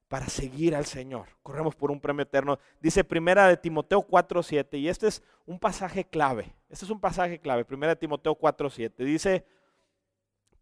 para 0.09 0.29
seguir 0.29 0.77
al 0.77 0.85
Señor. 0.85 1.27
Corremos 1.43 1.75
por 1.75 1.91
un 1.91 2.01
premio 2.01 2.23
eterno. 2.23 2.59
Dice 2.81 3.03
primera 3.03 3.49
de 3.49 3.57
Timoteo 3.57 4.03
4:7 4.03 4.79
y 4.79 4.89
este 4.89 5.09
es 5.09 5.23
un 5.45 5.59
pasaje 5.59 6.05
clave. 6.05 6.55
Este 6.69 6.85
es 6.85 6.91
un 6.91 7.01
pasaje 7.01 7.41
clave, 7.41 7.65
primera 7.65 7.95
de 7.95 8.01
Timoteo 8.01 8.37
4:7. 8.37 9.05
Dice 9.05 9.45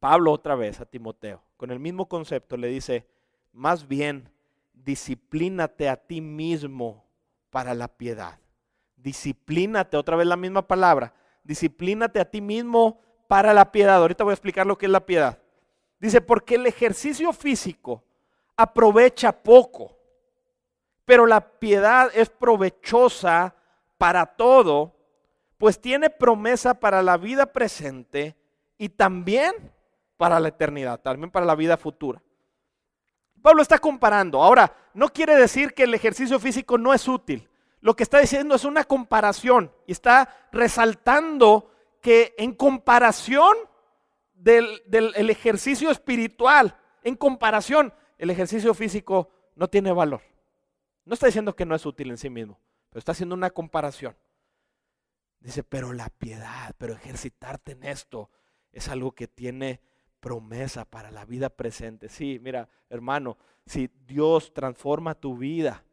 Pablo 0.01 0.33
otra 0.33 0.55
vez 0.55 0.81
a 0.81 0.87
Timoteo, 0.87 1.43
con 1.57 1.71
el 1.71 1.79
mismo 1.79 2.09
concepto 2.09 2.57
le 2.57 2.69
dice, 2.69 3.07
"Más 3.53 3.87
bien 3.87 4.31
disciplínate 4.73 5.89
a 5.89 5.97
ti 5.97 6.21
mismo 6.21 7.05
para 7.51 7.75
la 7.75 7.89
piedad." 7.89 8.39
Disciplínate, 8.97 9.97
otra 9.97 10.17
vez 10.17 10.27
la 10.27 10.37
misma 10.37 10.67
palabra. 10.67 11.13
Disciplínate 11.43 12.21
a 12.21 12.31
ti 12.31 12.41
mismo 12.41 13.01
para 13.27 13.53
la 13.53 13.73
piedad. 13.73 13.97
Ahorita 13.97 14.23
voy 14.23 14.31
a 14.31 14.35
explicar 14.35 14.67
lo 14.67 14.79
que 14.79 14.87
es 14.87 14.93
la 14.93 15.05
piedad. 15.05 15.39
Dice, 15.99 16.21
porque 16.21 16.55
el 16.55 16.67
ejercicio 16.67 17.33
físico 17.33 18.05
aprovecha 18.57 19.33
poco, 19.33 19.97
pero 21.05 21.27
la 21.27 21.41
piedad 21.59 22.11
es 22.15 22.29
provechosa 22.29 23.55
para 23.99 24.27
todo, 24.27 24.95
pues 25.59 25.81
tiene 25.81 26.11
promesa 26.11 26.75
para 26.75 27.03
la 27.03 27.17
vida 27.17 27.47
presente 27.47 28.37
y 28.79 28.89
también 28.89 29.73
para 30.17 30.39
la 30.41 30.49
eternidad, 30.49 31.01
también 31.01 31.31
para 31.31 31.47
la 31.47 31.55
vida 31.55 31.77
futura. 31.77 32.23
Pablo 33.43 33.63
está 33.63 33.79
comparando. 33.79 34.43
Ahora, 34.43 34.75
no 34.95 35.09
quiere 35.09 35.37
decir 35.37 35.75
que 35.75 35.83
el 35.85 35.95
ejercicio 35.95 36.39
físico 36.39 36.79
no 36.79 36.95
es 36.95 37.07
útil. 37.09 37.49
Lo 37.81 37.95
que 37.97 38.05
está 38.05 38.21
diciendo 38.21 38.55
es 38.55 38.65
una 38.65 38.85
comparación 38.85 39.73
y 39.87 39.93
está 39.93 40.49
resaltando 40.53 41.71
que 42.01 42.35
en 42.39 42.55
comparación 42.55 43.55
del, 44.35 44.83
del 44.87 45.31
ejercicio 45.31 45.91
espiritual, 45.91 46.77
en 47.03 47.17
comparación, 47.17 47.93
el 48.19 48.31
ejercicio 48.31 48.73
físico 48.73 49.31
no 49.57 49.69
tiene 49.69 49.93
valor. 49.93 50.23
No 51.05 51.15
está 51.15 51.27
diciendo 51.27 51.57
que 51.57 51.67
no 51.67 51.75
es 51.75 51.85
útil 51.85 52.11
en 52.11 52.19
sí 52.19 52.31
mismo, 52.31 52.61
pero 52.89 53.01
está 53.01 53.13
haciendo 53.13 53.35
una 53.35 53.51
comparación. 53.51 54.17
Dice, 55.41 55.65
pero 55.65 55.93
la 55.93 56.09
piedad, 56.09 56.73
pero 56.79 56.95
ejercitarte 56.95 57.73
en 57.73 57.83
esto 57.83 58.31
es 58.71 58.89
algo 58.89 59.13
que 59.13 59.27
tiene 59.27 59.81
promesa 60.23 60.85
para 60.85 61.11
la 61.11 61.25
vida 61.25 61.51
presente. 61.51 62.09
Sí, 62.09 62.39
mira, 62.41 62.69
hermano, 62.89 63.37
si 63.67 63.91
Dios 64.07 64.55
transforma 64.55 65.17
tu 65.17 65.37
vida, 65.37 65.85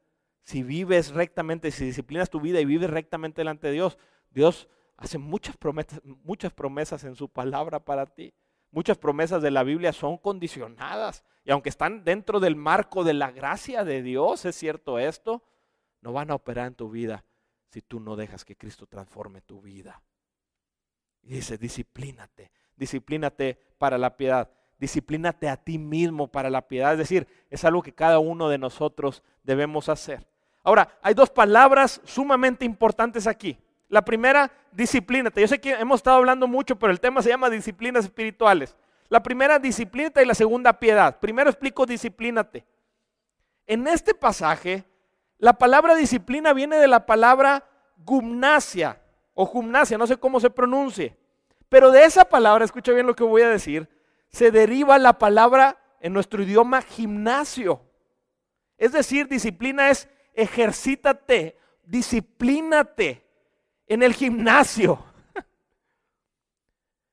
si 0.43 0.61
vives 0.61 1.09
rectamente, 1.09 1.71
si 1.71 1.85
disciplinas 1.85 2.29
tu 2.29 2.39
vida 2.39 2.61
y 2.61 2.65
vives 2.65 2.91
rectamente 2.91 3.41
delante 3.41 3.67
de 3.67 3.73
Dios, 3.73 3.97
Dios 4.29 4.69
hace 4.97 5.17
muchas 5.17 5.57
promesas, 5.57 5.99
muchas 6.03 6.53
promesas 6.53 7.03
en 7.05 7.15
su 7.15 7.27
palabra 7.27 7.83
para 7.83 8.05
ti. 8.05 8.35
Muchas 8.69 8.99
promesas 8.99 9.41
de 9.41 9.49
la 9.49 9.63
Biblia 9.63 9.91
son 9.93 10.19
condicionadas 10.19 11.25
y 11.43 11.49
aunque 11.49 11.69
están 11.69 12.03
dentro 12.03 12.39
del 12.39 12.55
marco 12.55 13.03
de 13.03 13.15
la 13.15 13.31
gracia 13.31 13.83
de 13.83 14.03
Dios, 14.03 14.45
es 14.45 14.55
cierto 14.55 14.99
esto, 14.99 15.43
no 16.01 16.13
van 16.13 16.29
a 16.29 16.35
operar 16.35 16.67
en 16.67 16.75
tu 16.75 16.91
vida 16.91 17.25
si 17.71 17.81
tú 17.81 17.99
no 17.99 18.15
dejas 18.15 18.45
que 18.45 18.55
Cristo 18.55 18.85
transforme 18.85 19.41
tu 19.41 19.59
vida. 19.59 20.03
Y 21.23 21.33
dice, 21.33 21.57
disciplínate, 21.57 22.51
disciplínate 22.79 23.59
para 23.77 23.97
la 23.97 24.17
piedad, 24.17 24.49
disciplínate 24.79 25.47
a 25.47 25.57
ti 25.57 25.77
mismo 25.77 26.27
para 26.27 26.49
la 26.49 26.67
piedad. 26.67 26.93
Es 26.93 26.97
decir, 26.97 27.27
es 27.51 27.63
algo 27.65 27.83
que 27.83 27.93
cada 27.93 28.17
uno 28.17 28.49
de 28.49 28.57
nosotros 28.57 29.21
debemos 29.43 29.89
hacer. 29.89 30.25
Ahora, 30.63 30.97
hay 31.01 31.13
dos 31.13 31.29
palabras 31.29 32.01
sumamente 32.03 32.65
importantes 32.65 33.27
aquí. 33.27 33.57
La 33.89 34.03
primera, 34.03 34.51
disciplínate. 34.71 35.41
Yo 35.41 35.47
sé 35.47 35.59
que 35.59 35.71
hemos 35.71 35.97
estado 35.97 36.17
hablando 36.17 36.47
mucho, 36.47 36.77
pero 36.77 36.91
el 36.91 36.99
tema 36.99 37.21
se 37.21 37.29
llama 37.29 37.49
disciplinas 37.49 38.05
espirituales. 38.05 38.75
La 39.09 39.21
primera, 39.21 39.59
disciplínate 39.59 40.21
y 40.21 40.25
la 40.25 40.35
segunda, 40.35 40.73
piedad. 40.73 41.19
Primero 41.19 41.49
explico 41.49 41.85
disciplínate. 41.85 42.65
En 43.65 43.87
este 43.87 44.13
pasaje, 44.13 44.83
la 45.37 45.53
palabra 45.53 45.95
disciplina 45.95 46.53
viene 46.53 46.77
de 46.77 46.87
la 46.87 47.05
palabra 47.05 47.63
gumnasia 47.97 49.01
o 49.33 49.45
gimnasia, 49.51 49.97
no 49.97 50.05
sé 50.05 50.17
cómo 50.17 50.39
se 50.39 50.49
pronuncie. 50.49 51.17
Pero 51.69 51.91
de 51.91 52.03
esa 52.03 52.25
palabra, 52.25 52.65
escucha 52.65 52.91
bien 52.91 53.08
lo 53.08 53.15
que 53.15 53.23
voy 53.23 53.43
a 53.43 53.50
decir, 53.50 53.87
se 54.29 54.52
deriva 54.52 54.98
la 54.98 55.17
palabra 55.19 55.77
en 56.00 56.13
nuestro 56.13 56.43
idioma 56.43 56.81
gimnasio. 56.81 57.81
Es 58.77 58.91
decir, 58.91 59.27
disciplina 59.27 59.89
es 59.89 60.10
ejercítate, 60.33 61.58
disciplínate 61.83 63.25
en 63.87 64.04
el 64.04 64.13
gimnasio. 64.13 65.04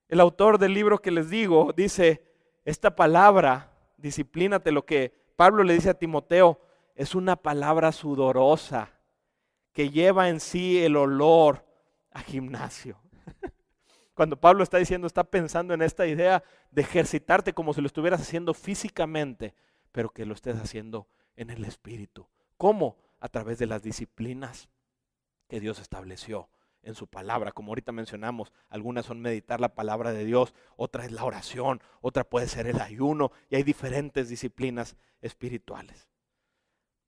El 0.08 0.20
autor 0.20 0.58
del 0.58 0.72
libro 0.72 0.98
que 0.98 1.10
les 1.10 1.28
digo 1.28 1.72
dice, 1.76 2.22
esta 2.64 2.94
palabra, 2.94 3.72
disciplínate, 3.96 4.70
lo 4.70 4.86
que 4.86 5.12
Pablo 5.36 5.64
le 5.64 5.74
dice 5.74 5.90
a 5.90 5.94
Timoteo, 5.94 6.60
es 6.94 7.14
una 7.14 7.36
palabra 7.36 7.92
sudorosa 7.92 8.90
que 9.72 9.90
lleva 9.90 10.28
en 10.28 10.40
sí 10.40 10.82
el 10.82 10.96
olor 10.96 11.64
a 12.12 12.20
gimnasio. 12.20 12.98
Cuando 14.16 14.40
Pablo 14.40 14.62
está 14.62 14.78
diciendo, 14.78 15.06
está 15.06 15.24
pensando 15.24 15.74
en 15.74 15.82
esta 15.82 16.06
idea 16.06 16.42
de 16.70 16.80
ejercitarte 16.80 17.52
como 17.52 17.74
si 17.74 17.82
lo 17.82 17.86
estuvieras 17.86 18.22
haciendo 18.22 18.54
físicamente, 18.54 19.54
pero 19.92 20.08
que 20.08 20.24
lo 20.24 20.32
estés 20.32 20.56
haciendo 20.56 21.06
en 21.36 21.50
el 21.50 21.66
espíritu. 21.66 22.26
¿Cómo? 22.56 22.96
A 23.20 23.28
través 23.28 23.58
de 23.58 23.66
las 23.66 23.82
disciplinas 23.82 24.70
que 25.48 25.60
Dios 25.60 25.78
estableció 25.80 26.48
en 26.82 26.94
su 26.94 27.08
palabra, 27.08 27.52
como 27.52 27.72
ahorita 27.72 27.92
mencionamos, 27.92 28.54
algunas 28.70 29.04
son 29.04 29.20
meditar 29.20 29.60
la 29.60 29.74
palabra 29.74 30.14
de 30.14 30.24
Dios, 30.24 30.54
otra 30.76 31.04
es 31.04 31.12
la 31.12 31.24
oración, 31.24 31.82
otra 32.00 32.24
puede 32.24 32.48
ser 32.48 32.66
el 32.66 32.80
ayuno, 32.80 33.32
y 33.50 33.56
hay 33.56 33.64
diferentes 33.64 34.30
disciplinas 34.30 34.96
espirituales. 35.20 36.08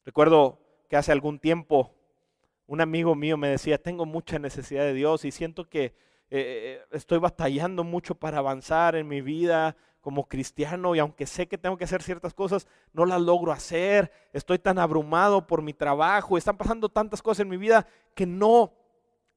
Recuerdo 0.05 0.61
que 0.91 0.97
hace 0.97 1.11
algún 1.11 1.39
tiempo 1.39 1.95
un 2.67 2.83
amigo 2.83 3.15
mío 3.15 3.39
me 3.39 3.49
decía, 3.49 3.83
tengo 3.83 4.05
mucha 4.05 4.39
necesidad 4.39 4.83
de 4.83 4.93
Dios 4.93 5.25
y 5.25 5.31
siento 5.31 5.71
que 5.71 5.95
eh, 6.31 6.85
estoy 6.91 7.19
batallando 7.19 7.85
mucho 7.85 8.15
para 8.15 8.39
avanzar 8.39 8.97
en 8.97 9.09
mi 9.09 9.21
vida 9.21 9.77
como 10.01 10.29
cristiano 10.29 10.95
y 10.95 10.99
aunque 10.99 11.27
sé 11.27 11.49
que 11.49 11.59
tengo 11.59 11.77
que 11.77 11.85
hacer 11.85 12.03
ciertas 12.03 12.35
cosas, 12.35 12.67
no 12.93 13.05
las 13.05 13.21
logro 13.21 13.53
hacer, 13.53 14.13
estoy 14.33 14.59
tan 14.59 14.79
abrumado 14.79 15.47
por 15.47 15.63
mi 15.63 15.73
trabajo, 15.73 16.39
están 16.39 16.57
pasando 16.57 16.89
tantas 16.89 17.21
cosas 17.21 17.41
en 17.41 17.49
mi 17.49 17.57
vida 17.57 17.87
que 18.15 18.27
no 18.27 18.73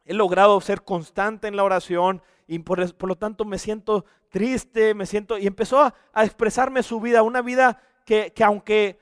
he 0.05 0.13
logrado 0.13 0.59
ser 0.61 0.83
constante 0.83 1.47
en 1.47 1.55
la 1.55 1.63
oración 1.63 2.21
y 2.47 2.59
por, 2.59 2.79
lo 3.07 3.15
tanto 3.15 3.45
me 3.45 3.57
siento 3.57 4.05
triste, 4.29 4.93
me 4.93 5.05
siento... 5.05 5.37
Y 5.37 5.47
empezó 5.47 5.81
a, 5.81 6.23
expresarme 6.23 6.83
su 6.83 6.99
vida, 6.99 7.23
una 7.23 7.41
vida 7.41 7.81
que, 8.05 8.33
que 8.33 8.43
aunque 8.43 8.99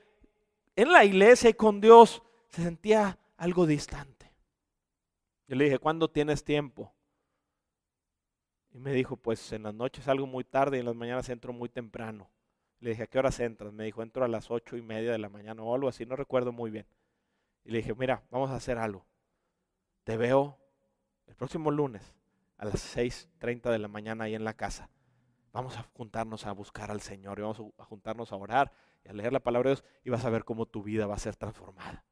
en 0.76 0.92
la 0.92 1.04
iglesia 1.04 1.50
y 1.50 1.54
con 1.54 1.80
Dios 1.80 2.22
se 2.48 2.62
sentía 2.62 3.18
algo 3.36 3.66
distante. 3.66 4.32
Yo 5.48 5.56
le 5.56 5.64
dije, 5.64 5.78
¿cuándo 5.78 6.08
tienes 6.08 6.44
tiempo? 6.44 6.92
Y 8.72 8.78
me 8.78 8.92
dijo, 8.92 9.16
pues 9.16 9.52
en 9.52 9.64
las 9.64 9.74
noches 9.74 10.04
salgo 10.04 10.26
muy 10.26 10.44
tarde 10.44 10.76
y 10.76 10.80
en 10.80 10.86
las 10.86 10.94
mañanas 10.94 11.28
entro 11.28 11.52
muy 11.52 11.68
temprano. 11.68 12.30
Le 12.78 12.90
dije, 12.90 13.02
¿a 13.02 13.06
qué 13.06 13.18
horas 13.18 13.38
entras? 13.40 13.72
Me 13.72 13.84
dijo, 13.84 14.02
entro 14.02 14.24
a 14.24 14.28
las 14.28 14.50
ocho 14.50 14.76
y 14.76 14.82
media 14.82 15.12
de 15.12 15.18
la 15.18 15.28
mañana 15.28 15.62
o 15.62 15.74
algo 15.74 15.88
así, 15.88 16.06
no 16.06 16.16
recuerdo 16.16 16.52
muy 16.52 16.70
bien. 16.70 16.86
Y 17.64 17.70
le 17.70 17.78
dije, 17.78 17.94
mira, 17.94 18.22
vamos 18.30 18.50
a 18.50 18.56
hacer 18.56 18.78
algo. 18.78 19.04
Te 20.04 20.16
veo 20.16 20.58
el 21.26 21.34
próximo 21.34 21.70
lunes 21.70 22.14
a 22.56 22.64
las 22.64 22.96
6.30 22.96 23.70
de 23.70 23.78
la 23.78 23.88
mañana 23.88 24.24
ahí 24.24 24.34
en 24.34 24.44
la 24.44 24.54
casa. 24.54 24.88
Vamos 25.52 25.76
a 25.76 25.82
juntarnos 25.94 26.46
a 26.46 26.52
buscar 26.52 26.90
al 26.90 27.00
Señor 27.00 27.38
y 27.38 27.42
vamos 27.42 27.60
a 27.78 27.84
juntarnos 27.84 28.32
a 28.32 28.36
orar 28.36 28.72
y 29.04 29.08
a 29.08 29.12
leer 29.12 29.32
la 29.32 29.40
palabra 29.40 29.70
de 29.70 29.76
Dios 29.76 29.84
y 30.04 30.10
vas 30.10 30.24
a 30.24 30.30
ver 30.30 30.44
cómo 30.44 30.66
tu 30.66 30.82
vida 30.82 31.06
va 31.06 31.16
a 31.16 31.18
ser 31.18 31.36
transformada. 31.36 32.04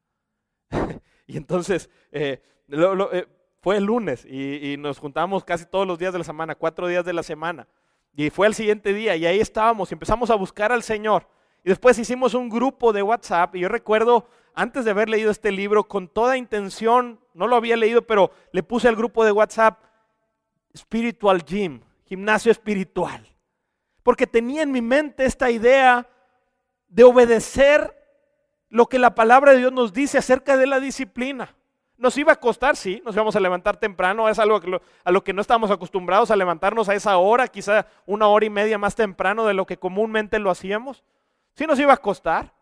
y 1.27 1.37
entonces, 1.37 1.89
eh, 2.11 2.43
eh, 2.69 3.27
fue 3.61 3.77
el 3.77 3.85
lunes 3.85 4.25
y, 4.25 4.77
nos 4.79 4.99
juntamos 4.99 5.45
casi 5.45 5.67
todos 5.67 5.87
los 5.87 5.99
días 5.99 6.13
de 6.13 6.19
la 6.19 6.25
semana, 6.25 6.55
cuatro 6.55 6.87
días 6.87 7.05
de 7.05 7.13
la 7.13 7.23
semana. 7.23 7.67
Y 8.15 8.31
fue 8.31 8.47
el 8.47 8.55
siguiente 8.55 8.93
día 8.93 9.17
y 9.17 9.27
ahí 9.27 9.41
estábamos 9.41 9.91
y 9.91 9.95
empezamos 9.95 10.31
a 10.31 10.35
buscar 10.35 10.73
al 10.73 10.83
Señor. 10.83 11.29
Y 11.65 11.69
después 11.69 11.99
hicimos 11.99 12.35
un 12.35 12.49
grupo 12.49 12.93
de 12.93 13.03
WhatsApp 13.03 13.55
y 13.57 13.61
yo 13.61 13.69
recuerdo 13.69 14.29
antes 14.55 14.85
de 14.85 14.91
haber 14.91 15.09
leído 15.09 15.31
este 15.31 15.53
libro, 15.53 15.85
con 15.85 16.09
toda 16.09 16.37
intención, 16.37 17.21
no 17.33 17.47
lo 17.47 17.55
había 17.55 17.77
leído, 17.77 18.03
pero 18.03 18.33
le 18.51 18.65
puse 18.65 18.89
al 18.89 18.97
grupo 18.97 19.25
de 19.25 19.31
WhatsApp 19.31 19.81
Spiritual 20.77 21.45
Gym, 21.45 21.81
gimnasio 22.05 22.51
espiritual. 22.51 23.25
Porque 24.03 24.27
tenía 24.27 24.63
en 24.63 24.73
mi 24.73 24.83
mente 24.83 25.25
esta 25.25 25.51
idea 25.51 26.09
de 26.89 27.05
obedecer 27.05 27.95
lo 28.69 28.87
que 28.87 28.99
la 28.99 29.15
palabra 29.15 29.53
de 29.53 29.59
Dios 29.59 29.73
nos 29.73 29.93
dice 29.93 30.19
acerca 30.19 30.57
de 30.57 30.67
la 30.67 30.81
disciplina. 30.81 31.55
Nos 31.99 32.17
iba 32.17 32.33
a 32.33 32.37
costar, 32.37 32.77
sí, 32.77 33.03
nos 33.05 33.17
íbamos 33.17 33.35
a 33.35 33.41
levantar 33.41 33.77
temprano, 33.77 34.29
es 34.29 34.39
algo 34.39 34.61
a 35.05 35.11
lo 35.11 35.25
que 35.25 35.33
no 35.33 35.41
estamos 35.41 35.71
acostumbrados 35.73 36.31
a 36.31 36.37
levantarnos 36.37 36.89
a 36.89 36.95
esa 36.95 37.17
hora, 37.19 37.49
quizá 37.49 37.87
una 38.07 38.29
hora 38.29 38.47
y 38.47 38.51
media 38.51 38.79
más 38.79 38.95
temprano 38.95 39.45
de 39.45 39.53
lo 39.53 39.67
que 39.67 39.79
comúnmente 39.79 40.39
lo 40.39 40.51
hacíamos. 40.51 41.03
Sí 41.55 41.67
nos 41.67 41.81
iba 41.81 41.93
a 41.93 41.97
costar, 41.97 42.55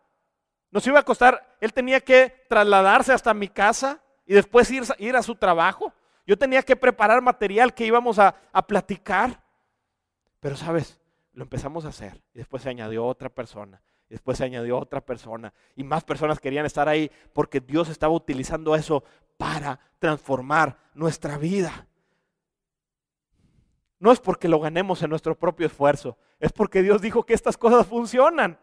nos 0.71 0.85
iba 0.87 0.99
a 0.99 1.03
costar, 1.03 1.55
él 1.61 1.71
tenía 1.71 2.01
que 2.01 2.45
trasladarse 2.49 3.13
hasta 3.13 3.35
mi 3.35 3.47
casa 3.47 4.01
y 4.25 4.33
después 4.33 4.71
ir, 4.71 5.15
a 5.15 5.21
su 5.21 5.35
trabajo. 5.35 5.93
Yo 6.25 6.35
tenía 6.35 6.63
que 6.63 6.75
preparar 6.75 7.21
material 7.21 7.75
que 7.75 7.85
íbamos 7.85 8.17
a, 8.17 8.35
a 8.51 8.65
platicar. 8.65 9.41
Pero 10.39 10.57
sabes, 10.57 10.99
lo 11.33 11.43
empezamos 11.43 11.85
a 11.85 11.89
hacer 11.89 12.21
y 12.33 12.39
después 12.39 12.63
se 12.63 12.69
añadió 12.69 13.05
otra 13.05 13.29
persona. 13.29 13.81
Después 14.09 14.37
se 14.37 14.45
añadió 14.45 14.77
otra 14.77 15.01
persona 15.01 15.53
y 15.75 15.83
más 15.83 16.03
personas 16.03 16.39
querían 16.39 16.65
estar 16.65 16.87
ahí 16.87 17.11
porque 17.33 17.59
Dios 17.59 17.89
estaba 17.89 18.13
utilizando 18.13 18.73
eso 18.75 19.03
para 19.37 19.79
transformar 19.99 20.77
nuestra 20.93 21.37
vida. 21.37 21.87
No 23.99 24.11
es 24.11 24.19
porque 24.19 24.47
lo 24.47 24.59
ganemos 24.59 25.01
en 25.01 25.09
nuestro 25.09 25.37
propio 25.37 25.67
esfuerzo, 25.67 26.17
es 26.39 26.51
porque 26.51 26.81
Dios 26.81 27.01
dijo 27.01 27.23
que 27.23 27.33
estas 27.33 27.57
cosas 27.57 27.87
funcionan. 27.87 28.59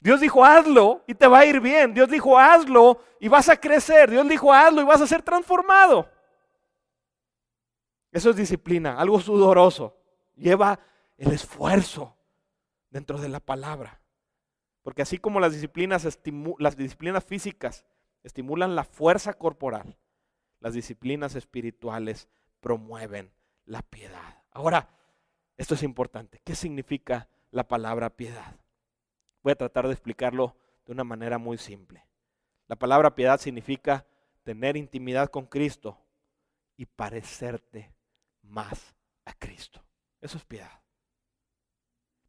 Dios 0.00 0.20
dijo, 0.20 0.44
hazlo 0.44 1.02
y 1.06 1.14
te 1.14 1.26
va 1.26 1.40
a 1.40 1.46
ir 1.46 1.60
bien. 1.60 1.94
Dios 1.94 2.10
dijo, 2.10 2.38
hazlo 2.38 3.00
y 3.20 3.28
vas 3.28 3.48
a 3.48 3.56
crecer. 3.56 4.10
Dios 4.10 4.28
dijo, 4.28 4.52
hazlo 4.52 4.82
y 4.82 4.84
vas 4.84 5.00
a 5.00 5.06
ser 5.06 5.22
transformado. 5.22 6.10
Eso 8.12 8.30
es 8.30 8.36
disciplina, 8.36 8.98
algo 8.98 9.18
sudoroso. 9.18 9.96
Lleva 10.36 10.78
el 11.16 11.32
esfuerzo 11.32 12.14
dentro 12.90 13.18
de 13.18 13.30
la 13.30 13.40
palabra. 13.40 14.00
Porque 14.82 15.00
así 15.00 15.16
como 15.16 15.40
las 15.40 15.52
disciplinas, 15.52 16.06
las 16.58 16.76
disciplinas 16.76 17.24
físicas 17.24 17.84
estimulan 18.24 18.74
la 18.74 18.82
fuerza 18.82 19.34
corporal, 19.34 19.96
las 20.58 20.74
disciplinas 20.74 21.36
espirituales 21.36 22.28
promueven 22.60 23.32
la 23.66 23.82
piedad. 23.82 24.42
Ahora, 24.50 24.88
esto 25.56 25.74
es 25.74 25.82
importante. 25.82 26.40
¿Qué 26.42 26.54
significa 26.56 27.28
la 27.50 27.68
palabra 27.68 28.10
piedad? 28.10 28.56
Voy 29.42 29.52
a 29.52 29.56
tratar 29.56 29.86
de 29.86 29.92
explicarlo 29.92 30.56
de 30.86 30.92
una 30.92 31.04
manera 31.04 31.38
muy 31.38 31.58
simple. 31.58 32.06
La 32.66 32.76
palabra 32.76 33.14
piedad 33.14 33.38
significa 33.38 34.06
tener 34.42 34.76
intimidad 34.76 35.28
con 35.28 35.46
Cristo 35.46 35.98
y 36.76 36.86
parecerte 36.86 37.94
más 38.42 38.94
a 39.24 39.34
Cristo. 39.34 39.84
Eso 40.20 40.38
es 40.38 40.44
piedad. 40.44 40.80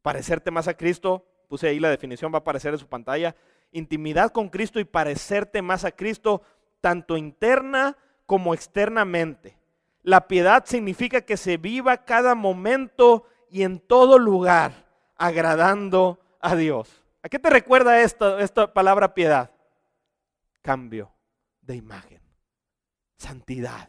Parecerte 0.02 0.50
más 0.50 0.68
a 0.68 0.76
Cristo, 0.76 1.26
puse 1.48 1.68
ahí 1.68 1.80
la 1.80 1.90
definición, 1.90 2.32
va 2.32 2.36
a 2.36 2.40
aparecer 2.40 2.72
en 2.72 2.78
su 2.78 2.86
pantalla. 2.86 3.34
Intimidad 3.72 4.30
con 4.30 4.48
Cristo 4.48 4.80
y 4.80 4.84
parecerte 4.84 5.62
más 5.62 5.84
a 5.84 5.92
Cristo, 5.92 6.42
tanto 6.80 7.16
interna 7.16 7.96
como 8.26 8.54
externamente. 8.54 9.58
La 10.02 10.28
piedad 10.28 10.64
significa 10.66 11.22
que 11.22 11.36
se 11.36 11.56
viva 11.56 12.04
cada 12.04 12.34
momento 12.34 13.24
y 13.50 13.62
en 13.62 13.80
todo 13.80 14.18
lugar 14.18 14.86
agradando 15.16 16.20
a 16.40 16.54
Dios. 16.54 17.04
¿A 17.22 17.28
qué 17.28 17.38
te 17.38 17.50
recuerda 17.50 18.00
esta, 18.00 18.72
palabra 18.72 19.14
piedad? 19.14 19.50
Cambio 20.62 21.12
de 21.60 21.74
imagen, 21.74 22.20
santidad, 23.16 23.88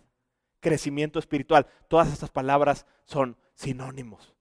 crecimiento 0.59 1.19
espiritual. 1.19 1.67
Todas 1.87 2.11
estas 2.11 2.31
palabras 2.31 2.87
son 3.05 3.37
sinónimos. 3.53 4.33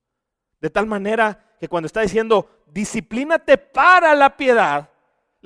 De 0.59 0.71
tal 0.71 0.87
manera 0.87 1.55
que 1.59 1.67
cuando 1.67 1.85
está 1.85 2.01
diciendo, 2.01 2.49
disciplínate 2.65 3.57
para 3.59 4.15
la 4.15 4.35
piedad, 4.35 4.89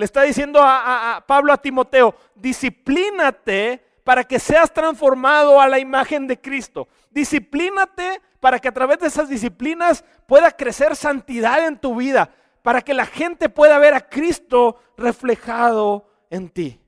le 0.02 0.06
está 0.06 0.24
diciendo 0.24 0.60
a, 0.64 1.24
Pablo 1.28 1.54
a 1.54 1.62
Timoteo, 1.62 2.16
disciplínate 2.34 3.86
para 4.04 4.24
que 4.24 4.40
seas 4.40 4.74
transformado 4.74 5.62
a 5.62 5.68
la 5.68 5.78
imagen 5.78 6.26
de 6.26 6.42
Cristo. 6.42 6.88
Disciplínate 7.12 8.20
para 8.40 8.58
que 8.58 8.68
a 8.68 8.72
través 8.72 8.98
de 8.98 9.06
esas 9.06 9.30
disciplinas 9.30 10.04
pueda 10.26 10.50
crecer 10.50 10.96
santidad 10.96 11.68
en 11.68 11.78
tu 11.78 11.96
vida 11.96 12.32
para 12.64 12.82
que 12.82 12.96
la 12.96 13.06
gente 13.06 13.48
pueda 13.48 13.78
ver 13.78 13.94
a 13.94 14.10
Cristo 14.10 14.80
reflejado 14.98 16.10
en 16.32 16.50
ti. 16.50 16.82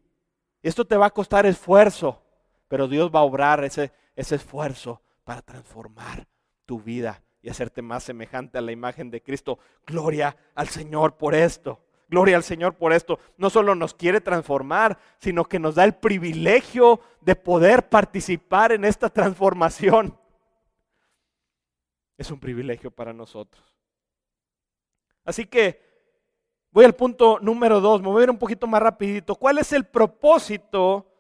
Esto 0.64 0.84
te 0.84 0.97
va 0.97 1.05
a 1.05 1.11
costar 1.11 1.45
esfuerzo, 1.45 2.20
pero 2.68 2.88
Dios 2.88 3.11
va 3.14 3.20
a 3.20 3.24
obrar 3.24 3.64
ese 3.64 3.91
esfuerzo 4.16 5.03
para 5.24 5.43
transformar 5.43 6.26
tu 6.66 6.82
vida 6.82 7.22
y 7.43 7.49
hacerte 7.49 7.84
más 7.84 8.05
semejante 8.05 8.57
a 8.57 8.61
la 8.61 8.72
imagen 8.72 9.11
de 9.11 9.22
Cristo. 9.22 9.59
Gloria 9.86 10.36
al 10.55 10.70
Señor 10.70 11.16
por 11.16 11.36
esto. 11.36 11.80
Gloria 12.14 12.36
al 12.36 12.43
Señor 12.43 12.76
por 12.76 12.93
esto. 12.93 13.18
No 13.38 13.49
solo 13.49 13.74
nos 13.74 13.95
quiere 13.95 14.22
transformar, 14.22 14.99
sino 15.18 15.45
que 15.45 15.57
nos 15.57 15.74
da 15.74 15.84
el 15.84 15.95
privilegio 15.95 16.99
de 17.22 17.36
poder 17.36 17.89
participar 17.89 18.72
en 18.72 18.86
esta 18.86 19.09
transformación. 19.09 20.16
Es 22.16 22.30
un 22.30 22.39
privilegio 22.39 22.91
para 22.91 23.14
nosotros. 23.14 23.66
Así 25.26 25.47
que 25.47 25.82
voy 26.70 26.86
al 26.86 26.93
punto 26.93 27.39
número 27.41 27.82
dos, 27.82 27.99
me 27.99 28.09
voy 28.09 28.22
a 28.22 28.24
ir 28.26 28.30
un 28.30 28.38
poquito 28.38 28.68
más 28.68 28.84
rapidito. 28.84 29.34
¿Cuál 29.34 29.57
es 29.57 29.74
el 29.74 29.84
propósito 29.84 31.11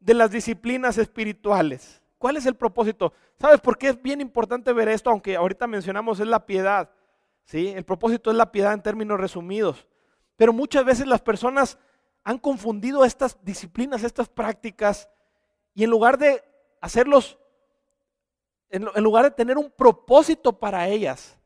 de 0.00 0.14
las 0.14 0.32
disciplinas 0.32 0.98
espirituales? 0.98 2.02
¿Cuál 2.18 2.38
es 2.38 2.46
el 2.46 2.56
propósito? 2.56 3.12
¿Sabes 3.38 3.60
por 3.60 3.78
qué 3.78 3.90
es 3.90 4.02
bien 4.02 4.20
importante 4.20 4.72
ver 4.72 4.88
esto? 4.88 5.10
Aunque 5.10 5.36
ahorita 5.36 5.68
mencionamos 5.68 6.18
es 6.18 6.26
la 6.26 6.44
piedad. 6.44 6.90
¿sí? 7.44 7.68
El 7.68 7.84
propósito 7.84 8.32
es 8.32 8.36
la 8.36 8.50
piedad 8.50 8.72
en 8.72 8.82
términos 8.82 9.20
resumidos. 9.20 9.86
Pero 10.40 10.54
muchas 10.54 10.86
veces 10.86 11.06
las 11.06 11.20
personas 11.20 11.76
han 12.24 12.38
confundido 12.38 13.04
estas 13.04 13.36
disciplinas, 13.44 14.02
estas 14.02 14.26
prácticas, 14.30 15.10
y 15.74 15.84
en 15.84 15.90
lugar 15.90 16.16
de 16.16 16.42
hacerlos, 16.80 17.38
en, 18.70 18.86
lugar 19.02 19.26
de 19.26 19.32
tener 19.32 19.58
un 19.58 19.70
propósito 19.70 20.58
para 20.58 20.88
ellas, 20.88 21.38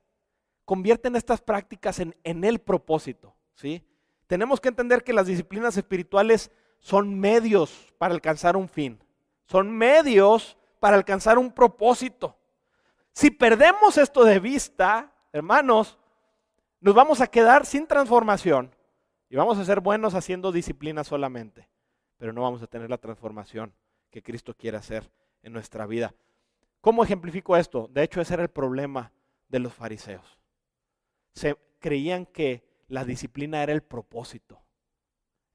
convierten 0.64 1.16
estas 1.16 1.40
prácticas 1.40 1.98
en, 1.98 2.14
en 2.22 2.44
el 2.44 2.60
propósito. 2.60 3.34
¿sí? 3.56 3.84
Tenemos 4.28 4.60
que 4.60 4.68
entender 4.68 5.02
que 5.02 5.12
las 5.12 5.26
disciplinas 5.26 5.76
espirituales 5.76 6.52
son 6.78 7.18
medios 7.18 7.92
para 7.98 8.14
alcanzar 8.14 8.56
un 8.56 8.68
fin. 8.68 9.02
Son 9.46 9.76
medios 9.76 10.56
para 10.78 10.94
alcanzar 10.94 11.36
un 11.36 11.50
propósito. 11.50 12.38
Si 13.12 13.32
perdemos 13.32 13.98
esto 13.98 14.22
de 14.22 14.38
vista, 14.38 15.12
hermanos, 15.32 15.98
nos 16.78 16.94
vamos 16.94 17.20
a 17.20 17.26
quedar 17.26 17.66
sin 17.66 17.88
transformación 17.88 18.70
y 19.28 19.36
vamos 19.36 19.58
a 19.58 19.64
ser 19.64 19.80
buenos 19.80 20.14
haciendo 20.14 20.52
disciplina 20.52 21.04
solamente, 21.04 21.68
pero 22.16 22.32
no 22.32 22.42
vamos 22.42 22.62
a 22.62 22.66
tener 22.66 22.90
la 22.90 22.98
transformación 22.98 23.74
que 24.10 24.22
Cristo 24.22 24.54
quiere 24.54 24.76
hacer 24.76 25.10
en 25.42 25.52
nuestra 25.52 25.86
vida. 25.86 26.14
¿Cómo 26.80 27.02
ejemplifico 27.02 27.56
esto? 27.56 27.88
De 27.92 28.02
hecho, 28.02 28.20
ese 28.20 28.34
era 28.34 28.42
el 28.42 28.50
problema 28.50 29.12
de 29.48 29.58
los 29.58 29.72
fariseos. 29.72 30.38
Se 31.32 31.56
creían 31.80 32.26
que 32.26 32.62
la 32.88 33.04
disciplina 33.04 33.62
era 33.62 33.72
el 33.72 33.82
propósito. 33.82 34.60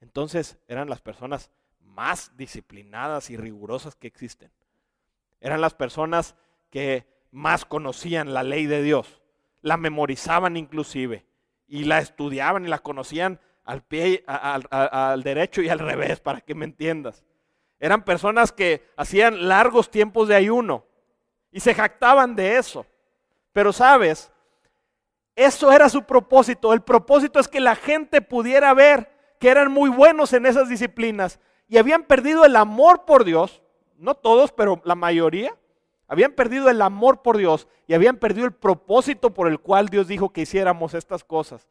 Entonces 0.01 0.57
eran 0.67 0.89
las 0.89 1.01
personas 1.01 1.51
más 1.80 2.36
disciplinadas 2.36 3.30
y 3.30 3.38
rigurosas 3.38 3.95
que 3.95 4.07
existen. 4.07 4.51
Eran 5.39 5.61
las 5.61 5.74
personas 5.74 6.36
que 6.70 7.07
más 7.32 7.65
conocían 7.65 8.34
la 8.34 8.43
ley 8.43 8.65
de 8.65 8.82
Dios, 8.82 9.22
la 9.61 9.78
memorizaban 9.78 10.57
inclusive 10.57 11.26
y 11.67 11.84
la 11.84 11.99
estudiaban 11.99 12.65
y 12.65 12.70
la 12.70 12.80
conocían 12.80 13.39
al 13.70 13.84
pie, 13.84 14.24
al, 14.26 15.22
derecho 15.22 15.61
y 15.61 15.70
al 15.70 15.78
revés, 15.78 16.20
para 16.24 16.41
que 16.41 16.55
me 16.55 16.65
entiendas. 16.65 17.24
Eran 17.80 18.03
personas 18.03 18.51
que 18.51 18.84
hacían 18.97 19.47
largos 19.47 19.91
tiempos 19.91 20.28
de 20.28 20.36
ayuno 20.36 20.86
y 21.51 21.59
se 21.59 21.76
jactaban 21.76 22.36
de 22.36 22.57
eso. 22.57 22.84
Pero 23.53 23.72
sabes, 23.72 24.32
eso 25.36 25.72
era 25.72 25.88
su 25.88 26.03
propósito. 26.03 26.74
El 26.74 26.82
propósito 26.82 27.39
es 27.39 27.47
que 27.47 27.59
la 27.59 27.76
gente 27.76 28.24
pudiera 28.24 28.74
ver 28.74 29.11
que 29.39 29.49
eran 29.49 29.72
muy 29.72 29.91
buenos 29.91 30.34
en 30.34 30.47
esas 30.47 30.67
disciplinas 30.67 31.39
y 31.67 31.78
habían 31.78 32.03
perdido 32.03 32.45
el 32.45 32.55
amor 32.55 33.05
por 33.05 33.24
Dios, 33.24 33.61
no 33.97 34.15
todos, 34.15 34.51
pero 34.51 34.82
la 34.84 34.95
mayoría, 34.95 35.55
habían 36.07 36.32
perdido 36.32 36.72
el 36.72 36.82
amor 36.82 37.22
por 37.22 37.38
Dios 37.38 37.67
y 37.86 37.93
habían 37.93 38.17
perdido 38.17 38.47
el 38.47 38.53
propósito 38.53 39.32
por 39.32 39.47
el 39.47 39.59
cual 39.59 39.89
Dios 39.89 40.07
dijo 40.07 40.34
que 40.34 40.41
hiciéramos 40.41 40.95
estas 40.95 41.24
cosas. 41.24 41.67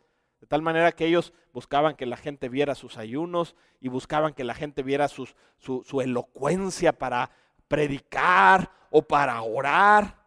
Tal 0.49 0.63
manera 0.63 0.93
que 0.93 1.07
ellos 1.07 1.33
buscaban 1.53 1.95
que 1.95 2.07
la 2.07 2.17
gente 2.17 2.49
viera 2.49 2.75
sus 2.75 2.97
ayunos 2.97 3.55
y 3.81 3.89
buscaban 3.89 4.33
que 4.33 4.45
la 4.45 4.55
gente 4.55 4.83
viera 4.83 5.09
su, 5.09 5.29
su 5.59 6.01
elocuencia 6.01 6.93
para 6.93 7.31
predicar 7.69 8.73
o 8.91 9.03
para 9.03 9.41
orar. 9.43 10.25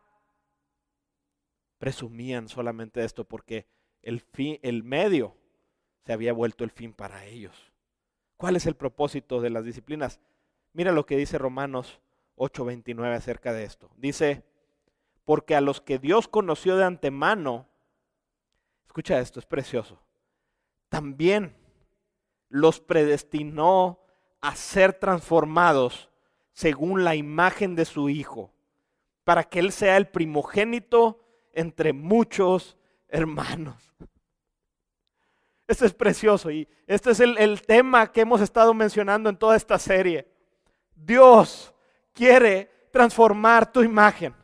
Presumían 1.79 2.47
solamente 2.47 3.03
esto 3.03 3.25
porque 3.25 3.65
el, 4.01 4.21
fin, 4.21 4.59
el 4.61 4.83
medio 4.83 5.35
se 6.05 6.13
había 6.13 6.33
vuelto 6.33 6.63
el 6.63 6.71
fin 6.71 6.93
para 6.93 7.25
ellos. 7.25 7.71
¿Cuál 8.37 8.55
es 8.55 8.65
el 8.65 8.75
propósito 8.75 9.41
de 9.41 9.49
las 9.49 9.65
disciplinas? 9.65 10.19
Mira 10.73 10.91
lo 10.91 11.05
que 11.05 11.17
dice 11.17 11.37
Romanos 11.37 11.99
8:29 12.37 13.15
acerca 13.15 13.53
de 13.53 13.63
esto. 13.63 13.91
Dice, 13.97 14.43
porque 15.25 15.55
a 15.55 15.61
los 15.61 15.81
que 15.81 15.99
Dios 15.99 16.27
conoció 16.27 16.75
de 16.75 16.85
antemano, 16.85 17.67
escucha 18.85 19.19
esto, 19.19 19.39
es 19.39 19.45
precioso, 19.45 19.99
también 20.91 21.55
los 22.49 22.81
predestinó 22.81 24.01
a 24.41 24.57
ser 24.57 24.91
transformados 24.91 26.09
según 26.51 27.05
la 27.05 27.15
imagen 27.15 27.75
de 27.75 27.85
su 27.85 28.09
Hijo, 28.09 28.51
para 29.23 29.45
que 29.45 29.59
Él 29.59 29.71
sea 29.71 29.95
el 29.95 30.09
primogénito 30.09 31.23
entre 31.53 31.93
muchos 31.93 32.77
hermanos. 33.07 33.95
Esto 35.67 35.85
es 35.85 35.93
precioso 35.93 36.51
y 36.51 36.67
este 36.85 37.11
es 37.11 37.21
el, 37.21 37.61
tema 37.61 38.11
que 38.11 38.19
hemos 38.19 38.41
estado 38.41 38.73
mencionando 38.73 39.29
en 39.29 39.37
toda 39.37 39.55
esta 39.55 39.79
serie. 39.79 40.27
Dios 40.93 41.73
quiere 42.11 42.69
transformar 42.91 43.71
tu 43.71 43.81
imagen 43.81 44.35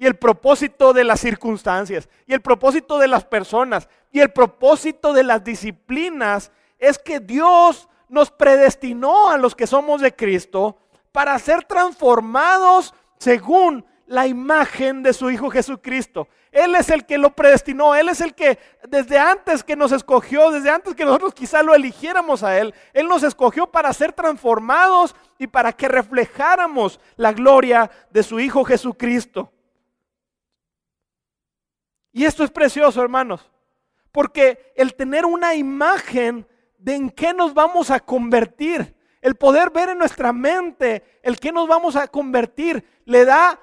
y 0.00 0.06
el 0.06 0.16
propósito 0.16 0.94
de 0.94 1.04
las 1.04 1.20
circunstancias 1.20 2.08
y 2.26 2.32
el 2.32 2.40
propósito 2.40 2.98
de 2.98 3.06
las 3.06 3.22
personas 3.22 3.86
y 4.10 4.20
el 4.20 4.30
propósito 4.30 5.12
de 5.12 5.22
las 5.22 5.44
disciplinas 5.44 6.52
es 6.78 6.98
que 6.98 7.20
Dios 7.20 7.86
nos 8.08 8.30
predestinó 8.30 9.28
a 9.28 9.36
los 9.36 9.54
que 9.54 9.66
somos 9.66 10.00
de 10.00 10.16
Cristo 10.16 10.78
para 11.12 11.38
ser 11.38 11.64
transformados 11.64 12.94
según 13.18 13.84
la 14.06 14.26
imagen 14.26 15.02
de 15.02 15.12
su 15.12 15.30
Hijo 15.30 15.50
Jesucristo. 15.50 16.28
Él 16.50 16.74
es 16.76 16.88
el 16.88 17.04
que 17.04 17.18
lo 17.18 17.36
predestinó, 17.36 17.94
Él 17.94 18.08
es 18.08 18.22
el 18.22 18.34
que 18.34 18.58
desde 18.88 19.18
antes 19.18 19.62
que 19.62 19.76
nos 19.76 19.92
escogió, 19.92 20.50
desde 20.50 20.70
antes 20.70 20.94
que 20.94 21.04
nosotros 21.04 21.34
quizá 21.34 21.62
lo 21.62 21.74
eligiéramos 21.74 22.42
a 22.42 22.58
Él, 22.58 22.74
Él 22.94 23.06
nos 23.06 23.22
escogió 23.22 23.66
para 23.66 23.92
ser 23.92 24.14
transformados 24.14 25.14
y 25.38 25.46
para 25.46 25.74
que 25.74 25.88
reflejáramos 25.88 27.00
la 27.16 27.32
gloria 27.32 27.90
de 28.10 28.22
su 28.22 28.40
Hijo 28.40 28.64
Jesucristo. 28.64 29.52
Y 32.12 32.24
esto 32.24 32.44
es 32.44 32.50
precioso, 32.50 33.02
hermanos, 33.02 33.50
porque 34.12 34.72
el 34.76 34.94
tener 34.94 35.24
una 35.24 35.54
imagen 35.54 36.46
de 36.78 36.94
en 36.94 37.10
qué 37.10 37.32
nos 37.32 37.54
vamos 37.54 37.90
a 37.90 38.00
convertir, 38.00 38.96
el 39.20 39.34
poder 39.36 39.70
ver 39.70 39.90
en 39.90 39.98
nuestra 39.98 40.32
mente 40.32 41.04
el 41.22 41.38
qué 41.38 41.52
nos 41.52 41.68
vamos 41.68 41.94
a 41.96 42.08
convertir, 42.08 42.84
le 43.04 43.24
da 43.24 43.60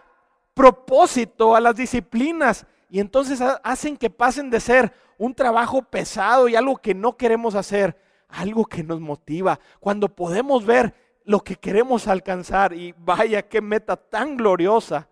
propósito 0.54 1.56
a 1.56 1.60
las 1.60 1.76
disciplinas 1.76 2.66
y 2.90 3.00
entonces 3.00 3.42
hacen 3.64 3.98
que 3.98 4.10
pasen 4.10 4.50
de 4.50 4.60
ser 4.60 4.94
un 5.18 5.34
trabajo 5.34 5.82
pesado 5.82 6.48
y 6.48 6.56
algo 6.56 6.78
que 6.78 6.94
no 6.94 7.18
queremos 7.18 7.56
hacer, 7.56 7.98
algo 8.30 8.66
que 8.66 8.84
nos 8.84 9.00
motiva. 9.00 9.60
Cuando 9.80 10.10
podemos 10.10 10.66
ver 10.66 10.94
lo 11.26 11.42
que 11.42 11.56
queremos 11.56 12.08
alcanzar 12.08 12.74
y 12.74 12.94
vaya 12.98 13.42
qué 13.42 13.62
meta 13.62 13.98
tan 13.98 14.38
gloriosa, 14.38 15.10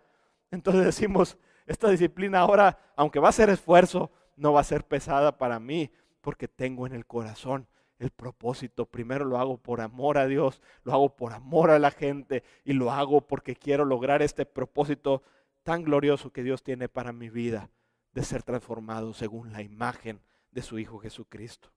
entonces 0.50 0.84
decimos, 0.84 1.36
esta 1.66 1.90
disciplina 1.90 2.40
ahora, 2.40 2.78
aunque 2.96 3.20
va 3.20 3.28
a 3.28 3.32
ser 3.32 3.50
esfuerzo, 3.50 4.10
no 4.36 4.52
va 4.52 4.60
a 4.60 4.64
ser 4.64 4.84
pesada 4.84 5.36
para 5.36 5.58
mí 5.58 5.90
porque 6.20 6.48
tengo 6.48 6.86
en 6.86 6.94
el 6.94 7.06
corazón 7.06 7.68
el 7.98 8.10
propósito. 8.10 8.86
Primero 8.86 9.24
lo 9.24 9.38
hago 9.38 9.58
por 9.58 9.80
amor 9.80 10.18
a 10.18 10.26
Dios, 10.26 10.60
lo 10.84 10.92
hago 10.92 11.16
por 11.16 11.32
amor 11.32 11.70
a 11.70 11.78
la 11.78 11.90
gente 11.90 12.44
y 12.64 12.72
lo 12.72 12.90
hago 12.90 13.20
porque 13.22 13.56
quiero 13.56 13.84
lograr 13.84 14.22
este 14.22 14.46
propósito 14.46 15.22
tan 15.62 15.82
glorioso 15.82 16.32
que 16.32 16.42
Dios 16.42 16.62
tiene 16.62 16.88
para 16.88 17.12
mi 17.12 17.28
vida 17.28 17.70
de 18.12 18.22
ser 18.22 18.42
transformado 18.42 19.12
según 19.12 19.52
la 19.52 19.62
imagen 19.62 20.20
de 20.50 20.62
su 20.62 20.78
Hijo 20.78 20.98
Jesucristo. 20.98 21.70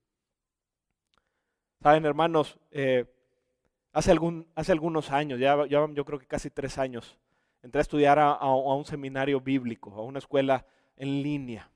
Saben, 1.81 2.05
hermanos, 2.05 2.59
eh, 2.71 3.05
hace, 3.93 4.11
algún, 4.11 4.47
hace 4.55 4.71
algunos 4.71 5.11
años, 5.11 5.39
ya, 5.39 5.65
yo 5.65 6.05
creo 6.05 6.19
que 6.19 6.27
casi 6.27 6.49
tres 6.49 6.77
años, 6.77 7.17
entré 7.61 7.79
a 7.79 7.81
estudiar 7.81 8.19
a, 8.19 8.45
un 8.53 8.85
seminario 8.85 9.41
bíblico, 9.41 9.93
a 9.93 10.01
una 10.01 10.19
escuela 10.19 10.65
en 10.97 11.21
línea. 11.21 11.69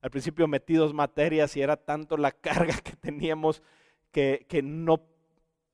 Al 0.00 0.10
principio 0.10 0.48
metí 0.48 0.74
dos 0.74 0.92
materias 0.92 1.56
y 1.56 1.62
era 1.62 1.76
tanto 1.76 2.16
la 2.16 2.30
carga 2.32 2.74
que 2.82 2.96
teníamos 2.96 3.62
que, 4.10 4.46
que 4.48 4.62
no, 4.62 5.00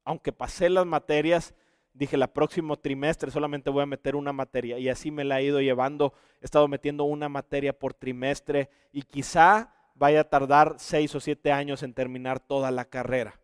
aunque 0.05 0.33
pasé 0.33 0.69
las 0.69 0.87
materias, 0.87 1.55
dije, 1.93 2.17
la 2.17 2.33
próximo 2.33 2.79
trimestre 2.79 3.31
solamente 3.31 3.71
voy 3.71 3.83
a 3.83 3.87
meter 3.87 4.17
una 4.17 4.33
materia. 4.33 4.79
Y 4.79 4.89
así 4.89 5.11
me 5.11 5.25
la 5.25 5.41
he 5.41 5.45
ido 5.45 5.61
llevando. 5.61 6.13
He 6.41 6.45
estado 6.45 6.69
metiendo 6.69 7.05
una 7.05 7.29
materia 7.29 7.77
por 7.77 7.95
trimestre 7.95 8.71
y 8.93 9.03
quizá 9.03 9.75
vaya 9.95 10.21
a 10.21 10.25
tardar 10.25 10.77
seis 10.79 11.15
o 11.15 11.21
siete 11.21 11.51
años 11.51 11.83
en 11.83 11.95
terminar 11.95 12.39
toda 12.39 12.71
la 12.71 12.85
carrera. 12.85 13.41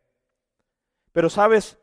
Pero 1.13 1.29
sabes, 1.29 1.79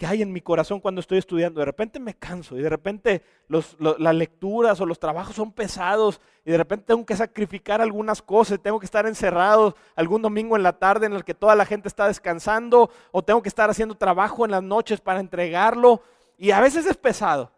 que 0.00 0.06
hay 0.06 0.22
en 0.22 0.32
mi 0.32 0.40
corazón 0.40 0.80
cuando 0.80 1.02
estoy 1.02 1.18
estudiando. 1.18 1.60
De 1.60 1.66
repente 1.66 2.00
me 2.00 2.14
canso 2.14 2.56
y 2.56 2.62
de 2.62 2.70
repente 2.70 3.22
las 3.48 4.14
lecturas 4.14 4.80
o 4.80 4.86
los 4.86 4.98
trabajos 4.98 5.36
son 5.36 5.52
pesados 5.52 6.22
y 6.42 6.50
de 6.50 6.56
repente 6.56 6.86
tengo 6.86 7.04
que 7.04 7.14
sacrificar 7.14 7.82
algunas 7.82 8.22
cosas, 8.22 8.58
tengo 8.62 8.80
que 8.80 8.86
estar 8.86 9.06
encerrado 9.06 9.76
algún 9.94 10.22
domingo 10.22 10.56
en 10.56 10.62
la 10.62 10.72
tarde 10.72 11.04
en 11.04 11.12
el 11.12 11.22
que 11.22 11.34
toda 11.34 11.54
la 11.54 11.66
gente 11.66 11.86
está 11.86 12.06
descansando 12.06 12.90
o 13.12 13.22
tengo 13.22 13.42
que 13.42 13.50
estar 13.50 13.68
haciendo 13.68 13.94
trabajo 13.94 14.46
en 14.46 14.52
las 14.52 14.62
noches 14.62 15.02
para 15.02 15.20
entregarlo 15.20 16.00
y 16.38 16.50
a 16.50 16.60
veces 16.62 16.86
es 16.86 16.96
pesado. 16.96 17.52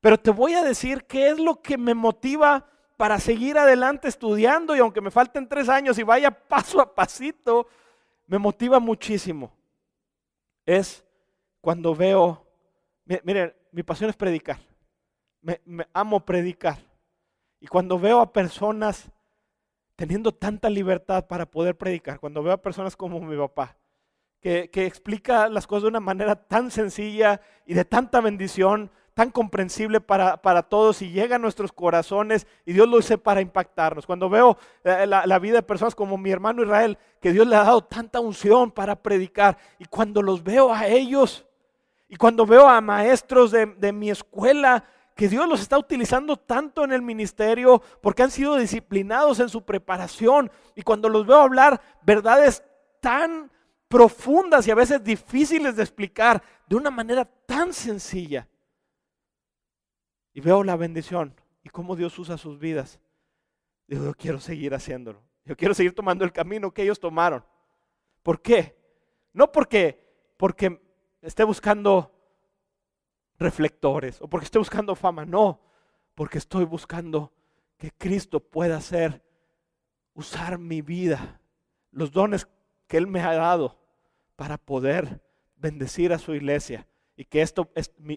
Pero 0.00 0.16
te 0.16 0.30
voy 0.30 0.54
a 0.54 0.64
decir 0.64 1.04
qué 1.04 1.28
es 1.28 1.38
lo 1.38 1.60
que 1.60 1.76
me 1.76 1.92
motiva 1.92 2.64
para 2.96 3.20
seguir 3.20 3.58
adelante 3.58 4.08
estudiando 4.08 4.74
y 4.74 4.78
aunque 4.78 5.02
me 5.02 5.10
falten 5.10 5.46
tres 5.46 5.68
años 5.68 5.98
y 5.98 6.04
vaya 6.04 6.30
paso 6.48 6.80
a 6.80 6.94
pasito, 6.94 7.68
me 8.26 8.38
motiva 8.38 8.80
muchísimo. 8.80 9.52
Es 10.64 11.04
cuando 11.60 11.94
veo, 11.94 12.46
miren, 13.24 13.54
mi 13.72 13.82
pasión 13.82 14.10
es 14.10 14.16
predicar. 14.16 14.58
Me, 15.42 15.60
amo 15.92 16.24
predicar. 16.24 16.78
Y 17.60 17.66
cuando 17.66 17.98
veo 17.98 18.20
a 18.20 18.32
personas 18.32 19.10
teniendo 19.96 20.32
tanta 20.32 20.70
libertad 20.70 21.26
para 21.26 21.44
poder 21.44 21.76
predicar, 21.76 22.18
cuando 22.18 22.42
veo 22.42 22.54
a 22.54 22.62
personas 22.62 22.96
como 22.96 23.20
mi 23.20 23.36
papá, 23.36 23.76
que, 24.40 24.70
explica 24.86 25.48
las 25.48 25.66
cosas 25.66 25.82
de 25.82 25.88
una 25.88 26.00
manera 26.00 26.34
tan 26.34 26.70
sencilla 26.70 27.40
y 27.66 27.74
de 27.74 27.84
tanta 27.84 28.22
bendición, 28.22 28.90
tan 29.12 29.30
comprensible 29.30 30.00
para, 30.00 30.62
todos 30.62 31.02
y 31.02 31.10
llega 31.10 31.36
a 31.36 31.38
nuestros 31.38 31.72
corazones 31.72 32.46
y 32.64 32.72
Dios 32.72 32.88
lo 32.88 32.96
dice 32.96 33.18
para 33.18 33.42
impactarnos. 33.42 34.06
Cuando 34.06 34.30
veo 34.30 34.56
eh, 34.84 35.06
la, 35.06 35.38
vida 35.38 35.56
de 35.56 35.62
personas 35.62 35.94
como 35.94 36.16
mi 36.16 36.30
hermano 36.30 36.62
Israel, 36.62 36.96
que 37.20 37.32
Dios 37.32 37.46
le 37.46 37.56
ha 37.56 37.64
dado 37.64 37.84
tanta 37.84 38.20
unción 38.20 38.70
para 38.70 38.96
predicar 38.96 39.58
y 39.78 39.84
cuando 39.84 40.22
los 40.22 40.42
veo 40.42 40.72
a 40.72 40.86
ellos, 40.86 41.46
y 42.12 42.16
cuando 42.16 42.44
veo 42.44 42.68
a 42.68 42.80
maestros 42.80 43.52
de, 43.52 43.92
mi 43.92 44.10
escuela 44.10 44.84
que 45.14 45.28
Dios 45.28 45.48
los 45.48 45.60
está 45.60 45.78
utilizando 45.78 46.36
tanto 46.36 46.82
en 46.82 46.90
el 46.90 47.02
ministerio 47.02 47.80
porque 48.02 48.24
han 48.24 48.32
sido 48.32 48.56
disciplinados 48.56 49.38
en 49.38 49.48
su 49.48 49.64
preparación. 49.64 50.50
Y 50.74 50.82
cuando 50.82 51.08
los 51.08 51.24
veo 51.24 51.38
hablar 51.38 51.80
verdades 52.02 52.64
tan 53.00 53.48
profundas 53.86 54.66
y 54.66 54.72
a 54.72 54.74
veces 54.74 55.04
difíciles 55.04 55.76
de 55.76 55.84
explicar 55.84 56.42
de 56.66 56.74
una 56.74 56.90
manera 56.90 57.24
tan 57.24 57.72
sencilla. 57.72 58.48
Y 60.32 60.40
veo 60.40 60.64
la 60.64 60.74
bendición 60.74 61.32
y 61.62 61.68
cómo 61.68 61.94
Dios 61.94 62.18
usa 62.18 62.36
sus 62.38 62.58
vidas. 62.58 62.98
Digo, 63.86 64.04
yo 64.04 64.14
quiero 64.14 64.40
seguir 64.40 64.74
haciéndolo. 64.74 65.22
Yo 65.44 65.56
quiero 65.56 65.74
seguir 65.74 65.94
tomando 65.94 66.24
el 66.24 66.32
camino 66.32 66.72
que 66.72 66.82
ellos 66.82 66.98
tomaron. 66.98 67.44
¿Por 68.24 68.42
qué? 68.42 68.76
No 69.32 69.52
porque, 69.52 70.34
porque 70.36 70.89
esté 71.22 71.44
buscando 71.44 72.12
reflectores 73.38 74.20
o 74.20 74.28
porque 74.28 74.44
esté 74.44 74.58
buscando 74.58 74.94
fama, 74.94 75.24
no, 75.24 75.60
porque 76.14 76.38
estoy 76.38 76.64
buscando 76.64 77.32
que 77.78 77.90
Cristo 77.90 78.40
pueda 78.40 78.76
hacer, 78.76 79.22
usar 80.14 80.58
mi 80.58 80.82
vida, 80.82 81.40
los 81.90 82.12
dones 82.12 82.46
que 82.86 82.98
Él 82.98 83.06
me 83.06 83.22
ha 83.22 83.34
dado 83.34 83.78
para 84.36 84.58
poder 84.58 85.22
bendecir 85.56 86.12
a 86.12 86.18
su 86.18 86.34
iglesia 86.34 86.86
y 87.16 87.24
que 87.24 87.42
esto, 87.42 87.70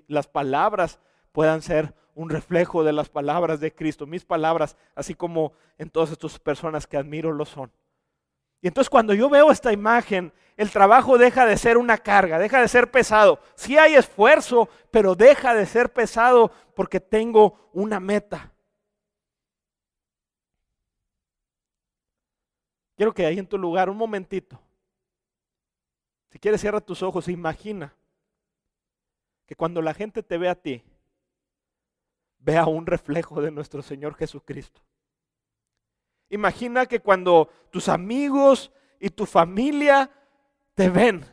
las 0.08 0.28
palabras 0.28 1.00
puedan 1.32 1.62
ser 1.62 1.94
un 2.16 2.30
reflejo 2.30 2.84
de 2.84 2.94
las 2.94 3.10
palabras 3.10 3.60
de 3.60 3.74
Cristo, 3.74 4.06
mis 4.06 4.24
palabras, 4.24 4.78
así 4.96 5.16
como 5.16 5.54
en 5.78 5.90
todas 5.90 6.12
estas 6.12 6.40
personas 6.40 6.88
que 6.88 6.98
admiro 6.98 7.32
lo 7.32 7.46
son. 7.46 7.72
Y 8.64 8.68
entonces 8.68 8.90
cuando 8.90 9.14
yo 9.14 9.30
veo 9.30 9.52
esta 9.52 9.74
imagen, 9.74 10.32
el 10.56 10.72
trabajo 10.72 11.18
deja 11.18 11.46
de 11.46 11.58
ser 11.58 11.78
una 11.78 11.98
carga, 11.98 12.40
deja 12.40 12.62
de 12.62 12.70
ser 12.70 12.90
pesado. 12.90 13.38
Sí 13.56 13.78
hay 13.78 13.96
esfuerzo, 13.96 14.70
pero 14.90 15.16
deja 15.16 15.54
de 15.54 15.66
ser 15.66 15.92
pesado 15.92 16.50
porque 16.74 17.02
tengo 17.02 17.70
una 17.74 18.00
meta. 18.00 18.54
Quiero 22.96 23.14
que 23.14 23.26
ahí 23.26 23.38
en 23.38 23.48
tu 23.48 23.58
lugar, 23.58 23.90
un 23.90 23.98
momentito, 23.98 24.58
si 26.30 26.40
quieres 26.40 26.62
cierra 26.62 26.80
tus 26.80 27.04
ojos 27.04 27.28
e 27.28 27.34
imagina 27.34 27.94
que 29.46 29.58
cuando 29.58 29.82
la 29.82 29.94
gente 29.94 30.24
te 30.24 30.38
ve 30.38 30.48
a 30.48 30.56
ti, 30.56 30.82
vea 32.40 32.66
un 32.66 32.86
reflejo 32.86 33.42
de 33.42 33.52
nuestro 33.52 33.82
Señor 33.82 34.16
Jesucristo. 34.16 34.82
Imagina 36.34 36.88
que 36.88 37.00
cuando 37.00 37.48
tus 37.70 37.88
amigos 37.88 38.72
y 39.00 39.12
tu 39.12 39.28
familia 39.28 40.10
te 40.74 40.90
ven, 40.90 41.24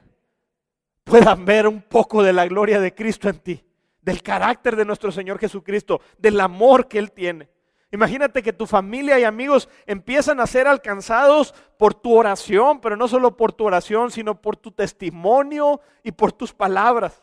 puedan 1.04 1.46
ver 1.46 1.66
un 1.66 1.80
poco 1.80 2.22
de 2.22 2.34
la 2.34 2.46
gloria 2.46 2.78
de 2.80 2.94
Cristo 2.94 3.30
en 3.30 3.38
ti, 3.38 3.64
del 4.02 4.22
carácter 4.22 4.76
de 4.76 4.84
nuestro 4.84 5.10
Señor 5.10 5.38
Jesucristo, 5.38 6.02
del 6.18 6.38
amor 6.38 6.86
que 6.86 6.98
Él 6.98 7.12
tiene. 7.12 7.48
Imagínate 7.90 8.42
que 8.42 8.52
tu 8.52 8.66
familia 8.66 9.18
y 9.18 9.24
amigos 9.24 9.70
empiezan 9.86 10.38
a 10.38 10.46
ser 10.46 10.66
alcanzados 10.66 11.54
por 11.78 11.94
tu 11.94 12.14
oración, 12.14 12.82
pero 12.82 12.94
no 12.94 13.08
solo 13.08 13.38
por 13.38 13.54
tu 13.54 13.64
oración, 13.64 14.10
sino 14.10 14.42
por 14.42 14.58
tu 14.58 14.70
testimonio 14.70 15.80
y 16.04 16.12
por 16.12 16.30
tus 16.30 16.52
palabras. 16.52 17.22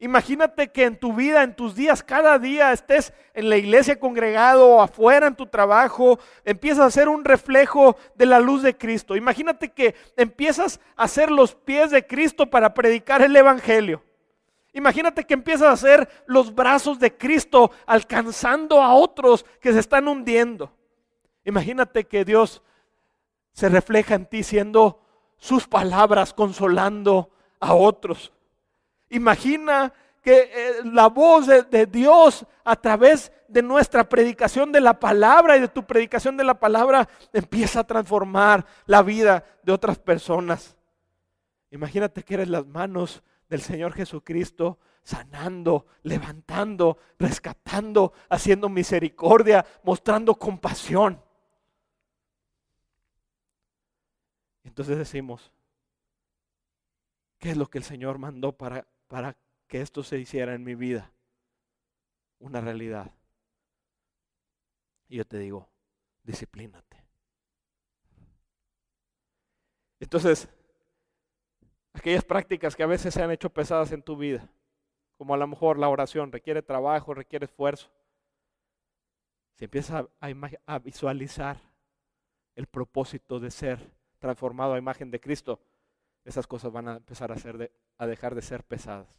Imagínate 0.00 0.68
que 0.68 0.84
en 0.84 0.96
tu 0.96 1.12
vida, 1.12 1.42
en 1.42 1.56
tus 1.56 1.74
días, 1.74 2.04
cada 2.04 2.38
día 2.38 2.72
estés 2.72 3.12
en 3.34 3.48
la 3.48 3.56
iglesia 3.56 3.98
congregado 3.98 4.68
o 4.68 4.80
afuera 4.80 5.26
en 5.26 5.34
tu 5.34 5.46
trabajo, 5.46 6.20
empiezas 6.44 6.86
a 6.86 6.90
ser 6.90 7.08
un 7.08 7.24
reflejo 7.24 7.96
de 8.14 8.26
la 8.26 8.38
luz 8.38 8.62
de 8.62 8.76
Cristo. 8.76 9.16
Imagínate 9.16 9.70
que 9.70 9.96
empiezas 10.16 10.78
a 10.94 11.08
ser 11.08 11.32
los 11.32 11.56
pies 11.56 11.90
de 11.90 12.06
Cristo 12.06 12.48
para 12.48 12.74
predicar 12.74 13.22
el 13.22 13.34
Evangelio. 13.34 14.04
Imagínate 14.72 15.24
que 15.24 15.34
empiezas 15.34 15.72
a 15.72 15.76
ser 15.76 16.08
los 16.26 16.54
brazos 16.54 17.00
de 17.00 17.16
Cristo 17.16 17.72
alcanzando 17.84 18.80
a 18.80 18.94
otros 18.94 19.44
que 19.60 19.72
se 19.72 19.80
están 19.80 20.06
hundiendo. 20.06 20.72
Imagínate 21.44 22.04
que 22.04 22.24
Dios 22.24 22.62
se 23.52 23.68
refleja 23.68 24.14
en 24.14 24.26
ti 24.26 24.44
siendo 24.44 25.02
sus 25.38 25.66
palabras 25.66 26.32
consolando 26.32 27.30
a 27.58 27.74
otros. 27.74 28.32
Imagina 29.10 29.92
que 30.22 30.50
eh, 30.52 30.72
la 30.84 31.08
voz 31.08 31.46
de, 31.46 31.86
Dios 31.86 32.46
a 32.64 32.76
través 32.76 33.32
de 33.48 33.62
nuestra 33.62 34.08
predicación 34.08 34.72
de 34.72 34.80
la 34.80 34.98
palabra 34.98 35.56
y 35.56 35.60
de 35.60 35.68
tu 35.68 35.86
predicación 35.86 36.36
de 36.36 36.44
la 36.44 36.58
palabra 36.58 37.08
empieza 37.32 37.80
a 37.80 37.86
transformar 37.86 38.66
la 38.86 39.02
vida 39.02 39.44
de 39.62 39.72
otras 39.72 39.98
personas. 39.98 40.76
Imagínate 41.70 42.22
que 42.22 42.34
eres 42.34 42.48
las 42.48 42.66
manos 42.66 43.22
del 43.48 43.62
Señor 43.62 43.92
Jesucristo 43.94 44.78
sanando, 45.02 45.86
levantando, 46.02 46.98
rescatando, 47.18 48.12
haciendo 48.28 48.68
misericordia, 48.68 49.64
mostrando 49.82 50.34
compasión. 50.34 51.22
Entonces 54.64 54.98
decimos, 54.98 55.50
¿qué 57.38 57.52
es 57.52 57.56
lo 57.56 57.70
que 57.70 57.78
el 57.78 57.84
Señor 57.84 58.18
mandó 58.18 58.52
para 58.52 58.86
para 59.08 59.36
que 59.66 59.80
esto 59.80 60.02
se 60.02 60.18
hiciera 60.18 60.54
en 60.54 60.62
mi 60.62 60.74
vida 60.74 61.10
una 62.38 62.60
realidad. 62.60 63.10
Y 65.08 65.16
yo 65.16 65.26
te 65.26 65.38
digo, 65.38 65.68
disciplínate. 66.22 67.02
Entonces, 69.98 70.48
aquellas 71.92 72.24
prácticas 72.24 72.76
que 72.76 72.82
a 72.82 72.86
veces 72.86 73.14
se 73.14 73.22
han 73.22 73.30
hecho 73.30 73.50
pesadas 73.50 73.90
en 73.92 74.02
tu 74.02 74.16
vida, 74.16 74.48
como 75.16 75.34
a 75.34 75.38
lo 75.38 75.46
mejor 75.46 75.78
la 75.78 75.88
oración, 75.88 76.30
requiere 76.30 76.62
trabajo, 76.62 77.14
requiere 77.14 77.46
esfuerzo. 77.46 77.90
Si 79.56 79.64
empiezas 79.64 80.06
a, 80.20 80.28
a 80.66 80.78
visualizar 80.78 81.60
el 82.54 82.66
propósito 82.66 83.40
de 83.40 83.50
ser 83.50 83.90
transformado 84.18 84.74
a 84.74 84.78
imagen 84.78 85.10
de 85.10 85.20
Cristo, 85.20 85.60
esas 86.28 86.46
cosas 86.46 86.70
van 86.70 86.88
a 86.88 86.96
empezar 86.96 87.32
a, 87.32 87.36
ser 87.36 87.72
a 87.96 88.06
dejar 88.06 88.34
de 88.34 88.42
ser 88.42 88.62
pesadas. 88.62 89.18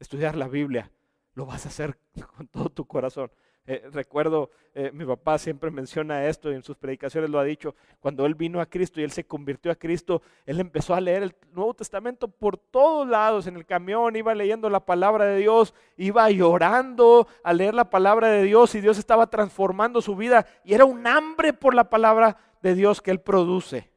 Estudiar 0.00 0.36
la 0.36 0.48
Biblia 0.48 0.90
lo 1.34 1.46
vas 1.46 1.64
a 1.64 1.68
hacer 1.68 1.96
con 2.36 2.48
todo 2.48 2.68
tu 2.70 2.86
corazón. 2.86 3.30
Eh, 3.66 3.86
recuerdo, 3.92 4.50
eh, 4.74 4.90
mi 4.94 5.04
papá 5.04 5.38
siempre 5.38 5.70
menciona 5.70 6.26
esto 6.26 6.50
y 6.50 6.54
en 6.54 6.62
sus 6.62 6.76
predicaciones 6.76 7.28
lo 7.28 7.38
ha 7.38 7.44
dicho, 7.44 7.74
cuando 8.00 8.24
él 8.24 8.34
vino 8.34 8.62
a 8.62 8.66
Cristo 8.66 8.98
y 8.98 9.04
él 9.04 9.10
se 9.10 9.26
convirtió 9.26 9.70
a 9.70 9.74
Cristo, 9.76 10.22
él 10.46 10.58
empezó 10.58 10.94
a 10.94 11.00
leer 11.02 11.22
el 11.22 11.34
Nuevo 11.52 11.74
Testamento 11.74 12.28
por 12.28 12.56
todos 12.56 13.06
lados, 13.06 13.46
en 13.46 13.56
el 13.56 13.66
camión, 13.66 14.16
iba 14.16 14.34
leyendo 14.34 14.70
la 14.70 14.80
palabra 14.80 15.26
de 15.26 15.36
Dios, 15.36 15.74
iba 15.98 16.30
llorando 16.30 17.28
a 17.44 17.52
leer 17.52 17.74
la 17.74 17.90
palabra 17.90 18.28
de 18.28 18.42
Dios 18.42 18.74
y 18.74 18.80
Dios 18.80 18.98
estaba 18.98 19.26
transformando 19.28 20.00
su 20.00 20.16
vida 20.16 20.46
y 20.64 20.72
era 20.72 20.86
un 20.86 21.06
hambre 21.06 21.52
por 21.52 21.74
la 21.74 21.90
palabra 21.90 22.38
de 22.62 22.74
Dios 22.74 23.02
que 23.02 23.10
él 23.10 23.20
produce 23.20 23.90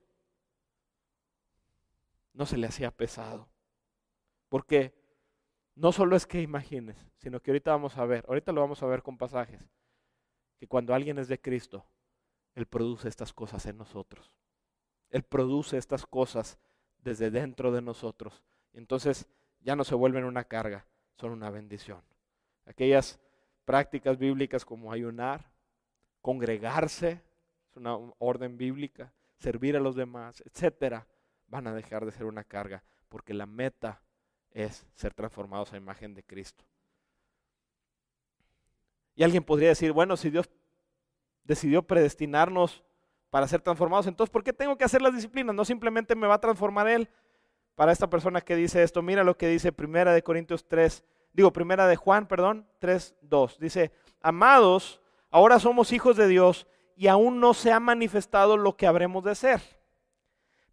no 2.34 2.45
se 2.45 2.57
le 2.57 2.67
hacía 2.67 2.91
pesado. 2.91 3.49
Porque 4.49 4.93
no 5.75 5.91
solo 5.91 6.15
es 6.15 6.25
que 6.25 6.41
imagines, 6.41 7.07
sino 7.17 7.39
que 7.39 7.51
ahorita 7.51 7.71
vamos 7.71 7.97
a 7.97 8.05
ver, 8.05 8.25
ahorita 8.27 8.51
lo 8.51 8.61
vamos 8.61 8.84
a 8.84 8.88
ver 8.88 9.01
con 9.01 9.17
pasajes, 9.17 9.69
que 10.57 10.67
cuando 10.67 10.93
alguien 10.93 11.17
es 11.17 11.27
de 11.27 11.39
Cristo, 11.39 11.86
Él 12.53 12.65
produce 12.65 13.07
estas 13.07 13.34
cosas 13.34 13.65
en 13.65 13.77
nosotros. 13.77 14.36
Él 15.09 15.23
produce 15.23 15.77
estas 15.77 16.05
cosas 16.05 16.59
desde 17.03 17.32
dentro 17.32 17.71
de 17.71 17.82
nosotros. 17.82 18.43
Entonces 18.73 19.27
ya 19.61 19.75
no 19.75 19.84
se 19.84 19.95
vuelven 19.95 20.23
una 20.23 20.43
carga, 20.43 20.86
son 21.17 21.32
una 21.32 21.49
bendición. 21.49 22.01
Aquellas 22.65 23.19
prácticas 23.65 24.17
bíblicas 24.17 24.65
como 24.65 24.91
ayunar, 24.91 25.51
congregarse, 26.21 27.21
es 27.69 27.77
una 27.77 27.95
orden 28.19 28.57
bíblica, 28.57 29.13
servir 29.38 29.75
a 29.75 29.79
los 29.79 29.95
demás, 29.95 30.43
etcétera, 30.45 31.07
van 31.51 31.67
a 31.67 31.73
dejar 31.73 32.05
de 32.05 32.11
ser 32.13 32.25
una 32.25 32.45
carga, 32.45 32.81
porque 33.09 33.33
la 33.33 33.45
meta 33.45 34.01
es 34.51 34.87
ser 34.95 35.13
transformados 35.13 35.71
a 35.73 35.77
imagen 35.77 36.15
de 36.15 36.23
Cristo. 36.23 36.63
Y 39.15 39.23
alguien 39.23 39.43
podría 39.43 39.69
decir, 39.69 39.91
bueno, 39.91 40.15
si 40.15 40.29
Dios 40.29 40.49
decidió 41.43 41.83
predestinarnos 41.83 42.83
para 43.29 43.47
ser 43.47 43.61
transformados, 43.61 44.07
entonces 44.07 44.31
¿por 44.31 44.43
qué 44.43 44.53
tengo 44.53 44.77
que 44.77 44.85
hacer 44.85 45.01
las 45.01 45.13
disciplinas? 45.13 45.53
No 45.53 45.65
simplemente 45.65 46.15
me 46.15 46.25
va 46.25 46.35
a 46.35 46.41
transformar 46.41 46.87
Él. 46.87 47.09
Para 47.75 47.91
esta 47.91 48.09
persona 48.09 48.41
que 48.41 48.55
dice 48.55 48.81
esto, 48.81 49.01
mira 49.01 49.23
lo 49.23 49.37
que 49.37 49.47
dice 49.47 49.71
Primera 49.71 50.13
de 50.13 50.23
Corintios 50.23 50.65
3, 50.67 51.03
digo 51.33 51.51
Primera 51.51 51.87
de 51.87 51.97
Juan, 51.97 52.27
perdón, 52.27 52.65
3, 52.79 53.15
2. 53.21 53.59
Dice, 53.59 53.91
amados, 54.21 55.01
ahora 55.29 55.59
somos 55.59 55.91
hijos 55.91 56.15
de 56.15 56.27
Dios 56.27 56.65
y 56.95 57.07
aún 57.07 57.41
no 57.41 57.53
se 57.53 57.73
ha 57.73 57.79
manifestado 57.81 58.55
lo 58.55 58.77
que 58.77 58.87
habremos 58.87 59.23
de 59.25 59.35
ser 59.35 59.80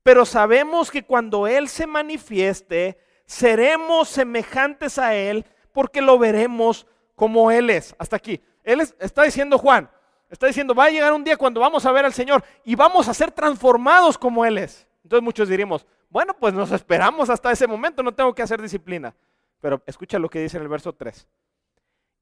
pero 0.09 0.25
sabemos 0.25 0.91
que 0.91 1.03
cuando 1.03 1.47
Él 1.47 1.69
se 1.69 1.87
manifieste, 1.87 2.99
seremos 3.27 4.09
semejantes 4.09 4.99
a 4.99 5.15
Él 5.15 5.45
porque 5.71 6.01
lo 6.01 6.19
veremos 6.19 6.87
como 7.15 7.51
Él 7.51 7.69
es. 7.69 7.95
Hasta 7.99 8.17
aquí. 8.17 8.41
Él 8.65 8.81
está 8.81 9.25
diciendo 9.25 9.59
Juan, 9.59 9.91
está 10.31 10.47
diciendo, 10.47 10.75
va 10.75 10.85
a 10.85 10.91
llegar 10.91 11.13
un 11.13 11.25
día 11.25 11.37
cuando 11.37 11.61
vamos 11.61 11.85
a 11.85 11.93
ver 11.93 12.07
al 12.07 12.15
Señor 12.15 12.43
y 12.65 12.75
vamos 12.75 13.07
a 13.07 13.13
ser 13.13 13.33
transformados 13.33 14.17
como 14.17 14.47
Él 14.47 14.57
es. 14.57 14.89
Entonces 15.03 15.23
muchos 15.23 15.47
diríamos, 15.47 15.87
bueno, 16.09 16.33
pues 16.33 16.55
nos 16.55 16.73
esperamos 16.73 17.29
hasta 17.29 17.53
ese 17.53 17.67
momento, 17.67 18.03
no 18.03 18.15
tengo 18.15 18.35
que 18.35 18.41
hacer 18.41 18.63
disciplina. 18.63 19.15
Pero 19.61 19.83
escucha 19.85 20.19
lo 20.19 20.31
que 20.31 20.41
dice 20.41 20.57
en 20.57 20.63
el 20.63 20.71
verso 20.71 20.95
3. 20.95 21.29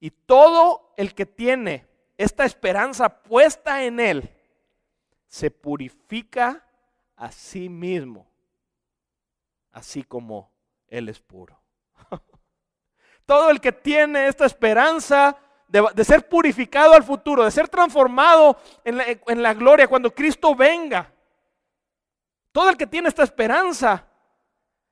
Y 0.00 0.10
todo 0.10 0.92
el 0.96 1.14
que 1.14 1.24
tiene 1.24 1.86
esta 2.18 2.46
esperanza 2.46 3.22
puesta 3.22 3.84
en 3.84 4.00
Él, 4.00 4.28
se 5.28 5.52
purifica 5.52 6.65
a 7.16 7.32
sí 7.32 7.68
mismo, 7.68 8.26
así 9.72 10.02
como 10.02 10.52
Él 10.86 11.08
es 11.08 11.18
puro. 11.18 11.58
Todo 13.26 13.50
el 13.50 13.60
que 13.60 13.72
tiene 13.72 14.28
esta 14.28 14.46
esperanza 14.46 15.36
de, 15.68 16.04
ser 16.04 16.28
purificado 16.28 16.94
al 16.94 17.02
futuro, 17.02 17.44
de 17.44 17.50
ser 17.50 17.68
transformado 17.68 18.56
en 18.84 19.42
la, 19.42 19.54
gloria 19.54 19.88
cuando 19.88 20.14
Cristo 20.14 20.54
venga. 20.54 21.10
Todo 22.52 22.70
el 22.70 22.76
que 22.76 22.86
tiene 22.86 23.08
esta 23.08 23.22
esperanza, 23.22 24.06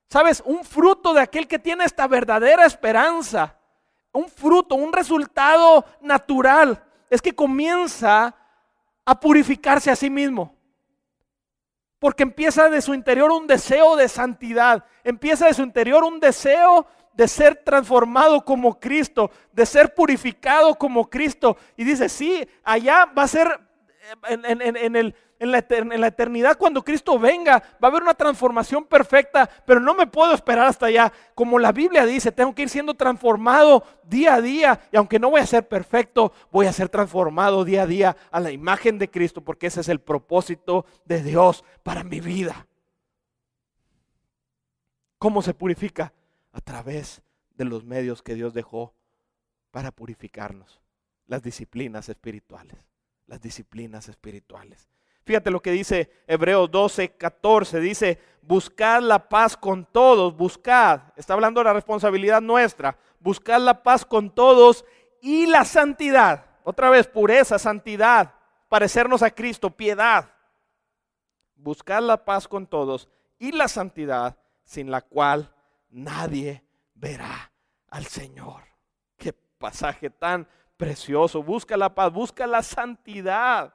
¿sabes? 0.09 0.43
Un 0.45 0.65
fruto 0.65 1.15
de 1.15 1.21
aquel 1.21 1.47
que 1.47 1.59
tiene 1.59 1.85
esta 1.85 2.07
verdadera 2.07 2.67
esperanza, 2.67 3.57
un 4.13 4.29
fruto, 4.29 4.75
un 4.75 4.93
resultado 4.93 5.85
natural, 6.01 6.83
es 7.09 7.23
que 7.23 7.35
comienza 7.35 8.35
a 9.05 9.21
purificarse 9.21 9.91
a 9.91 9.97
sí 9.97 10.11
mismo. 10.11 10.55
Porque 12.05 12.23
empieza 12.23 12.69
de 12.69 12.83
su 12.83 12.93
interior 12.93 13.31
un 13.31 13.47
deseo 13.47 13.97
de 13.97 14.11
santidad, 14.11 14.85
empieza 15.05 15.47
de 15.47 15.55
su 15.55 15.63
interior 15.63 16.05
un 16.05 16.21
deseo 16.21 16.87
de 17.15 17.27
ser 17.27 17.63
transformado 17.65 18.45
como 18.45 18.79
Cristo, 18.79 19.31
de 19.53 19.65
ser 19.65 19.95
purificado 19.95 20.75
como 20.75 21.09
Cristo. 21.09 21.57
Y 21.79 21.85
dice, 21.85 22.11
sí, 22.11 22.47
allá 22.63 23.07
va 23.07 23.23
a 23.23 23.29
ser 23.29 23.59
en, 24.29 24.97
el, 24.97 25.15
en 25.39 25.51
la, 25.51 26.07
eternidad 26.07 26.57
cuando 26.57 26.83
Cristo 26.83 27.19
venga, 27.19 27.59
va 27.83 27.89
a 27.89 27.91
haber 27.91 28.03
una 28.03 28.15
transformación 28.15 28.85
perfecta, 28.85 29.49
pero 29.67 29.81
no 29.81 29.95
me 29.95 30.07
puedo 30.07 30.35
esperar 30.35 30.67
hasta 30.67 30.87
allá. 30.87 31.13
Como 31.35 31.59
la 31.59 31.73
Biblia 31.73 32.07
dice, 32.07 32.33
tengo 32.33 32.55
que 32.55 32.63
ir 32.63 32.69
siendo 32.69 32.95
transformado 32.95 33.85
día 34.05 34.35
a 34.35 34.41
día, 34.41 34.81
y 34.93 34.97
aunque 34.97 35.19
no 35.19 35.31
voy 35.31 35.41
a 35.41 35.47
ser 35.47 35.69
perfecto, 35.69 36.33
voy 36.51 36.67
a 36.67 36.73
ser 36.73 36.89
transformado 36.89 37.65
día 37.65 37.83
a 37.83 37.87
día 37.87 38.17
a 38.31 38.41
la 38.41 38.53
imagen 38.53 38.99
de 38.99 39.11
Cristo, 39.11 39.43
porque 39.43 39.67
ese 39.67 39.81
es 39.81 39.89
el 39.89 40.01
propósito 40.01 40.87
de 41.05 41.23
Dios 41.23 41.65
para 41.83 42.05
mi 42.05 42.21
vida. 42.21 42.67
¿Cómo 45.19 45.43
se 45.43 45.55
purifica? 45.55 46.13
A 46.53 46.61
través 46.61 47.23
de 47.57 47.65
los 47.65 47.85
medios 47.85 48.23
que 48.23 48.35
Dios 48.35 48.55
dejó 48.55 48.95
para 49.71 49.91
purificarnos, 49.91 50.81
las 51.27 51.43
disciplinas 51.43 52.09
espirituales, 52.09 52.87
las 53.27 53.41
disciplinas 53.41 54.09
espirituales. 54.09 54.94
Fíjate 55.25 55.51
lo 55.51 55.61
que 55.61 55.71
dice 55.71 56.11
Hebreos 56.27 56.71
12, 56.71 57.17
14. 57.17 57.81
Dice, 57.81 58.19
buscad 58.43 59.03
la 59.03 59.29
paz 59.29 59.57
con 59.57 59.87
todos, 59.87 60.37
buscad. 60.37 61.01
Está 61.17 61.35
hablando 61.35 61.61
de 61.61 61.65
la 61.65 61.73
responsabilidad 61.73 62.43
nuestra. 62.43 62.99
Buscad 63.21 63.61
la 63.61 63.83
paz 63.83 64.05
con 64.05 64.31
todos 64.31 64.85
y 65.23 65.47
la 65.47 65.65
santidad. 65.65 66.45
Otra 66.63 66.91
vez, 66.91 67.07
pureza, 67.07 67.59
santidad, 67.59 68.35
parecernos 68.69 69.23
a 69.23 69.31
Cristo, 69.31 69.71
piedad. 69.71 70.31
Buscad 71.57 72.03
la 72.03 72.25
paz 72.25 72.47
con 72.47 72.67
todos 72.67 73.09
y 73.39 73.53
la 73.53 73.69
santidad, 73.69 74.37
sin 74.65 74.91
la 74.91 75.01
cual 75.01 75.51
nadie 75.89 76.63
verá 76.95 77.51
al 77.89 78.05
Señor. 78.07 78.63
Qué 79.17 79.33
pasaje 79.33 80.11
tan 80.11 80.47
precioso. 80.77 81.43
Busca 81.43 81.77
la 81.77 81.95
paz, 81.95 82.13
busca 82.13 82.47
la 82.47 82.63
santidad. 82.63 83.75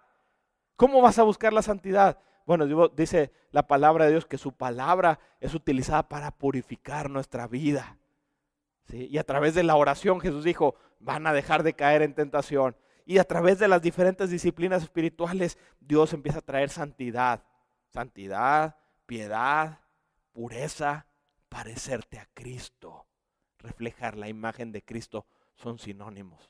¿Cómo 0.79 1.01
vas 1.01 1.19
a 1.19 1.23
buscar 1.23 1.51
la 1.51 1.61
santidad? 1.61 2.19
Bueno, 2.45 2.89
dice 2.95 3.33
la 3.51 3.67
palabra 3.67 4.05
de 4.05 4.11
Dios 4.11 4.25
que 4.25 4.37
su 4.37 4.53
palabra 4.53 5.19
es 5.41 5.53
utilizada 5.53 6.07
para 6.07 6.31
purificar 6.31 7.09
nuestra 7.09 7.47
vida. 7.47 7.97
Y 8.87 9.17
a 9.17 9.25
través 9.25 9.53
de 9.55 9.63
la 9.63 9.75
oración 9.75 10.21
Jesús 10.21 10.45
dijo, 10.45 10.75
van 11.01 11.27
a 11.27 11.33
dejar 11.33 11.63
de 11.63 11.73
caer 11.73 12.01
en 12.01 12.15
tentación. 12.15 12.77
Y 13.05 13.17
a 13.17 13.25
través 13.25 13.59
de 13.59 13.67
las 13.67 13.81
diferentes 13.81 14.29
disciplinas 14.29 14.83
espirituales, 14.83 15.57
Dios 15.81 16.13
empieza 16.13 16.39
a 16.39 16.43
traer 16.43 16.69
santidad. 16.69 17.43
Santidad, 17.89 18.77
piedad, 19.05 19.81
pureza, 20.31 21.07
parecerte 21.49 22.19
a 22.19 22.29
Cristo. 22.33 23.05
Reflejar 23.57 24.15
la 24.15 24.29
imagen 24.29 24.71
de 24.71 24.81
Cristo 24.81 25.25
son 25.55 25.77
sinónimos. 25.77 26.49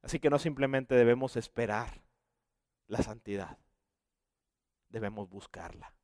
Así 0.00 0.18
que 0.18 0.30
no 0.30 0.38
simplemente 0.38 0.94
debemos 0.94 1.36
esperar 1.36 2.00
la 2.86 3.02
santidad. 3.02 3.58
Debemos 4.88 5.28
buscarla. 5.28 5.94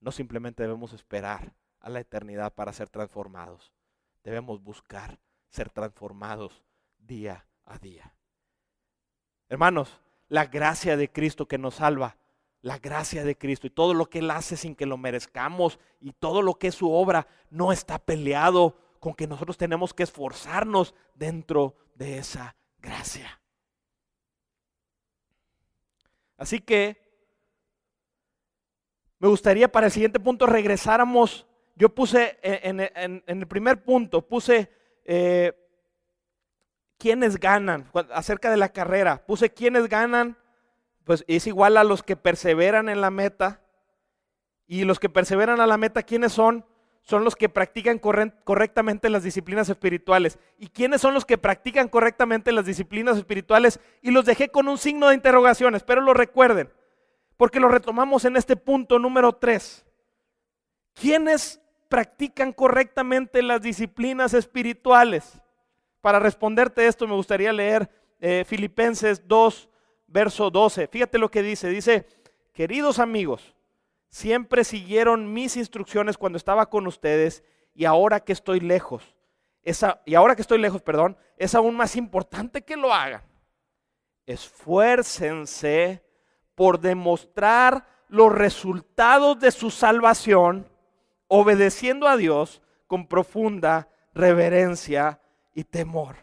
No 0.00 0.12
simplemente 0.12 0.62
debemos 0.62 0.92
esperar 0.92 1.54
a 1.80 1.90
la 1.90 2.00
eternidad 2.00 2.54
para 2.54 2.72
ser 2.72 2.88
transformados. 2.88 3.72
Debemos 4.22 4.62
buscar 4.62 5.18
ser 5.48 5.70
transformados 5.70 6.64
día 6.98 7.46
a 7.64 7.78
día. 7.78 8.14
Hermanos, 9.48 10.00
la 10.28 10.46
gracia 10.46 10.96
de 10.96 11.10
Cristo 11.10 11.46
que 11.46 11.58
nos 11.58 11.76
salva, 11.76 12.16
la 12.60 12.78
gracia 12.78 13.24
de 13.24 13.38
Cristo 13.38 13.66
y 13.66 13.70
todo 13.70 13.94
lo 13.94 14.06
que 14.06 14.18
Él 14.18 14.30
hace 14.30 14.56
sin 14.56 14.74
que 14.74 14.86
lo 14.86 14.96
merezcamos 14.96 15.78
y 16.00 16.12
todo 16.12 16.42
lo 16.42 16.54
que 16.54 16.68
es 16.68 16.74
su 16.74 16.90
obra 16.90 17.28
no 17.50 17.72
está 17.72 17.98
peleado 17.98 18.76
con 18.98 19.14
que 19.14 19.28
nosotros 19.28 19.56
tenemos 19.56 19.94
que 19.94 20.02
esforzarnos 20.02 20.94
dentro 21.14 21.76
de 21.94 22.18
esa 22.18 22.56
gracia. 22.78 23.40
Así 26.36 26.60
que 26.60 27.06
me 29.18 29.28
gustaría 29.28 29.70
para 29.70 29.86
el 29.86 29.92
siguiente 29.92 30.20
punto 30.20 30.46
regresáramos. 30.46 31.46
Yo 31.74 31.94
puse 31.94 32.38
en, 32.42 32.80
el 33.26 33.46
primer 33.46 33.82
punto, 33.82 34.26
puse 34.26 34.70
eh, 35.04 35.52
quiénes 36.98 37.38
ganan 37.38 37.90
acerca 38.12 38.50
de 38.50 38.56
la 38.56 38.70
carrera. 38.70 39.24
Puse 39.26 39.50
quiénes 39.52 39.88
ganan, 39.88 40.38
pues 41.04 41.24
es 41.28 41.46
igual 41.46 41.76
a 41.76 41.84
los 41.84 42.02
que 42.02 42.16
perseveran 42.16 42.88
en 42.88 43.00
la 43.00 43.10
meta. 43.10 43.62
Y 44.66 44.84
los 44.84 44.98
que 44.98 45.08
perseveran 45.08 45.60
a 45.60 45.66
la 45.66 45.76
meta, 45.76 46.02
¿quiénes 46.02 46.32
son? 46.32 46.64
Son 47.06 47.22
los 47.22 47.36
que 47.36 47.48
practican 47.48 48.00
correctamente 48.00 49.08
las 49.08 49.22
disciplinas 49.22 49.68
espirituales. 49.68 50.40
¿Y 50.58 50.66
quiénes 50.66 51.00
son 51.00 51.14
los 51.14 51.24
que 51.24 51.38
practican 51.38 51.88
correctamente 51.88 52.50
las 52.50 52.66
disciplinas 52.66 53.16
espirituales? 53.16 53.78
Y 54.02 54.10
los 54.10 54.24
dejé 54.24 54.48
con 54.48 54.66
un 54.66 54.76
signo 54.76 55.08
de 55.08 55.14
interrogación, 55.14 55.76
espero 55.76 56.00
lo 56.00 56.14
recuerden, 56.14 56.68
porque 57.36 57.60
lo 57.60 57.68
retomamos 57.68 58.24
en 58.24 58.34
este 58.34 58.56
punto 58.56 58.98
número 58.98 59.32
3. 59.32 59.86
¿Quiénes 60.94 61.60
practican 61.88 62.52
correctamente 62.52 63.40
las 63.40 63.62
disciplinas 63.62 64.34
espirituales? 64.34 65.40
Para 66.00 66.18
responderte 66.18 66.88
esto 66.88 67.06
me 67.06 67.14
gustaría 67.14 67.52
leer 67.52 67.88
eh, 68.18 68.44
Filipenses 68.44 69.28
2, 69.28 69.68
verso 70.08 70.50
12. 70.50 70.88
Fíjate 70.88 71.18
lo 71.18 71.30
que 71.30 71.42
dice. 71.42 71.68
Dice, 71.68 72.04
queridos 72.52 72.98
amigos, 72.98 73.55
siempre 74.16 74.64
siguieron 74.64 75.34
mis 75.34 75.58
instrucciones 75.58 76.16
cuando 76.16 76.38
estaba 76.38 76.70
con 76.70 76.86
ustedes 76.86 77.44
y 77.74 77.84
ahora 77.84 78.20
que 78.20 78.32
estoy 78.32 78.60
lejos, 78.60 79.14
esa, 79.62 80.00
y 80.06 80.14
ahora 80.14 80.34
que 80.34 80.40
estoy 80.40 80.58
lejos, 80.58 80.80
perdón, 80.80 81.18
es 81.36 81.54
aún 81.54 81.76
más 81.76 81.96
importante 81.96 82.62
que 82.62 82.78
lo 82.78 82.94
hagan. 82.94 83.20
Esfuércense 84.24 86.02
por 86.54 86.80
demostrar 86.80 87.86
los 88.08 88.32
resultados 88.32 89.38
de 89.38 89.50
su 89.50 89.70
salvación, 89.70 90.66
obedeciendo 91.28 92.08
a 92.08 92.16
Dios 92.16 92.62
con 92.86 93.06
profunda 93.06 93.90
reverencia 94.14 95.20
y 95.52 95.64
temor. 95.64 96.16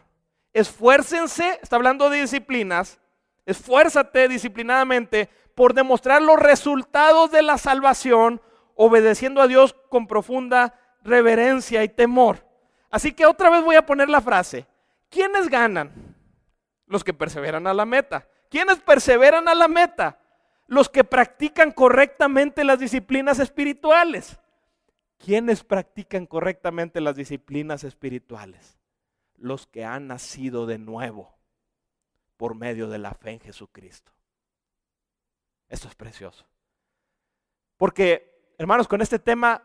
Esfuércense, 0.52 1.60
está 1.62 1.76
hablando 1.76 2.10
de 2.10 2.22
disciplinas, 2.22 2.98
esfuérzate 3.46 4.26
disciplinadamente 4.26 5.28
por 5.54 5.74
demostrar 5.74 6.22
los 6.22 6.38
resultados 6.38 7.30
de 7.30 7.42
la 7.42 7.58
salvación, 7.58 8.40
obedeciendo 8.74 9.40
a 9.40 9.46
Dios 9.46 9.74
con 9.88 10.06
profunda 10.06 10.74
reverencia 11.02 11.84
y 11.84 11.88
temor. 11.88 12.46
Así 12.90 13.12
que 13.12 13.26
otra 13.26 13.50
vez 13.50 13.62
voy 13.62 13.76
a 13.76 13.86
poner 13.86 14.08
la 14.08 14.20
frase. 14.20 14.66
¿Quiénes 15.10 15.48
ganan? 15.48 16.16
Los 16.86 17.04
que 17.04 17.14
perseveran 17.14 17.66
a 17.66 17.74
la 17.74 17.84
meta. 17.84 18.28
¿Quiénes 18.50 18.78
perseveran 18.78 19.48
a 19.48 19.54
la 19.54 19.68
meta? 19.68 20.18
Los 20.66 20.88
que 20.88 21.04
practican 21.04 21.72
correctamente 21.72 22.64
las 22.64 22.78
disciplinas 22.78 23.38
espirituales. 23.38 24.38
¿Quiénes 25.18 25.64
practican 25.64 26.26
correctamente 26.26 27.00
las 27.00 27.16
disciplinas 27.16 27.84
espirituales? 27.84 28.78
Los 29.36 29.66
que 29.66 29.84
han 29.84 30.06
nacido 30.06 30.66
de 30.66 30.78
nuevo 30.78 31.34
por 32.36 32.54
medio 32.54 32.88
de 32.88 32.98
la 32.98 33.12
fe 33.14 33.32
en 33.32 33.40
Jesucristo. 33.40 34.13
Esto 35.74 35.88
es 35.88 35.96
precioso. 35.96 36.46
Porque, 37.76 38.52
hermanos, 38.58 38.86
con 38.86 39.02
este 39.02 39.18
tema 39.18 39.64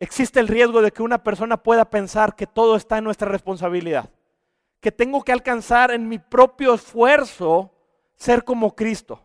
existe 0.00 0.40
el 0.40 0.48
riesgo 0.48 0.82
de 0.82 0.90
que 0.90 1.04
una 1.04 1.22
persona 1.22 1.62
pueda 1.62 1.88
pensar 1.90 2.34
que 2.34 2.48
todo 2.48 2.74
está 2.74 2.98
en 2.98 3.04
nuestra 3.04 3.28
responsabilidad. 3.28 4.10
Que 4.80 4.90
tengo 4.90 5.22
que 5.22 5.30
alcanzar 5.30 5.92
en 5.92 6.08
mi 6.08 6.18
propio 6.18 6.74
esfuerzo 6.74 7.72
ser 8.16 8.42
como 8.42 8.74
Cristo. 8.74 9.22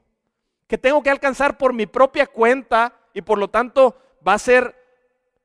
Que 0.68 0.78
tengo 0.78 1.02
que 1.02 1.10
alcanzar 1.10 1.58
por 1.58 1.74
mi 1.74 1.88
propia 1.88 2.28
cuenta 2.28 2.94
y 3.16 3.24
por 3.24 3.40
lo 3.40 3.48
tanto 3.48 3.98
va 4.26 4.34
a 4.34 4.40
ser 4.40 4.76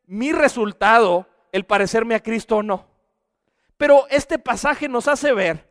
mi 0.05 0.33
resultado 0.33 1.27
el 1.51 1.65
parecerme 1.65 2.15
a 2.15 2.23
Cristo 2.23 2.59
o 2.59 2.63
no. 2.63 2.85
Pero 3.79 4.05
este 4.11 4.39
pasaje 4.39 4.87
nos 4.87 5.09
hace 5.09 5.33
ver 5.33 5.67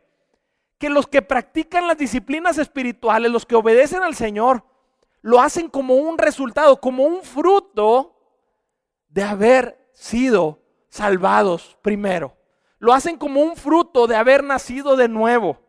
que 0.76 0.90
los 0.90 1.06
que 1.06 1.22
practican 1.22 1.86
las 1.86 1.98
disciplinas 1.98 2.58
espirituales, 2.58 3.30
los 3.30 3.46
que 3.46 3.54
obedecen 3.54 4.02
al 4.02 4.16
Señor, 4.16 4.64
lo 5.22 5.40
hacen 5.40 5.68
como 5.68 5.94
un 5.94 6.18
resultado, 6.18 6.80
como 6.80 7.04
un 7.04 7.22
fruto 7.22 8.16
de 9.08 9.22
haber 9.22 9.88
sido 9.92 10.60
salvados 10.88 11.78
primero. 11.80 12.36
Lo 12.78 12.92
hacen 12.92 13.16
como 13.16 13.40
un 13.40 13.56
fruto 13.56 14.06
de 14.06 14.16
haber 14.16 14.42
nacido 14.42 14.96
de 14.96 15.08
nuevo. 15.08 15.60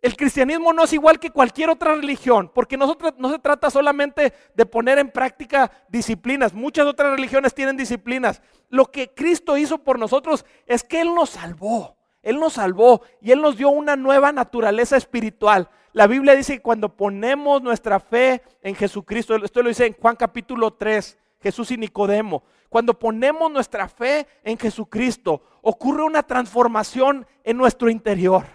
El 0.00 0.16
cristianismo 0.16 0.72
no 0.72 0.82
es 0.82 0.92
igual 0.92 1.20
que 1.20 1.30
cualquier 1.30 1.70
otra 1.70 1.94
religión, 1.94 2.50
porque 2.52 2.76
nosotros 2.76 3.14
no 3.18 3.30
se 3.30 3.38
trata 3.38 3.70
solamente 3.70 4.32
de 4.52 4.66
poner 4.66 4.98
en 4.98 5.12
práctica 5.12 5.70
disciplinas. 5.88 6.52
Muchas 6.52 6.86
otras 6.86 7.12
religiones 7.12 7.54
tienen 7.54 7.76
disciplinas. 7.76 8.42
Lo 8.68 8.90
que 8.90 9.14
Cristo 9.14 9.56
hizo 9.56 9.78
por 9.78 10.00
nosotros 10.00 10.44
es 10.66 10.82
que 10.82 11.00
Él 11.00 11.14
nos 11.14 11.30
salvó. 11.30 11.96
Él 12.20 12.40
nos 12.40 12.54
salvó 12.54 13.02
y 13.20 13.30
Él 13.30 13.40
nos 13.40 13.56
dio 13.56 13.68
una 13.68 13.94
nueva 13.94 14.32
naturaleza 14.32 14.96
espiritual. 14.96 15.68
La 15.92 16.06
Biblia 16.06 16.34
dice 16.34 16.54
que 16.54 16.62
cuando 16.62 16.96
ponemos 16.96 17.62
nuestra 17.62 18.00
fe 18.00 18.42
en 18.62 18.74
Jesucristo, 18.74 19.36
esto 19.36 19.62
lo 19.62 19.68
dice 19.68 19.86
en 19.86 19.92
Juan 19.94 20.16
capítulo 20.16 20.72
3, 20.72 21.18
Jesús 21.40 21.70
y 21.70 21.76
Nicodemo, 21.76 22.44
cuando 22.68 22.98
ponemos 22.98 23.52
nuestra 23.52 23.88
fe 23.88 24.26
en 24.42 24.56
Jesucristo, 24.56 25.42
ocurre 25.60 26.02
una 26.02 26.22
transformación 26.22 27.26
en 27.44 27.58
nuestro 27.58 27.90
interior. 27.90 28.46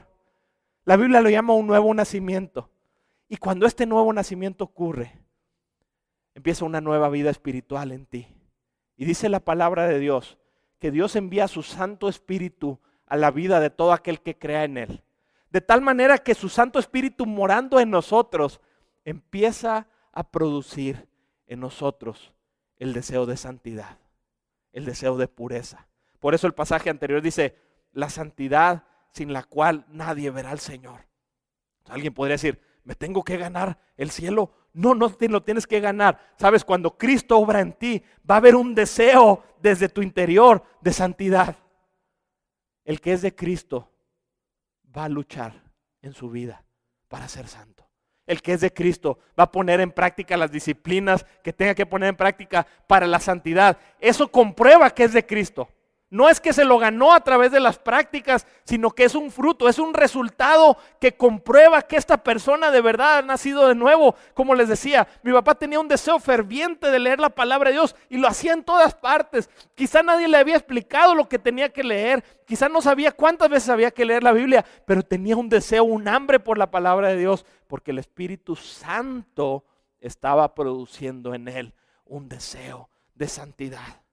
La 0.85 0.97
Biblia 0.97 1.21
lo 1.21 1.29
llama 1.29 1.53
un 1.53 1.67
nuevo 1.67 1.93
nacimiento. 1.93 2.71
Y 3.29 3.37
cuando 3.37 3.67
este 3.67 3.85
nuevo 3.85 4.11
nacimiento 4.13 4.63
ocurre, 4.63 5.19
empieza 6.33 6.65
una 6.65 6.81
nueva 6.81 7.09
vida 7.09 7.29
espiritual 7.29 7.91
en 7.91 8.05
ti. 8.05 8.27
Y 8.95 9.05
dice 9.05 9.29
la 9.29 9.41
palabra 9.41 9.87
de 9.87 9.99
Dios 9.99 10.39
que 10.79 10.91
Dios 10.91 11.15
envía 11.15 11.47
su 11.47 11.61
Santo 11.61 12.09
Espíritu 12.09 12.79
a 13.05 13.17
la 13.17 13.29
vida 13.29 13.59
de 13.59 13.69
todo 13.69 13.93
aquel 13.93 14.21
que 14.21 14.37
crea 14.37 14.63
en 14.63 14.77
Él. 14.77 15.03
De 15.49 15.61
tal 15.61 15.81
manera 15.81 16.17
que 16.17 16.35
su 16.35 16.49
Santo 16.49 16.79
Espíritu 16.79 17.25
morando 17.25 17.79
en 17.79 17.89
nosotros 17.89 18.59
empieza 19.05 19.87
a 20.11 20.29
producir 20.29 21.07
en 21.47 21.59
nosotros 21.59 22.33
el 22.77 22.93
deseo 22.93 23.25
de 23.25 23.37
santidad, 23.37 23.97
el 24.73 24.85
deseo 24.85 25.17
de 25.17 25.27
pureza. 25.27 25.87
Por 26.19 26.35
eso 26.35 26.47
el 26.47 26.53
pasaje 26.53 26.89
anterior 26.89 27.21
dice, 27.21 27.57
la 27.93 28.09
santidad 28.09 28.83
sin 29.11 29.31
la 29.33 29.43
cual 29.43 29.85
nadie 29.89 30.29
verá 30.29 30.51
al 30.51 30.59
Señor. 30.59 31.07
Alguien 31.87 32.13
podría 32.13 32.33
decir, 32.33 32.61
me 32.83 32.95
tengo 32.95 33.23
que 33.23 33.37
ganar 33.37 33.79
el 33.95 34.11
cielo. 34.11 34.51
No, 34.73 34.93
no 34.93 35.11
lo 35.19 35.43
tienes 35.43 35.65
que 35.65 35.79
ganar. 35.79 36.19
Sabes, 36.37 36.63
cuando 36.63 36.97
Cristo 36.97 37.37
obra 37.37 37.61
en 37.61 37.73
ti, 37.73 38.03
va 38.29 38.35
a 38.35 38.37
haber 38.37 38.55
un 38.55 38.75
deseo 38.75 39.43
desde 39.61 39.89
tu 39.89 40.01
interior 40.01 40.63
de 40.81 40.93
santidad. 40.93 41.57
El 42.85 43.01
que 43.01 43.13
es 43.13 43.21
de 43.21 43.35
Cristo 43.35 43.89
va 44.97 45.05
a 45.05 45.09
luchar 45.09 45.53
en 46.01 46.13
su 46.13 46.29
vida 46.29 46.63
para 47.07 47.27
ser 47.27 47.47
santo. 47.47 47.87
El 48.25 48.41
que 48.41 48.53
es 48.53 48.61
de 48.61 48.73
Cristo 48.73 49.19
va 49.39 49.45
a 49.45 49.51
poner 49.51 49.79
en 49.79 49.91
práctica 49.91 50.35
las 50.35 50.51
disciplinas 50.51 51.25
que 51.43 51.53
tenga 51.53 51.75
que 51.75 51.85
poner 51.85 52.09
en 52.09 52.17
práctica 52.17 52.67
para 52.87 53.07
la 53.07 53.19
santidad. 53.19 53.77
Eso 53.99 54.29
comprueba 54.29 54.89
que 54.89 55.05
es 55.05 55.13
de 55.13 55.25
Cristo. 55.25 55.69
No 56.09 56.29
es 56.29 56.39
que 56.39 56.53
se 56.53 56.63
lo 56.63 56.79
ganó 56.79 57.13
a 57.13 57.19
través 57.19 57.51
de 57.51 57.59
las 57.59 57.79
prácticas, 57.79 58.47
sino 58.63 58.91
que 58.91 59.03
es 59.03 59.13
un 59.13 59.29
fruto, 59.29 59.67
es 59.67 59.77
un 59.77 59.93
resultado 59.93 60.77
que 61.01 61.17
comprueba 61.17 61.81
que 61.81 61.97
esta 61.97 62.23
persona 62.23 62.71
de 62.71 62.79
verdad 62.79 63.17
ha 63.17 63.21
nacido 63.23 63.67
de 63.67 63.75
nuevo. 63.75 64.15
Como 64.33 64.55
les 64.55 64.69
decía, 64.69 65.05
mi 65.21 65.33
papá 65.33 65.55
tenía 65.55 65.81
un 65.81 65.89
deseo 65.89 66.17
ferviente 66.19 66.89
de 66.91 66.99
leer 66.99 67.19
la 67.19 67.29
palabra 67.29 67.69
de 67.69 67.75
Dios 67.75 67.93
y 68.09 68.17
lo 68.17 68.29
hacía 68.29 68.53
en 68.53 68.63
todas 68.63 68.95
partes. 68.95 69.49
Quizá 69.75 70.01
nadie 70.01 70.29
le 70.29 70.37
había 70.37 70.55
explicado 70.55 71.13
lo 71.13 71.27
que 71.27 71.39
tenía 71.39 71.69
que 71.73 71.83
leer, 71.83 72.23
quizá 72.45 72.69
no 72.69 72.81
sabía 72.81 73.11
cuántas 73.11 73.49
veces 73.49 73.67
había 73.67 73.91
que 73.91 74.05
leer 74.05 74.23
la 74.23 74.31
Biblia, 74.31 74.63
pero 74.85 75.03
tenía 75.03 75.35
un 75.35 75.49
deseo, 75.49 75.83
un 75.83 76.07
hambre 76.07 76.39
por 76.39 76.57
la 76.57 76.71
palabra 76.71 77.09
de 77.09 77.17
Dios, 77.17 77.45
porque 77.67 77.91
el 77.91 77.99
Espíritu 77.99 78.55
Santo 78.55 79.65
estaba 79.99 80.55
produciendo 80.55 81.33
en 81.33 81.49
él 81.49 81.73
un 82.05 82.29
deseo 82.29 82.89
de 83.13 83.27
santidad. 83.27 84.06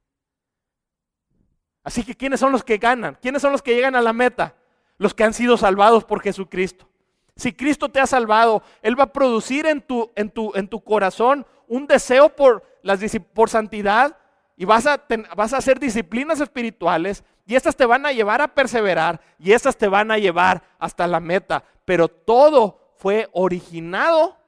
Así 1.85 2.03
que 2.03 2.17
¿quiénes 2.17 2.41
son 2.41 2.51
los 2.51 2.65
que 2.65 2.79
ganan? 2.79 3.19
¿Quiénes 3.21 3.43
son 3.43 3.53
los 3.53 3.63
que 3.63 3.75
llegan 3.75 3.95
a 3.95 4.01
la 4.01 4.15
meta? 4.15 4.57
Los 4.97 5.13
que 5.13 5.23
han 5.23 5.35
sido 5.35 5.57
salvados 5.59 6.05
por 6.05 6.21
Jesucristo. 6.21 6.89
Si 7.37 7.53
Cristo 7.53 7.91
te 7.91 8.01
ha 8.01 8.07
salvado, 8.07 8.63
Él 8.81 8.99
va 8.99 9.05
a 9.05 9.13
producir 9.13 9.67
en 9.67 9.83
tu, 9.83 10.11
en 10.17 10.31
tu, 10.31 10.53
en 10.55 10.67
tu 10.67 10.83
corazón 10.83 11.47
un 11.69 11.87
deseo 11.87 12.31
por, 12.31 12.65
las, 12.83 13.01
por 13.35 13.51
santidad 13.51 14.17
y 14.57 14.65
vas 14.65 14.87
a, 14.87 15.05
vas 15.37 15.53
a 15.53 15.59
hacer 15.59 15.79
disciplinas 15.79 16.41
espirituales 16.41 17.23
y 17.47 17.55
estas 17.55 17.77
te 17.77 17.85
van 17.85 18.07
a 18.07 18.13
llevar 18.13 18.41
a 18.41 18.55
perseverar 18.55 19.21
y 19.39 19.53
estas 19.53 19.77
te 19.77 19.89
van 19.89 20.11
a 20.11 20.19
llevar 20.19 20.63
hasta 20.79 21.07
la 21.07 21.21
meta. 21.21 21.65
Pero 21.85 22.09
todo 22.09 22.95
fue 22.97 23.29
originado 23.33 24.39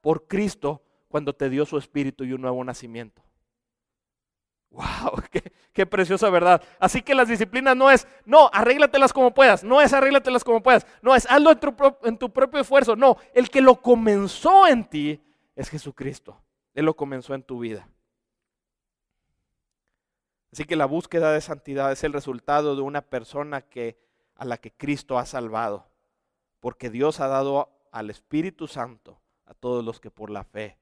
por 0.00 0.26
Cristo 0.26 0.82
cuando 1.08 1.34
te 1.34 1.50
dio 1.50 1.66
su 1.66 1.76
espíritu 1.76 2.24
y 2.24 2.32
un 2.32 2.40
nuevo 2.40 2.64
nacimiento. 2.64 3.25
¡Wow! 4.76 5.22
Qué, 5.72 5.86
preciosa 5.86 6.28
verdad! 6.28 6.62
Así 6.78 7.00
que 7.02 7.14
las 7.14 7.28
disciplinas 7.28 7.74
no 7.74 7.90
es, 7.90 8.06
no, 8.26 8.50
arréglatelas 8.52 9.12
como 9.12 9.32
puedas, 9.32 9.64
no 9.64 9.80
es 9.80 9.92
arréglatelas 9.92 10.44
como 10.44 10.62
puedas, 10.62 10.86
no 11.00 11.14
es 11.14 11.26
hazlo 11.30 11.50
en 11.50 11.60
tu, 11.60 11.74
en 12.04 12.18
tu 12.18 12.30
propio 12.30 12.60
esfuerzo, 12.60 12.94
no, 12.94 13.16
el 13.34 13.48
que 13.48 13.62
lo 13.62 13.80
comenzó 13.80 14.66
en 14.66 14.84
ti 14.84 15.22
es 15.54 15.70
Jesucristo. 15.70 16.40
Él 16.74 16.84
lo 16.84 16.94
comenzó 16.94 17.34
en 17.34 17.42
tu 17.42 17.60
vida. 17.60 17.88
Así 20.52 20.64
que 20.64 20.76
la 20.76 20.86
búsqueda 20.86 21.32
de 21.32 21.40
santidad 21.40 21.90
es 21.90 22.04
el 22.04 22.12
resultado 22.12 22.76
de 22.76 22.82
una 22.82 23.00
persona 23.00 23.62
que, 23.62 23.98
a 24.34 24.44
la 24.44 24.58
que 24.58 24.72
Cristo 24.72 25.18
ha 25.18 25.24
salvado, 25.24 25.88
porque 26.60 26.90
Dios 26.90 27.20
ha 27.20 27.28
dado 27.28 27.70
al 27.92 28.10
Espíritu 28.10 28.68
Santo 28.68 29.20
a 29.46 29.54
todos 29.54 29.82
los 29.84 30.00
que 30.00 30.10
por 30.10 30.28
la 30.30 30.44
fe 30.44 30.76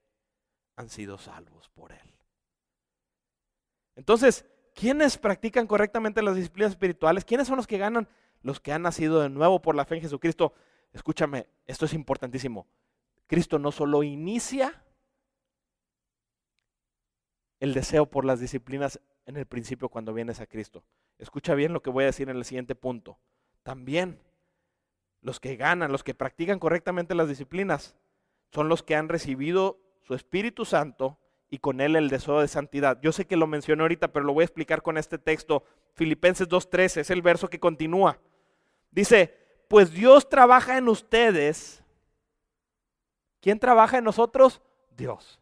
han 0.76 0.88
sido 0.88 1.16
salvos 1.18 1.68
por 1.68 1.92
Él. 1.92 2.13
Entonces, 3.97 4.45
¿quiénes 4.74 5.18
practican 5.18 5.66
correctamente 5.66 6.22
las 6.22 6.36
disciplinas 6.36 6.72
espirituales? 6.72 7.24
¿Quiénes 7.24 7.47
son 7.47 7.57
los 7.57 7.66
que 7.66 7.78
ganan? 7.78 8.09
Los 8.42 8.61
que 8.61 8.72
han 8.72 8.82
nacido 8.82 9.20
de 9.20 9.28
nuevo 9.28 9.62
por 9.62 9.74
la 9.74 9.84
fe 9.84 9.97
en 9.97 10.03
Jesucristo. 10.03 10.53
Escúchame, 10.92 11.47
esto 11.66 11.86
es 11.86 11.95
importantísimo. 11.95 12.66
Cristo 13.26 13.59
no 13.59 13.72
solo 13.72 14.03
inicia 14.03 14.84
el 17.61 17.72
deseo 17.72 18.07
por 18.07 18.24
las 18.24 18.40
disciplinas 18.40 19.01
en 19.26 19.36
el 19.36 19.47
principio 19.47 19.88
cuando 19.88 20.12
vienes 20.12 20.40
a 20.40 20.47
Cristo. 20.47 20.84
Escucha 21.18 21.55
bien 21.55 21.72
lo 21.72 21.82
que 21.82 21.90
voy 21.90 22.05
a 22.05 22.09
decir 22.09 22.28
en 22.28 22.36
el 22.36 22.45
siguiente 22.45 22.74
punto. 22.74 23.18
También 23.62 24.20
los 25.22 25.40
que 25.40 25.57
ganan, 25.57 25.90
los 25.90 26.05
que 26.05 26.14
practican 26.14 26.59
correctamente 26.59 27.14
las 27.14 27.28
disciplinas, 27.28 27.97
son 28.53 28.68
los 28.68 28.82
que 28.82 28.95
han 28.95 29.09
recibido 29.09 29.80
su 30.03 30.14
Espíritu 30.14 30.66
Santo 30.66 31.18
y 31.55 31.59
con 31.59 31.80
él 31.80 31.94
el 31.94 32.09
deseo 32.09 32.40
de 32.40 32.48
santidad. 32.48 32.98
Yo 33.00 33.12
sé 33.12 33.26
que 33.26 33.36
lo 33.36 33.46
mencioné 33.46 33.82
ahorita, 33.82 34.09
pero 34.09 34.24
lo 34.24 34.34
voy 34.34 34.42
a 34.42 34.46
explicar 34.46 34.82
con 34.82 34.98
este 34.98 35.18
texto. 35.18 35.62
Filipenses 35.94 36.48
2.13 36.48 37.02
es 37.02 37.11
el 37.11 37.22
verso 37.22 37.48
que 37.48 37.61
continúa. 37.61 38.18
Dice, 38.90 39.38
pues 39.68 39.92
Dios 39.92 40.28
trabaja 40.28 40.76
en 40.76 40.88
ustedes. 40.88 41.80
¿Quién 43.40 43.61
trabaja 43.61 43.98
en 43.98 44.05
nosotros? 44.05 44.61
Dios. 44.96 45.38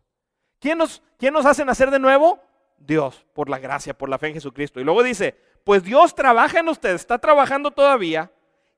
¿Quién 0.60 0.76
nos, 0.76 1.02
quién 1.16 1.32
nos 1.32 1.46
hace 1.46 1.64
nacer 1.64 1.90
de 1.90 1.98
nuevo? 1.98 2.38
Dios, 2.76 3.24
por 3.32 3.48
la 3.48 3.58
gracia, 3.58 3.96
por 3.96 4.10
la 4.10 4.18
fe 4.18 4.28
en 4.28 4.34
Jesucristo. 4.34 4.80
Y 4.80 4.84
luego 4.84 5.02
dice, 5.02 5.34
pues 5.64 5.82
Dios 5.82 6.14
trabaja 6.14 6.60
en 6.60 6.68
ustedes, 6.68 7.00
está 7.00 7.16
trabajando 7.16 7.70
todavía, 7.70 8.30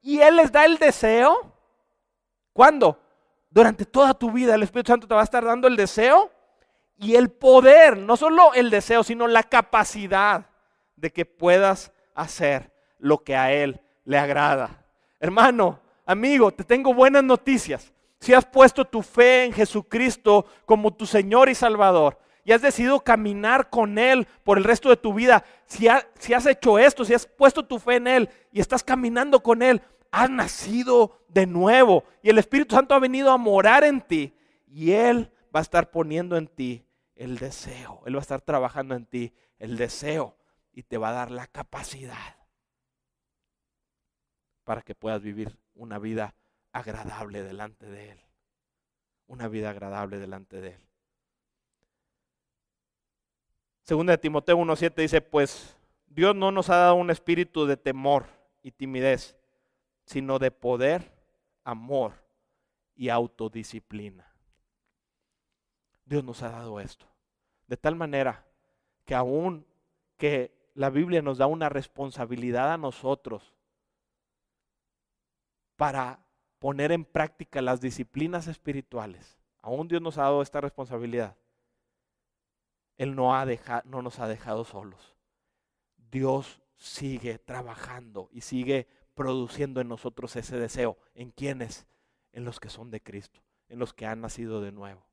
y 0.02 0.20
Él 0.20 0.36
les 0.36 0.52
da 0.52 0.66
el 0.66 0.78
deseo. 0.78 1.52
¿Cuándo? 2.52 2.96
Durante 3.50 3.84
toda 3.84 4.14
tu 4.14 4.30
vida 4.30 4.54
el 4.54 4.62
Espíritu 4.62 4.92
Santo 4.92 5.08
te 5.08 5.14
va 5.14 5.22
a 5.22 5.24
estar 5.24 5.44
dando 5.44 5.66
el 5.66 5.74
deseo 5.74 6.30
y 7.04 7.16
el 7.16 7.28
poder, 7.28 7.98
no 7.98 8.16
solo 8.16 8.54
el 8.54 8.70
deseo, 8.70 9.04
sino 9.04 9.26
la 9.26 9.42
capacidad 9.42 10.46
de 10.96 11.12
que 11.12 11.26
puedas 11.26 11.92
hacer 12.14 12.72
lo 12.98 13.22
que 13.22 13.36
a 13.36 13.52
Él 13.52 13.82
le 14.06 14.16
agrada. 14.16 14.86
Hermano, 15.20 15.80
amigo, 16.06 16.50
te 16.50 16.64
tengo 16.64 16.94
buenas 16.94 17.22
noticias. 17.22 17.92
Si 18.20 18.32
has 18.32 18.46
puesto 18.46 18.86
tu 18.86 19.02
fe 19.02 19.44
en 19.44 19.52
Jesucristo 19.52 20.46
como 20.64 20.94
tu 20.94 21.04
Señor 21.04 21.50
y 21.50 21.54
Salvador 21.54 22.18
y 22.42 22.52
has 22.52 22.62
decidido 22.62 23.00
caminar 23.00 23.68
con 23.68 23.98
Él 23.98 24.26
por 24.42 24.56
el 24.56 24.64
resto 24.64 24.88
de 24.88 24.96
tu 24.96 25.12
vida, 25.12 25.44
si, 25.66 25.88
has 25.88 26.46
hecho 26.46 26.78
esto, 26.78 27.04
si 27.04 27.12
has 27.12 27.26
puesto 27.26 27.66
tu 27.66 27.78
fe 27.78 27.96
en 27.96 28.06
Él 28.06 28.30
y 28.50 28.60
estás 28.60 28.82
caminando 28.82 29.42
con 29.42 29.60
Él, 29.60 29.82
has 30.10 30.30
nacido 30.30 31.20
de 31.28 31.46
nuevo 31.46 32.04
y 32.22 32.30
el 32.30 32.38
Espíritu 32.38 32.74
Santo 32.76 32.94
ha 32.94 32.98
venido 32.98 33.30
a 33.30 33.36
morar 33.36 33.84
en 33.84 34.00
ti 34.00 34.32
y 34.66 34.92
Él 34.92 35.30
va 35.54 35.60
a 35.60 35.62
estar 35.62 35.90
poniendo 35.90 36.38
en 36.38 36.46
ti 36.46 36.82
el 37.14 37.38
deseo. 37.38 38.02
Él 38.06 38.14
va 38.14 38.18
a 38.18 38.22
estar 38.22 38.40
trabajando 38.40 38.94
en 38.94 39.06
ti 39.06 39.32
el 39.58 39.76
deseo 39.76 40.36
y 40.72 40.82
te 40.82 40.98
va 40.98 41.10
a 41.10 41.12
dar 41.12 41.30
la 41.30 41.46
capacidad 41.46 42.36
para 44.64 44.82
que 44.82 44.94
puedas 44.94 45.22
vivir 45.22 45.58
una 45.74 45.98
vida 45.98 46.34
agradable 46.72 47.42
delante 47.42 47.86
de 47.86 48.12
Él. 48.12 48.20
Una 49.26 49.48
vida 49.48 49.70
agradable 49.70 50.18
delante 50.18 50.60
de 50.60 50.74
Él. 50.74 50.80
Segunda 53.82 54.12
de 54.12 54.18
Timoteo 54.18 54.56
1.7 54.58 54.94
dice, 54.96 55.20
pues 55.20 55.76
Dios 56.06 56.34
no 56.34 56.50
nos 56.50 56.70
ha 56.70 56.76
dado 56.76 56.94
un 56.94 57.10
espíritu 57.10 57.66
de 57.66 57.76
temor 57.76 58.26
y 58.62 58.72
timidez, 58.72 59.36
sino 60.06 60.38
de 60.38 60.50
poder, 60.50 61.12
amor 61.64 62.24
y 62.94 63.10
autodisciplina. 63.10 64.33
Dios 66.04 66.24
nos 66.24 66.42
ha 66.42 66.50
dado 66.50 66.80
esto. 66.80 67.06
De 67.66 67.76
tal 67.76 67.96
manera 67.96 68.44
que 69.04 69.14
aún 69.14 69.66
que 70.16 70.54
la 70.74 70.90
Biblia 70.90 71.22
nos 71.22 71.38
da 71.38 71.46
una 71.46 71.68
responsabilidad 71.68 72.72
a 72.72 72.78
nosotros 72.78 73.54
para 75.76 76.24
poner 76.58 76.92
en 76.92 77.04
práctica 77.04 77.62
las 77.62 77.80
disciplinas 77.80 78.46
espirituales. 78.46 79.38
Aún 79.60 79.88
Dios 79.88 80.02
nos 80.02 80.18
ha 80.18 80.22
dado 80.22 80.42
esta 80.42 80.60
responsabilidad. 80.60 81.36
Él 82.96 83.14
no, 83.14 83.34
ha 83.34 83.46
no 83.84 84.02
nos 84.02 84.20
ha 84.20 84.28
dejado 84.28 84.64
solos. 84.64 85.16
Dios 86.10 86.62
sigue 86.76 87.38
trabajando 87.38 88.28
y 88.30 88.42
sigue 88.42 88.88
produciendo 89.14 89.80
en 89.80 89.88
nosotros 89.88 90.36
ese 90.36 90.58
deseo. 90.58 90.96
¿En 91.14 91.30
quiénes? 91.30 91.86
En 92.32 92.44
los 92.44 92.60
que 92.60 92.68
son 92.68 92.90
de 92.90 93.02
Cristo, 93.02 93.40
en 93.68 93.78
los 93.78 93.94
que 93.94 94.06
han 94.06 94.20
nacido 94.20 94.60
de 94.60 94.72
nuevo. 94.72 95.06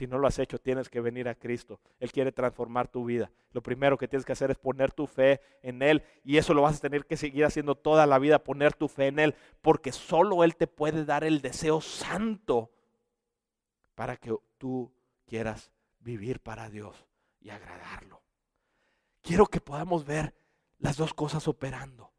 Si 0.00 0.06
no 0.06 0.16
lo 0.16 0.26
has 0.26 0.38
hecho, 0.38 0.58
tienes 0.58 0.88
que 0.88 1.02
venir 1.02 1.28
a 1.28 1.34
Cristo. 1.34 1.78
Él 1.98 2.10
quiere 2.10 2.32
transformar 2.32 2.88
tu 2.88 3.04
vida. 3.04 3.30
Lo 3.52 3.62
primero 3.62 3.98
que 3.98 4.08
tienes 4.08 4.24
que 4.24 4.32
hacer 4.32 4.50
es 4.50 4.56
poner 4.56 4.92
tu 4.92 5.06
fe 5.06 5.42
en 5.60 5.82
Él. 5.82 6.02
Y 6.24 6.38
eso 6.38 6.54
lo 6.54 6.62
vas 6.62 6.78
a 6.78 6.80
tener 6.80 7.04
que 7.04 7.18
seguir 7.18 7.44
haciendo 7.44 7.74
toda 7.74 8.06
la 8.06 8.18
vida, 8.18 8.42
poner 8.42 8.72
tu 8.72 8.88
fe 8.88 9.08
en 9.08 9.18
Él. 9.18 9.34
Porque 9.60 9.92
solo 9.92 10.42
Él 10.42 10.56
te 10.56 10.66
puede 10.66 11.04
dar 11.04 11.22
el 11.22 11.42
deseo 11.42 11.82
santo 11.82 12.70
para 13.94 14.16
que 14.16 14.34
tú 14.56 14.90
quieras 15.26 15.70
vivir 15.98 16.40
para 16.40 16.70
Dios 16.70 17.06
y 17.38 17.50
agradarlo. 17.50 18.22
Quiero 19.20 19.44
que 19.48 19.60
podamos 19.60 20.06
ver 20.06 20.34
las 20.78 20.96
dos 20.96 21.12
cosas 21.12 21.46
operando. 21.46 22.10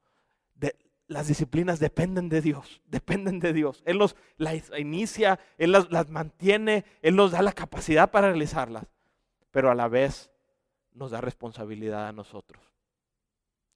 Las 1.12 1.28
disciplinas 1.28 1.80
dependen 1.80 2.30
de 2.30 2.42
Dios, 2.42 2.82
dependen 2.88 3.40
de 3.40 3.52
Dios. 3.52 3.84
Él 3.86 3.98
los 3.98 4.16
las 4.38 4.72
inicia, 4.80 5.40
Él 5.58 5.74
las, 5.74 5.92
las 5.92 6.10
mantiene, 6.10 6.86
Él 7.02 7.18
nos 7.18 7.32
da 7.32 7.42
la 7.42 7.52
capacidad 7.52 8.12
para 8.12 8.30
realizarlas, 8.30 8.88
pero 9.52 9.70
a 9.70 9.76
la 9.76 9.90
vez 9.90 10.32
nos 10.94 11.12
da 11.12 11.20
responsabilidad 11.20 12.08
a 12.08 12.14
nosotros. 12.14 12.64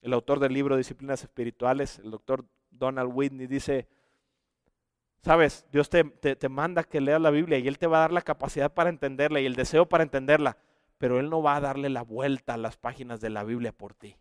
El 0.00 0.14
autor 0.14 0.40
del 0.40 0.54
libro 0.54 0.76
Disciplinas 0.76 1.22
Espirituales, 1.22 1.98
el 1.98 2.10
doctor 2.10 2.46
Donald 2.70 3.10
Whitney, 3.12 3.46
dice, 3.46 3.86
sabes, 5.22 5.66
Dios 5.70 5.90
te, 5.90 6.04
te, 6.04 6.36
te, 6.36 6.48
manda 6.48 6.84
que 6.84 7.02
leas 7.02 7.20
la 7.20 7.30
Biblia 7.30 7.58
y 7.58 7.68
Él 7.68 7.78
te 7.78 7.86
va 7.86 7.98
a 7.98 8.00
dar 8.00 8.12
la 8.12 8.22
capacidad 8.22 8.72
para 8.72 8.88
entenderla 8.88 9.40
y 9.40 9.46
el 9.46 9.56
deseo 9.56 9.86
para 9.86 10.04
entenderla, 10.04 10.56
pero 10.96 11.20
Él 11.20 11.28
no 11.28 11.42
va 11.42 11.56
a 11.56 11.60
darle 11.60 11.90
la 11.90 12.02
vuelta 12.02 12.54
a 12.54 12.58
las 12.58 12.78
páginas 12.78 13.20
de 13.20 13.28
la 13.28 13.44
Biblia 13.44 13.72
por 13.72 13.92
ti. 13.92 14.16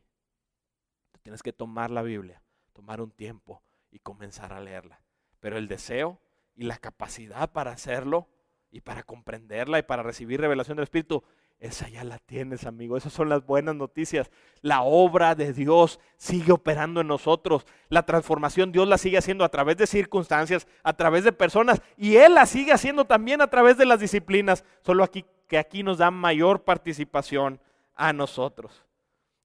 Tienes 1.22 1.42
que 1.42 1.54
tomar 1.54 1.90
la 1.92 2.04
Biblia, 2.04 2.42
tomar 2.76 3.02
un 3.02 3.10
tiempo 3.10 3.64
y 3.90 4.00
comenzar 4.00 4.54
a 4.54 4.60
leerla. 4.60 5.00
Pero 5.40 5.58
el 5.58 5.68
deseo 5.68 6.20
y 6.54 6.66
la 6.66 6.78
capacidad 6.78 7.52
para 7.52 7.72
hacerlo 7.72 8.28
y 8.70 8.82
para 8.82 9.04
comprenderla 9.04 9.80
y 9.80 9.84
para 9.84 10.04
recibir 10.04 10.42
revelación 10.42 10.76
del 10.76 10.84
Espíritu, 10.84 11.24
esa 11.60 11.88
ya 11.88 12.04
la 12.04 12.20
tienes, 12.20 12.66
amigo. 12.66 12.98
Esas 12.98 13.14
son 13.14 13.30
las 13.30 13.46
buenas 13.46 13.76
noticias. 13.76 14.30
La 14.62 14.82
obra 14.82 15.36
de 15.36 15.54
Dios 15.54 16.02
sigue 16.18 16.52
operando 16.52 17.00
en 17.00 17.08
nosotros. 17.08 17.66
La 17.88 18.06
transformación 18.06 18.74
Dios 18.74 18.88
la 18.88 18.98
sigue 18.98 19.18
haciendo 19.18 19.46
a 19.46 19.50
través 19.50 19.78
de 19.78 19.88
circunstancias, 19.88 20.68
a 20.84 20.94
través 20.94 21.24
de 21.24 21.32
personas. 21.32 21.82
Y 21.96 22.18
Él 22.18 22.34
la 22.34 22.46
sigue 22.46 22.74
haciendo 22.74 23.06
también 23.06 23.42
a 23.42 23.48
través 23.48 23.78
de 23.78 23.86
las 23.86 24.02
disciplinas. 24.02 24.66
Solo 24.82 25.04
aquí 25.04 25.26
que 25.48 25.58
aquí 25.58 25.82
nos 25.82 26.00
da 26.00 26.12
mayor 26.12 26.64
participación 26.64 27.62
a 27.96 28.12
nosotros. 28.12 28.84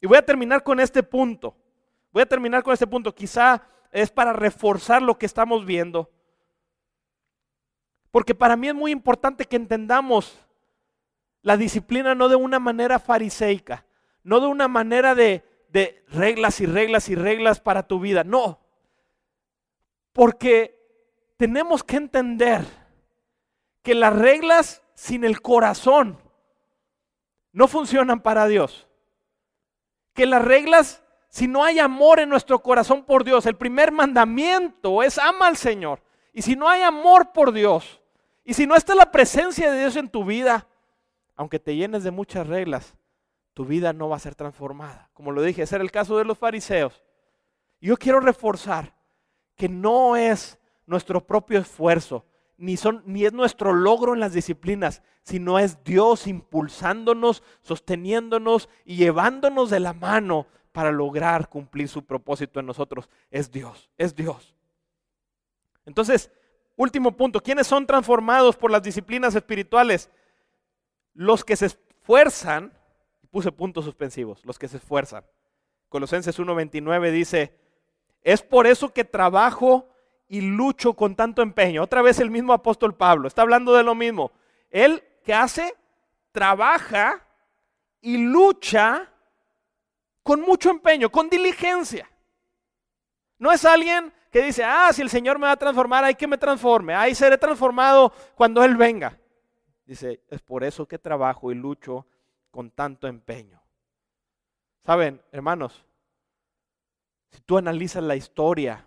Y 0.01 0.07
voy 0.07 0.17
a 0.17 0.27
terminar 0.27 0.65
con 0.65 0.81
este 0.81 1.03
punto. 1.03 1.55
Voy 2.13 2.23
a 2.23 2.27
terminar 2.27 2.63
con 2.63 2.73
este 2.73 2.87
punto. 2.87 3.15
Quizá 3.15 3.63
es 3.91 4.11
para 4.11 4.33
reforzar 4.33 5.03
lo 5.03 5.19
que 5.19 5.27
estamos 5.27 5.65
viendo. 5.65 6.11
Porque 8.11 8.35
para 8.35 8.57
mí 8.57 8.69
es 8.69 8.75
muy 8.75 8.91
importante 8.91 9.45
que 9.45 9.57
entendamos 9.57 10.39
la 11.43 11.57
disciplina 11.57 12.15
no 12.15 12.29
de 12.29 12.37
una 12.37 12.59
manera 12.59 12.99
fariseica, 12.99 13.87
no 14.23 14.41
de 14.41 14.47
una 14.47 14.69
manera 14.69 15.15
de, 15.15 15.45
de 15.69 16.05
reglas 16.09 16.61
y 16.61 16.67
reglas 16.67 17.09
y 17.09 17.15
reglas 17.15 17.61
para 17.61 17.85
tu 17.87 18.01
vida. 18.01 18.25
No. 18.25 18.61
Porque 20.13 20.79
tenemos 21.37 21.83
que 21.85 21.97
entender 21.97 22.65
que 23.83 23.95
las 23.95 24.15
reglas 24.15 24.83
sin 24.95 25.25
el 25.25 25.41
corazón 25.41 26.19
no 27.53 27.69
funcionan 27.69 28.21
para 28.21 28.47
Dios. 28.47 28.89
Que 30.13 30.27
las 30.27 30.45
reglas, 30.45 31.03
si 31.31 31.47
no 31.47 31.65
hay 31.65 31.79
amor 31.79 32.19
en 32.19 32.29
nuestro 32.29 32.61
corazón 32.61 33.05
por 33.05 33.23
Dios, 33.23 33.47
el 33.47 33.57
primer 33.57 33.93
mandamiento 33.93 35.01
es 35.03 35.17
ama 35.17 35.47
al 35.47 35.57
Señor. 35.57 36.03
Y 36.33 36.43
si 36.43 36.57
no 36.57 36.69
hay 36.69 36.83
amor 36.83 37.33
por 37.33 37.53
Dios, 37.53 38.01
y 38.45 38.55
si 38.55 38.67
no 38.67 38.75
está 38.75 38.97
la 38.97 39.13
presencia 39.13 39.71
de 39.71 39.79
Dios 39.79 39.95
en 39.95 40.09
tu 40.09 40.25
vida, 40.25 40.67
aunque 41.37 41.61
te 41.61 41.77
llenes 41.77 42.03
de 42.03 42.11
muchas 42.11 42.49
reglas, 42.49 42.97
tu 43.55 43.65
vida 43.65 43.93
no 43.93 44.09
va 44.09 44.17
a 44.17 44.21
ser 44.21 44.35
transformada. 44.35 45.09
Como 45.15 45.31
lo 45.31 45.41
dije, 45.41 45.63
ese 45.63 45.77
era 45.77 45.85
el 45.85 45.93
caso 45.93 46.19
de 46.19 46.25
los 46.25 46.37
fariseos. 46.37 47.05
Yo 47.81 47.97
quiero 47.97 48.19
reforzar 48.19 48.97
que 49.55 49.69
no 49.69 50.17
es 50.17 50.59
nuestro 50.85 51.25
propio 51.25 51.61
esfuerzo, 51.61 52.27
ni, 52.57 52.77
son, 52.77 53.05
ni 53.07 53.25
es 53.25 53.33
nuestro 53.33 53.73
logro 53.73 54.15
en 54.15 54.21
las 54.21 54.33
disciplinas, 54.33 55.01
sino 55.23 55.61
es 55.61 55.85
Dios 55.85 56.27
impulsándonos, 56.27 57.45
sosteniéndonos 57.63 58.69
y 58.85 58.97
llevándonos 58.97 59.71
de 59.71 59.79
la 59.79 59.93
mano 59.93 60.49
para 60.73 60.93
lograr 60.93 61.49
cumplir 61.49 61.89
su 61.89 62.05
propósito 62.05 62.61
en 62.61 62.67
nosotros. 62.67 63.09
Es 63.31 63.51
Dios, 63.51 63.91
es 63.99 64.15
Dios. 64.15 64.55
Entonces, 65.87 66.31
último 66.77 67.17
punto, 67.17 67.41
¿quiénes 67.41 67.67
son 67.67 67.87
transformados 67.87 68.57
por 68.57 68.71
las 68.71 68.83
disciplinas 68.83 69.35
espirituales? 69.35 70.11
Los 71.15 71.45
que 71.45 71.57
se 71.57 71.67
esfuerzan, 71.67 72.73
puse 73.31 73.53
puntos 73.53 73.85
suspensivos, 73.85 74.45
los 74.45 74.59
que 74.59 74.69
se 74.69 74.77
esfuerzan. 74.77 75.25
Colosenses 75.89 76.39
1.29 76.39 77.11
dice, 77.11 77.55
es 78.23 78.43
por 78.43 78.67
eso 78.67 78.93
que 78.93 79.05
trabajo 79.05 79.89
y 80.29 80.41
lucho 80.41 80.95
con 80.95 81.17
tanto 81.17 81.43
empeño. 81.43 81.83
Otra 81.83 82.03
vez 82.03 82.21
el 82.21 82.31
mismo 82.31 82.53
apóstol 82.53 82.95
Pablo, 82.95 83.27
está 83.27 83.43
hablando 83.43 83.75
de 83.75 83.83
lo 83.83 83.95
mismo. 83.95 84.31
Él 84.71 85.03
que 85.25 85.35
hace, 85.35 85.75
trabaja 86.33 87.27
y 88.01 88.19
lucha 88.19 89.11
con 90.23 90.41
mucho 90.41 90.71
empeño, 90.71 91.11
con 91.11 91.29
diligencia. 91.29 92.09
No 93.39 93.51
es 93.53 93.65
alguien 93.65 94.13
que 94.31 94.43
dice, 94.43 94.63
ah, 94.65 94.93
si 94.93 95.03
el 95.03 95.11
Señor 95.11 95.39
me 95.39 95.47
va 95.47 95.53
a 95.53 95.57
transformar, 95.57 96.05
hay 96.05 96.15
que 96.15 96.27
me 96.27 96.39
transforme, 96.39 96.95
ahí 96.95 97.15
seré 97.15 97.37
transformado 97.39 98.13
cuando 98.35 98.63
Él 98.63 98.77
venga. 98.77 99.19
Dice, 99.85 100.23
es 100.29 100.41
por 100.41 100.63
eso 100.63 100.87
que 100.87 100.99
trabajo 100.99 101.51
y 101.51 101.55
lucho 101.55 102.07
con 102.51 102.71
tanto 102.71 103.09
empeño. 103.09 103.61
Saben, 104.85 105.21
hermanos, 105.33 105.85
si 107.31 107.41
tú 107.41 107.59
analizas 107.59 108.03
la 108.03 108.17
historia 108.17 108.87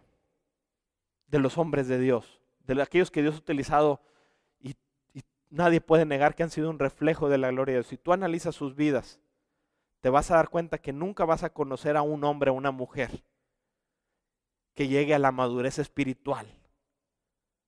de 1.27 1.39
los 1.39 1.57
hombres 1.57 1.87
de 1.87 1.99
Dios, 1.99 2.39
de 2.65 2.81
aquellos 2.81 3.11
que 3.11 3.21
Dios 3.21 3.35
ha 3.35 3.39
utilizado 3.39 4.01
y, 4.59 4.75
nadie 5.49 5.81
puede 5.81 6.05
negar 6.05 6.35
que 6.35 6.43
han 6.43 6.49
sido 6.49 6.69
un 6.69 6.79
reflejo 6.79 7.29
de 7.29 7.37
la 7.37 7.51
gloria 7.51 7.73
de 7.73 7.79
Dios. 7.79 7.87
Si 7.87 7.97
tú 7.97 8.13
analizas 8.13 8.55
sus 8.55 8.75
vidas, 8.75 9.19
te 10.03 10.09
vas 10.09 10.29
a 10.31 10.35
dar 10.35 10.49
cuenta 10.49 10.79
que 10.79 10.91
nunca 10.91 11.23
vas 11.23 11.43
a 11.43 11.53
conocer 11.53 11.95
a 11.95 12.01
un 12.01 12.25
hombre 12.25 12.51
o 12.51 12.55
una 12.55 12.71
mujer 12.71 13.23
que 14.73 14.89
llegue 14.89 15.15
a 15.15 15.19
la 15.19 15.31
madurez 15.31 15.79
espiritual, 15.79 16.45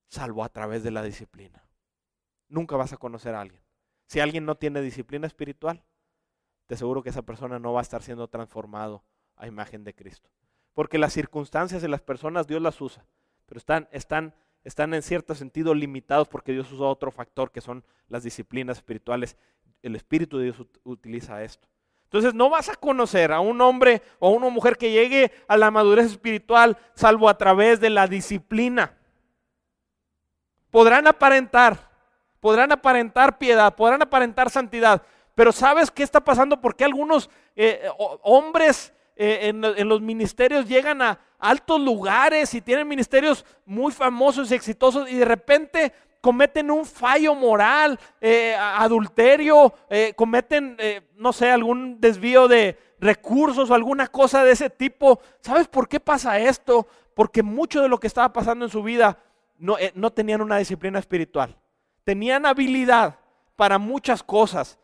salvo 0.10 0.44
a 0.44 0.50
través 0.50 0.84
de 0.84 0.92
la 0.92 1.02
disciplina. 1.02 1.64
Nunca 2.50 2.76
vas 2.76 2.92
a 2.92 2.98
conocer 2.98 3.36
a 3.36 3.40
alguien. 3.40 3.62
Si 4.08 4.20
alguien 4.20 4.44
no 4.44 4.56
tiene 4.56 4.82
disciplina 4.82 5.28
espiritual, 5.28 5.86
te 6.68 6.76
aseguro 6.76 7.04
que 7.04 7.10
esa 7.12 7.22
persona 7.22 7.58
no 7.58 7.72
va 7.72 7.80
a 7.80 7.84
estar 7.84 8.04
siendo 8.04 8.28
transformado 8.28 9.06
a 9.38 9.48
imagen 9.48 9.86
de 9.86 9.96
Cristo. 9.96 10.30
Porque 10.74 10.98
las 10.98 11.14
circunstancias 11.14 11.82
de 11.82 11.88
las 11.88 12.02
personas 12.02 12.48
Dios 12.48 12.62
las 12.62 12.82
usa 12.82 13.08
pero 13.46 13.60
están, 13.60 13.88
están, 13.94 14.36
están 14.66 14.94
en 14.94 15.04
cierto 15.04 15.36
sentido 15.36 15.74
limitados 15.74 16.28
porque 16.28 16.52
Dios 16.52 16.70
usa 16.70 16.88
otro 16.88 17.12
factor 17.12 17.54
que 17.54 17.62
son 17.62 17.86
las 18.10 18.24
disciplinas 18.24 18.76
espirituales. 18.76 19.38
El 19.82 19.96
Espíritu 19.96 20.38
de 20.38 20.52
Dios 20.52 20.68
utiliza 20.84 21.42
esto. 21.42 21.70
Entonces 22.06 22.34
no 22.34 22.49
vas 22.49 22.70
a 22.70 22.76
conocer 22.76 23.32
a 23.32 23.39
un 23.39 23.60
hombre 23.62 24.01
o 24.20 24.28
a 24.28 24.32
una 24.32 24.49
mujer 24.49 24.78
que 24.78 24.91
llegue 24.91 25.32
a 25.47 25.58
la 25.58 25.72
madurez 25.72 26.06
espiritual 26.06 26.78
salvo 26.93 27.28
a 27.28 27.38
través 27.38 27.80
de 27.80 27.89
la 27.89 28.08
disciplina. 28.08 28.95
Podrán 30.72 31.08
aparentar, 31.08 31.89
podrán 32.39 32.72
aparentar 32.72 33.38
piedad, 33.38 33.76
podrán 33.76 34.01
aparentar 34.01 34.49
santidad, 34.49 35.01
pero 35.34 35.51
¿sabes 35.51 35.91
qué 35.91 36.03
está 36.03 36.22
pasando? 36.22 36.62
Porque 36.62 36.86
algunos 36.86 37.30
eh, 37.56 37.89
hombres 38.24 38.93
eh, 39.18 39.47
en, 39.47 39.88
los 39.89 40.01
ministerios 40.01 40.68
llegan 40.68 41.01
a 41.01 41.20
altos 41.39 41.80
lugares 41.80 42.53
y 42.53 42.62
tienen 42.62 42.88
ministerios 42.88 43.45
muy 43.66 43.93
famosos 43.93 44.51
y 44.51 44.56
exitosos 44.56 45.10
y 45.10 45.16
de 45.16 45.26
repente 45.26 45.93
cometen 46.26 46.72
un 46.72 46.86
fallo 46.88 47.36
moral, 47.36 48.00
eh, 48.20 48.56
adulterio, 48.56 49.72
eh, 49.92 50.14
cometen, 50.16 50.76
no 51.18 51.32
sé, 51.32 51.52
algún 51.52 52.02
desvío 52.02 52.48
de 52.48 52.80
recursos 53.00 53.70
o 53.70 53.76
alguna 53.76 54.08
cosa 54.08 54.44
de 54.44 54.54
ese 54.54 54.72
tipo. 54.72 55.20
¿Sabes 55.40 55.68
por 55.68 55.88
qué 55.88 56.00
pasa 56.00 56.40
esto? 56.40 56.88
Porque 57.14 57.44
mucho 57.44 57.80
de 57.80 57.90
lo 57.90 58.00
que 58.00 58.08
estaba 58.08 58.34
pasando 58.34 58.66
en 58.66 58.72
su 58.72 58.82
vida 58.82 59.20
no, 59.60 59.78
eh, 59.78 59.92
no 59.94 60.12
tenían 60.12 60.42
una 60.42 60.58
disciplina 60.58 60.98
espiritual. 60.98 61.56
Tenían 62.04 62.48
habilidad 62.48 63.20
para 63.56 63.78
muchas 63.78 64.24
cosas, 64.24 64.80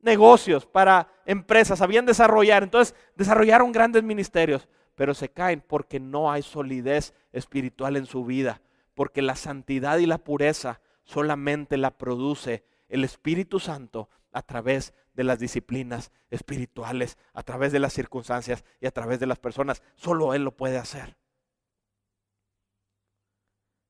negocios, 0.00 0.64
para 0.64 1.08
empresas, 1.26 1.80
sabían 1.80 2.06
desarrollar, 2.06 2.62
entonces 2.62 2.94
desarrollaron 3.14 3.72
grandes 3.72 4.02
ministerios, 4.02 4.70
pero 4.94 5.12
se 5.12 5.28
caen 5.28 5.62
porque 5.66 6.00
no 6.00 6.32
hay 6.32 6.40
solidez 6.40 7.12
espiritual 7.30 7.98
en 7.98 8.06
su 8.06 8.24
vida, 8.24 8.62
porque 8.94 9.22
la 9.22 9.36
santidad 9.36 9.98
y 9.98 10.06
la 10.06 10.18
pureza 10.18 10.80
solamente 11.04 11.76
la 11.76 11.98
produce 11.98 12.64
el 12.88 13.04
Espíritu 13.04 13.60
Santo 13.60 14.08
a 14.32 14.42
través 14.42 14.94
de 15.14 15.24
las 15.24 15.38
disciplinas 15.38 16.12
espirituales, 16.30 17.18
a 17.32 17.42
través 17.42 17.72
de 17.72 17.78
las 17.78 17.92
circunstancias 17.92 18.64
y 18.80 18.86
a 18.86 18.90
través 18.90 19.20
de 19.20 19.26
las 19.26 19.38
personas. 19.38 19.82
Solo 19.94 20.34
Él 20.34 20.42
lo 20.42 20.56
puede 20.56 20.78
hacer. 20.78 21.16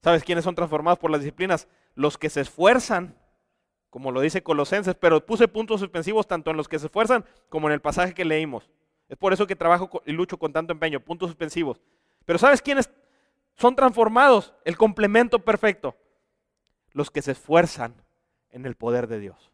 ¿Sabes 0.02 0.22
quiénes 0.22 0.44
son 0.44 0.54
transformados 0.54 0.98
por 0.98 1.10
las 1.10 1.20
disciplinas? 1.20 1.66
Los 1.94 2.18
que 2.18 2.28
se 2.28 2.42
esfuerzan, 2.42 3.16
como 3.88 4.12
lo 4.12 4.20
dice 4.20 4.42
Colosenses, 4.42 4.94
pero 4.94 5.24
puse 5.24 5.48
puntos 5.48 5.80
suspensivos 5.80 6.26
tanto 6.26 6.50
en 6.50 6.58
los 6.58 6.68
que 6.68 6.78
se 6.78 6.86
esfuerzan 6.86 7.24
como 7.48 7.68
en 7.68 7.72
el 7.72 7.80
pasaje 7.80 8.12
que 8.12 8.26
leímos. 8.26 8.70
Es 9.08 9.16
por 9.16 9.32
eso 9.32 9.46
que 9.46 9.56
trabajo 9.56 10.02
y 10.04 10.12
lucho 10.12 10.38
con 10.38 10.52
tanto 10.52 10.72
empeño, 10.72 11.00
puntos 11.00 11.30
suspensivos. 11.30 11.80
Pero 12.26 12.38
¿sabes 12.38 12.60
quiénes 12.60 12.90
son 13.56 13.76
transformados? 13.76 14.54
El 14.64 14.76
complemento 14.76 15.38
perfecto. 15.40 15.96
Los 16.92 17.10
que 17.10 17.22
se 17.22 17.32
esfuerzan 17.32 17.94
en 18.50 18.66
el 18.66 18.76
poder 18.76 19.06
de 19.06 19.18
Dios. 19.18 19.52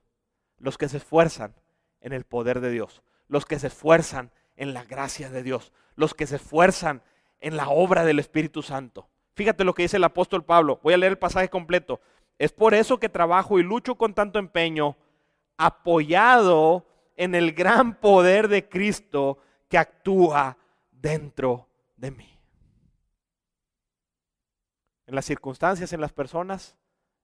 Los 0.58 0.78
que 0.78 0.88
se 0.88 0.98
esfuerzan 0.98 1.54
en 2.00 2.12
el 2.12 2.24
poder 2.24 2.60
de 2.60 2.70
Dios. 2.70 3.02
Los 3.28 3.46
que 3.46 3.58
se 3.58 3.68
esfuerzan 3.68 4.30
en 4.56 4.74
la 4.74 4.84
gracia 4.84 5.30
de 5.30 5.42
Dios. 5.42 5.72
Los 5.96 6.14
que 6.14 6.26
se 6.26 6.36
esfuerzan 6.36 7.02
en 7.40 7.56
la 7.56 7.68
obra 7.68 8.04
del 8.04 8.18
Espíritu 8.18 8.62
Santo. 8.62 9.08
Fíjate 9.34 9.64
lo 9.64 9.74
que 9.74 9.82
dice 9.82 9.96
el 9.96 10.04
apóstol 10.04 10.44
Pablo. 10.44 10.80
Voy 10.82 10.94
a 10.94 10.98
leer 10.98 11.12
el 11.12 11.18
pasaje 11.18 11.48
completo. 11.48 12.00
Es 12.38 12.52
por 12.52 12.74
eso 12.74 12.98
que 12.98 13.08
trabajo 13.08 13.58
y 13.58 13.62
lucho 13.62 13.96
con 13.96 14.14
tanto 14.14 14.38
empeño, 14.38 14.96
apoyado 15.56 16.86
en 17.16 17.34
el 17.34 17.52
gran 17.52 18.00
poder 18.00 18.48
de 18.48 18.68
Cristo 18.68 19.38
que 19.68 19.78
actúa 19.78 20.56
dentro 20.90 21.68
de 21.96 22.10
mí. 22.10 22.39
En 25.10 25.16
las 25.16 25.24
circunstancias, 25.24 25.92
en 25.92 26.00
las 26.00 26.12
personas, 26.12 26.78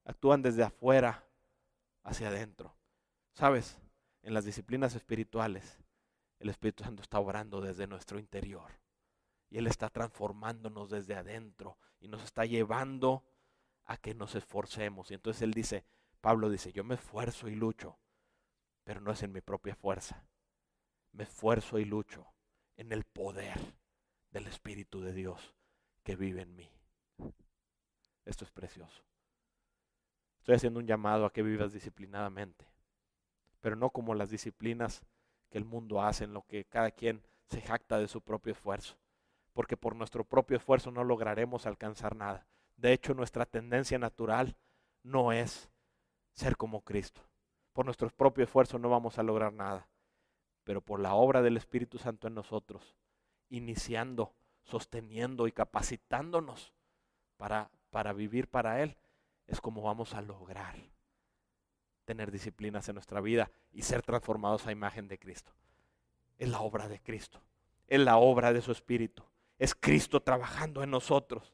actúan 0.04 0.42
desde 0.42 0.64
afuera 0.64 1.24
hacia 2.02 2.26
adentro. 2.26 2.74
¿Sabes? 3.32 3.78
En 4.22 4.34
las 4.34 4.44
disciplinas 4.44 4.96
espirituales, 4.96 5.78
el 6.40 6.48
Espíritu 6.48 6.82
Santo 6.82 7.02
está 7.02 7.20
obrando 7.20 7.60
desde 7.60 7.86
nuestro 7.86 8.18
interior. 8.18 8.72
Y 9.50 9.58
Él 9.58 9.68
está 9.68 9.88
transformándonos 9.88 10.90
desde 10.90 11.14
adentro 11.14 11.78
y 12.00 12.08
nos 12.08 12.24
está 12.24 12.44
llevando 12.44 13.22
a 13.84 13.96
que 13.96 14.14
nos 14.14 14.34
esforcemos. 14.34 15.12
Y 15.12 15.14
entonces 15.14 15.42
Él 15.42 15.54
dice, 15.54 15.84
Pablo 16.20 16.50
dice, 16.50 16.72
yo 16.72 16.82
me 16.82 16.96
esfuerzo 16.96 17.46
y 17.46 17.54
lucho, 17.54 18.00
pero 18.82 19.00
no 19.00 19.12
es 19.12 19.22
en 19.22 19.30
mi 19.30 19.42
propia 19.42 19.76
fuerza. 19.76 20.26
Me 21.12 21.22
esfuerzo 21.22 21.78
y 21.78 21.84
lucho 21.84 22.26
en 22.76 22.90
el 22.90 23.04
poder 23.04 23.60
del 24.32 24.48
Espíritu 24.48 25.02
de 25.02 25.12
Dios 25.12 25.54
que 26.02 26.16
vive 26.16 26.42
en 26.42 26.56
mí. 26.56 26.68
Esto 28.26 28.44
es 28.44 28.50
precioso. 28.50 29.02
Estoy 30.40 30.56
haciendo 30.56 30.78
un 30.78 30.86
llamado 30.86 31.24
a 31.24 31.32
que 31.32 31.42
vivas 31.42 31.72
disciplinadamente, 31.72 32.66
pero 33.62 33.74
no 33.74 33.88
como 33.88 34.14
las 34.14 34.28
disciplinas 34.28 35.02
que 35.48 35.56
el 35.56 35.64
mundo 35.64 36.02
hace, 36.02 36.24
en 36.24 36.34
lo 36.34 36.42
que 36.42 36.66
cada 36.66 36.90
quien 36.90 37.22
se 37.48 37.62
jacta 37.62 37.98
de 37.98 38.08
su 38.08 38.20
propio 38.20 38.52
esfuerzo 38.52 38.98
porque 39.56 39.78
por 39.78 39.96
nuestro 39.96 40.22
propio 40.22 40.58
esfuerzo 40.58 40.90
no 40.90 41.02
lograremos 41.02 41.64
alcanzar 41.64 42.14
nada. 42.14 42.46
De 42.76 42.92
hecho, 42.92 43.14
nuestra 43.14 43.46
tendencia 43.46 43.98
natural 43.98 44.54
no 45.02 45.32
es 45.32 45.70
ser 46.34 46.58
como 46.58 46.82
Cristo. 46.82 47.22
Por 47.72 47.86
nuestro 47.86 48.10
propio 48.10 48.44
esfuerzo 48.44 48.78
no 48.78 48.90
vamos 48.90 49.18
a 49.18 49.22
lograr 49.22 49.54
nada, 49.54 49.88
pero 50.62 50.82
por 50.82 51.00
la 51.00 51.14
obra 51.14 51.40
del 51.40 51.56
Espíritu 51.56 51.96
Santo 51.96 52.28
en 52.28 52.34
nosotros, 52.34 52.98
iniciando, 53.48 54.34
sosteniendo 54.62 55.46
y 55.46 55.52
capacitándonos 55.52 56.74
para, 57.38 57.70
para 57.96 58.12
vivir 58.12 58.46
para 58.48 58.82
Él, 58.82 58.94
es 59.46 59.58
como 59.58 59.80
vamos 59.80 60.12
a 60.12 60.20
lograr 60.20 60.76
tener 62.04 62.30
disciplinas 62.30 62.86
en 62.90 62.96
nuestra 62.96 63.22
vida 63.22 63.50
y 63.72 63.82
ser 63.82 64.02
transformados 64.02 64.66
a 64.66 64.72
imagen 64.72 65.08
de 65.08 65.18
Cristo. 65.18 65.52
Es 66.36 66.50
la 66.50 66.60
obra 66.60 66.88
de 66.88 67.00
Cristo, 67.00 67.40
es 67.88 68.00
la 68.00 68.18
obra 68.18 68.52
de 68.52 68.60
su 68.60 68.70
Espíritu 68.70 69.24
es 69.58 69.74
Cristo 69.74 70.20
trabajando 70.20 70.82
en 70.82 70.90
nosotros. 70.90 71.52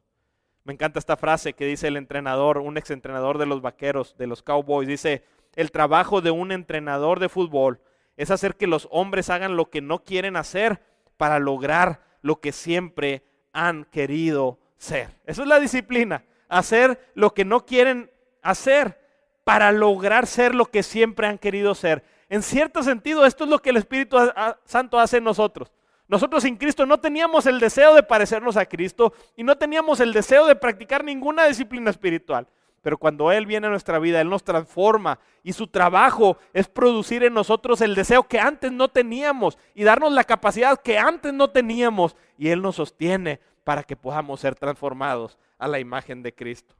Me 0.64 0.72
encanta 0.72 0.98
esta 0.98 1.16
frase 1.16 1.54
que 1.54 1.66
dice 1.66 1.88
el 1.88 1.96
entrenador, 1.96 2.58
un 2.58 2.76
exentrenador 2.76 3.38
de 3.38 3.46
los 3.46 3.62
vaqueros, 3.62 4.16
de 4.16 4.26
los 4.26 4.42
Cowboys. 4.42 4.88
Dice, 4.88 5.24
el 5.54 5.72
trabajo 5.72 6.20
de 6.20 6.30
un 6.30 6.52
entrenador 6.52 7.20
de 7.20 7.28
fútbol 7.28 7.80
es 8.16 8.30
hacer 8.30 8.56
que 8.56 8.66
los 8.66 8.88
hombres 8.90 9.30
hagan 9.30 9.56
lo 9.56 9.70
que 9.70 9.80
no 9.80 10.04
quieren 10.04 10.36
hacer 10.36 10.82
para 11.16 11.38
lograr 11.38 12.02
lo 12.20 12.40
que 12.40 12.52
siempre 12.52 13.24
han 13.52 13.84
querido 13.84 14.58
ser. 14.76 15.20
Eso 15.26 15.42
es 15.42 15.48
la 15.48 15.60
disciplina, 15.60 16.24
hacer 16.52 17.00
lo 17.14 17.32
que 17.32 17.44
no 17.44 17.64
quieren 17.64 18.10
hacer 18.42 19.00
para 19.42 19.72
lograr 19.72 20.26
ser 20.26 20.54
lo 20.54 20.66
que 20.66 20.82
siempre 20.82 21.26
han 21.26 21.38
querido 21.38 21.74
ser. 21.74 22.04
En 22.28 22.42
cierto 22.42 22.82
sentido, 22.82 23.24
esto 23.26 23.44
es 23.44 23.50
lo 23.50 23.60
que 23.60 23.70
el 23.70 23.78
Espíritu 23.78 24.16
Santo 24.64 24.98
hace 24.98 25.16
en 25.16 25.24
nosotros. 25.24 25.72
Nosotros 26.08 26.42
sin 26.42 26.56
Cristo 26.56 26.84
no 26.84 27.00
teníamos 27.00 27.46
el 27.46 27.58
deseo 27.58 27.94
de 27.94 28.02
parecernos 28.02 28.56
a 28.58 28.66
Cristo 28.66 29.14
y 29.34 29.42
no 29.42 29.56
teníamos 29.56 30.00
el 30.00 30.12
deseo 30.12 30.46
de 30.46 30.54
practicar 30.54 31.02
ninguna 31.02 31.46
disciplina 31.46 31.90
espiritual. 31.90 32.46
Pero 32.82 32.98
cuando 32.98 33.32
Él 33.32 33.46
viene 33.46 33.68
a 33.68 33.70
nuestra 33.70 33.98
vida, 33.98 34.20
Él 34.20 34.28
nos 34.28 34.44
transforma 34.44 35.20
y 35.42 35.54
su 35.54 35.68
trabajo 35.68 36.36
es 36.52 36.68
producir 36.68 37.22
en 37.24 37.32
nosotros 37.32 37.80
el 37.80 37.94
deseo 37.94 38.24
que 38.24 38.40
antes 38.40 38.72
no 38.72 38.88
teníamos 38.88 39.56
y 39.74 39.84
darnos 39.84 40.12
la 40.12 40.24
capacidad 40.24 40.80
que 40.82 40.98
antes 40.98 41.32
no 41.32 41.48
teníamos 41.48 42.16
y 42.36 42.48
Él 42.48 42.60
nos 42.60 42.76
sostiene 42.76 43.40
para 43.64 43.82
que 43.82 43.96
podamos 43.96 44.40
ser 44.40 44.54
transformados 44.54 45.38
a 45.58 45.68
la 45.68 45.78
imagen 45.78 46.22
de 46.22 46.34
Cristo. 46.34 46.74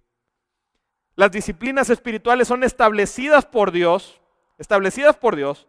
Las 1.15 1.31
disciplinas 1.31 1.91
espirituales 1.91 2.49
son 2.49 2.65
establecidas 2.65 3.45
por 3.45 3.71
Dios, 3.71 4.21
establecidas 4.59 5.17
por 5.17 5.37
Dios 5.37 5.69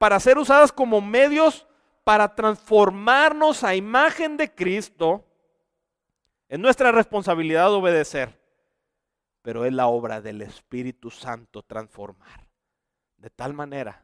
para 0.00 0.18
ser 0.18 0.38
usadas 0.38 0.72
como 0.72 1.02
medios 1.02 1.66
para 2.04 2.34
transformarnos 2.34 3.62
a 3.62 3.74
imagen 3.74 4.38
de 4.38 4.52
Cristo, 4.54 5.24
es 6.48 6.58
nuestra 6.58 6.90
responsabilidad 6.90 7.72
obedecer, 7.72 8.40
pero 9.42 9.66
es 9.66 9.72
la 9.72 9.86
obra 9.88 10.20
del 10.20 10.40
Espíritu 10.42 11.10
Santo 11.10 11.62
transformar, 11.62 12.48
de 13.18 13.30
tal 13.30 13.52
manera 13.52 14.02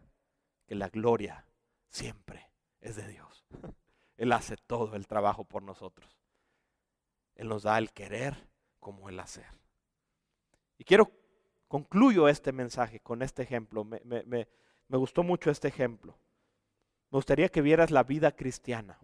que 0.66 0.74
la 0.74 0.90
gloria 0.90 1.46
siempre 1.88 2.50
es 2.80 2.96
de 2.96 3.08
Dios. 3.08 3.46
Él 4.18 4.32
hace 4.32 4.56
todo 4.56 4.94
el 4.96 5.06
trabajo 5.06 5.44
por 5.44 5.62
nosotros. 5.62 6.15
Él 7.36 7.48
nos 7.48 7.62
da 7.62 7.78
el 7.78 7.92
querer 7.92 8.48
como 8.80 9.08
el 9.08 9.20
hacer. 9.20 9.46
Y 10.78 10.84
quiero, 10.84 11.12
concluyo 11.68 12.28
este 12.28 12.50
mensaje 12.52 12.98
con 13.00 13.22
este 13.22 13.42
ejemplo. 13.42 13.84
Me, 13.84 14.02
me 14.04 14.98
gustó 14.98 15.22
mucho 15.22 15.50
este 15.50 15.68
ejemplo. 15.68 16.18
Me 17.10 17.18
gustaría 17.18 17.48
que 17.48 17.62
vieras 17.62 17.90
la 17.90 18.02
vida 18.02 18.32
cristiana 18.32 18.98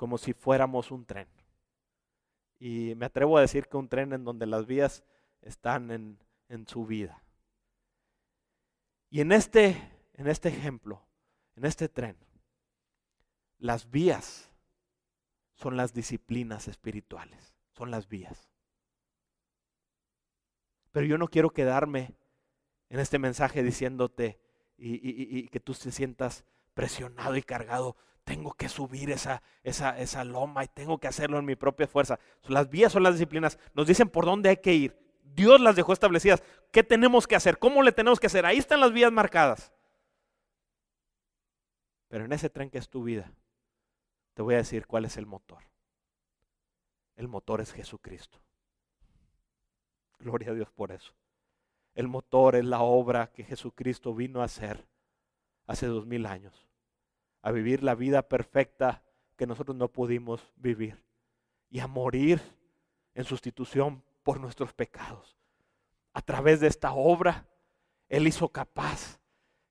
como 0.00 0.16
si 0.16 0.32
fuéramos 0.32 0.90
un 0.90 1.04
tren. 1.04 1.28
Y 2.58 2.94
me 2.96 3.04
atrevo 3.04 3.36
a 3.36 3.42
decir 3.42 3.68
que 3.68 3.76
un 3.76 3.86
tren 3.86 4.14
en 4.14 4.24
donde 4.24 4.46
las 4.46 4.66
vías 4.66 5.04
están 5.42 5.90
en, 5.90 6.18
en 6.48 6.66
su 6.66 6.86
vida. 6.86 7.22
Y 9.10 9.20
en 9.20 9.32
este, 9.32 9.76
en 10.14 10.26
este 10.26 10.48
ejemplo, 10.48 11.02
en 11.54 11.66
este 11.66 11.88
tren, 11.90 12.16
las 13.58 13.90
vías 13.90 14.49
son 15.60 15.76
las 15.76 15.92
disciplinas 15.92 16.68
espirituales, 16.68 17.54
son 17.76 17.90
las 17.90 18.08
vías. 18.08 18.48
Pero 20.90 21.06
yo 21.06 21.18
no 21.18 21.28
quiero 21.28 21.50
quedarme 21.50 22.14
en 22.88 22.98
este 22.98 23.18
mensaje 23.18 23.62
diciéndote 23.62 24.40
y, 24.76 25.38
y 25.38 25.48
que 25.48 25.60
tú 25.60 25.74
te 25.74 25.92
sientas 25.92 26.44
presionado 26.72 27.36
y 27.36 27.42
cargado, 27.42 27.96
tengo 28.24 28.52
que 28.52 28.68
subir 28.68 29.10
esa, 29.10 29.42
esa, 29.62 29.98
esa 29.98 30.24
loma 30.24 30.64
y 30.64 30.68
tengo 30.68 30.98
que 30.98 31.08
hacerlo 31.08 31.38
en 31.38 31.44
mi 31.44 31.56
propia 31.56 31.86
fuerza. 31.86 32.18
Las 32.48 32.70
vías 32.70 32.92
son 32.92 33.02
las 33.02 33.14
disciplinas, 33.14 33.58
nos 33.74 33.86
dicen 33.86 34.08
por 34.08 34.24
dónde 34.24 34.48
hay 34.48 34.56
que 34.56 34.72
ir. 34.72 34.96
Dios 35.22 35.60
las 35.60 35.76
dejó 35.76 35.92
establecidas. 35.92 36.42
¿Qué 36.72 36.82
tenemos 36.82 37.26
que 37.26 37.36
hacer? 37.36 37.58
¿Cómo 37.58 37.82
le 37.82 37.92
tenemos 37.92 38.18
que 38.18 38.26
hacer? 38.26 38.46
Ahí 38.46 38.58
están 38.58 38.80
las 38.80 38.92
vías 38.92 39.12
marcadas. 39.12 39.72
Pero 42.08 42.24
en 42.24 42.32
ese 42.32 42.50
tren 42.50 42.70
que 42.70 42.78
es 42.78 42.88
tu 42.88 43.04
vida, 43.04 43.32
te 44.40 44.42
voy 44.42 44.54
a 44.54 44.64
decir 44.64 44.86
cuál 44.86 45.04
es 45.04 45.18
el 45.18 45.26
motor. 45.26 45.62
El 47.14 47.28
motor 47.28 47.60
es 47.60 47.74
Jesucristo. 47.74 48.40
Gloria 50.18 50.52
a 50.52 50.54
Dios 50.54 50.70
por 50.70 50.92
eso. 50.92 51.12
El 51.94 52.08
motor 52.08 52.56
es 52.56 52.64
la 52.64 52.80
obra 52.80 53.30
que 53.32 53.44
Jesucristo 53.44 54.14
vino 54.14 54.40
a 54.40 54.44
hacer 54.44 54.86
hace 55.66 55.88
dos 55.88 56.06
mil 56.06 56.24
años, 56.24 56.66
a 57.42 57.52
vivir 57.52 57.82
la 57.82 57.94
vida 57.94 58.30
perfecta 58.30 59.02
que 59.36 59.46
nosotros 59.46 59.76
no 59.76 59.88
pudimos 59.88 60.54
vivir 60.56 61.04
y 61.68 61.80
a 61.80 61.86
morir 61.86 62.40
en 63.12 63.24
sustitución 63.24 64.02
por 64.22 64.40
nuestros 64.40 64.72
pecados. 64.72 65.36
A 66.14 66.22
través 66.22 66.60
de 66.60 66.68
esta 66.68 66.94
obra, 66.94 67.46
Él 68.08 68.26
hizo 68.26 68.48
capaz 68.48 69.20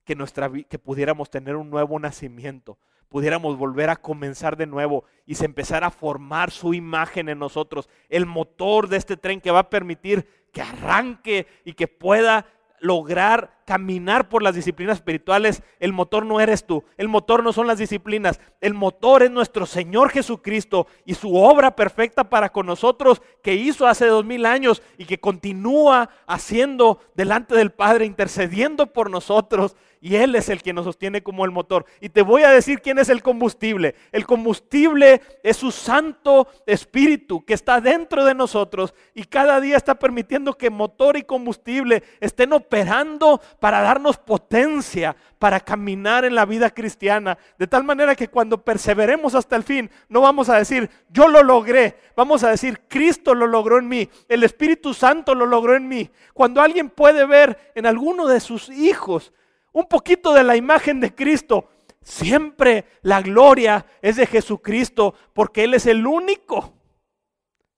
que, 0.04 0.14
nuestra, 0.14 0.52
que 0.52 0.78
pudiéramos 0.78 1.32
tener 1.32 1.56
un 1.56 1.72
nuevo 1.72 1.98
nacimiento, 1.98 2.78
pudiéramos 3.10 3.58
volver 3.58 3.90
a 3.90 3.96
comenzar 3.96 4.56
de 4.56 4.68
nuevo 4.68 5.04
y 5.26 5.36
se 5.36 5.46
empezara 5.46 5.88
a 5.88 5.92
formar 5.92 6.52
su 6.52 6.74
imagen 6.74 7.28
en 7.30 7.40
nosotros, 7.40 7.90
el 8.08 8.26
motor 8.26 8.88
de 8.88 8.98
este 8.98 9.18
tren 9.18 9.42
que 9.42 9.52
va 9.52 9.60
a 9.60 9.70
permitir 9.70 10.28
que 10.54 10.62
arranque 10.62 11.48
y 11.66 11.74
que 11.74 11.88
pueda 11.88 12.46
lograr 12.80 13.59
caminar 13.70 14.30
por 14.30 14.42
las 14.42 14.56
disciplinas 14.56 14.98
espirituales, 14.98 15.62
el 15.80 15.94
motor 15.94 16.26
no 16.26 16.40
eres 16.40 16.66
tú, 16.66 16.84
el 16.98 17.08
motor 17.08 17.44
no 17.44 17.54
son 17.54 17.68
las 17.68 17.78
disciplinas, 17.78 18.40
el 18.62 18.74
motor 18.74 19.22
es 19.22 19.30
nuestro 19.30 19.68
Señor 19.68 20.10
Jesucristo 20.10 20.88
y 21.06 21.14
su 21.14 21.36
obra 21.36 21.76
perfecta 21.76 22.32
para 22.32 22.50
con 22.50 22.66
nosotros 22.66 23.22
que 23.44 23.54
hizo 23.54 23.86
hace 23.86 24.08
dos 24.08 24.26
mil 24.26 24.48
años 24.48 24.82
y 24.98 25.06
que 25.06 25.20
continúa 25.20 26.10
haciendo 26.26 27.00
delante 27.14 27.54
del 27.54 27.72
Padre, 27.72 28.08
intercediendo 28.08 28.88
por 28.88 29.12
nosotros 29.12 29.76
y 30.02 30.16
Él 30.16 30.36
es 30.36 30.50
el 30.50 30.62
que 30.62 30.74
nos 30.74 30.86
sostiene 30.86 31.22
como 31.22 31.46
el 31.46 31.52
motor. 31.52 31.86
Y 32.00 32.10
te 32.10 32.22
voy 32.22 32.44
a 32.44 32.52
decir 32.52 32.82
quién 32.82 33.00
es 33.00 33.10
el 33.10 33.22
combustible. 33.22 33.96
El 34.12 34.26
combustible 34.26 35.22
es 35.44 35.58
su 35.58 35.72
Santo 35.72 36.48
Espíritu 36.66 37.44
que 37.44 37.54
está 37.54 37.82
dentro 37.82 38.24
de 38.24 38.34
nosotros 38.34 38.94
y 39.14 39.26
cada 39.26 39.60
día 39.60 39.78
está 39.78 39.96
permitiendo 39.96 40.54
que 40.54 40.70
motor 40.70 41.18
y 41.18 41.24
combustible 41.24 42.04
estén 42.20 42.54
operando 42.54 43.42
para 43.60 43.82
darnos 43.82 44.18
potencia, 44.18 45.16
para 45.38 45.60
caminar 45.60 46.26
en 46.26 46.36
la 46.36 46.46
vida 46.46 46.70
cristiana. 46.70 47.38
De 47.58 47.68
tal 47.68 47.84
manera 47.84 48.16
que 48.16 48.28
cuando 48.30 48.64
perseveremos 48.64 49.36
hasta 49.36 49.56
el 49.56 49.64
fin, 49.64 49.90
no 50.08 50.22
vamos 50.22 50.50
a 50.50 50.58
decir, 50.58 50.90
yo 51.10 51.28
lo 51.28 51.44
logré. 51.44 51.98
Vamos 52.16 52.44
a 52.44 52.50
decir, 52.50 52.82
Cristo 52.88 53.36
lo 53.36 53.48
logró 53.48 53.78
en 53.78 53.88
mí. 53.88 54.10
El 54.28 54.44
Espíritu 54.44 54.94
Santo 54.94 55.36
lo 55.36 55.46
logró 55.46 55.76
en 55.76 55.88
mí. 55.88 56.10
Cuando 56.34 56.62
alguien 56.62 56.90
puede 56.90 57.26
ver 57.26 57.72
en 57.76 57.86
alguno 57.86 58.28
de 58.28 58.40
sus 58.40 58.70
hijos 58.70 59.34
un 59.72 59.86
poquito 59.86 60.34
de 60.34 60.44
la 60.44 60.56
imagen 60.56 61.00
de 61.00 61.14
Cristo, 61.14 61.70
siempre 62.02 62.86
la 63.02 63.22
gloria 63.22 63.86
es 64.02 64.16
de 64.16 64.26
Jesucristo 64.26 65.14
porque 65.34 65.64
Él 65.66 65.74
es 65.74 65.86
el 65.86 66.08
único 66.08 66.74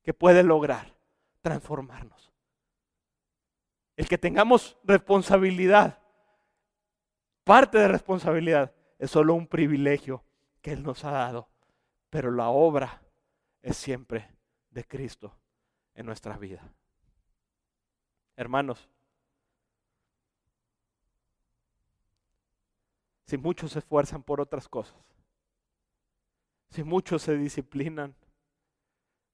que 0.04 0.14
puede 0.14 0.44
lograr 0.44 0.94
transformarnos. 1.42 2.21
El 3.96 4.08
que 4.08 4.18
tengamos 4.18 4.78
responsabilidad, 4.84 6.00
parte 7.44 7.78
de 7.78 7.88
responsabilidad, 7.88 8.74
es 8.98 9.12
solo 9.12 9.34
un 9.34 9.48
privilegio 9.48 10.24
que 10.62 10.72
Él 10.72 10.84
nos 10.84 11.04
ha 11.04 11.12
dado, 11.12 11.50
pero 12.10 12.32
la 12.32 12.50
obra 12.50 13.02
es 13.62 13.78
siempre 13.78 14.30
de 14.70 14.86
Cristo 14.86 15.36
en 15.96 16.06
nuestra 16.06 16.38
vida. 16.38 16.62
Hermanos, 18.36 18.90
si 23.26 23.38
muchos 23.38 23.72
se 23.72 23.80
esfuerzan 23.80 24.24
por 24.24 24.42
otras 24.42 24.68
cosas, 24.68 24.98
si 26.70 26.84
muchos 26.84 27.22
se 27.22 27.38
disciplinan 27.38 28.16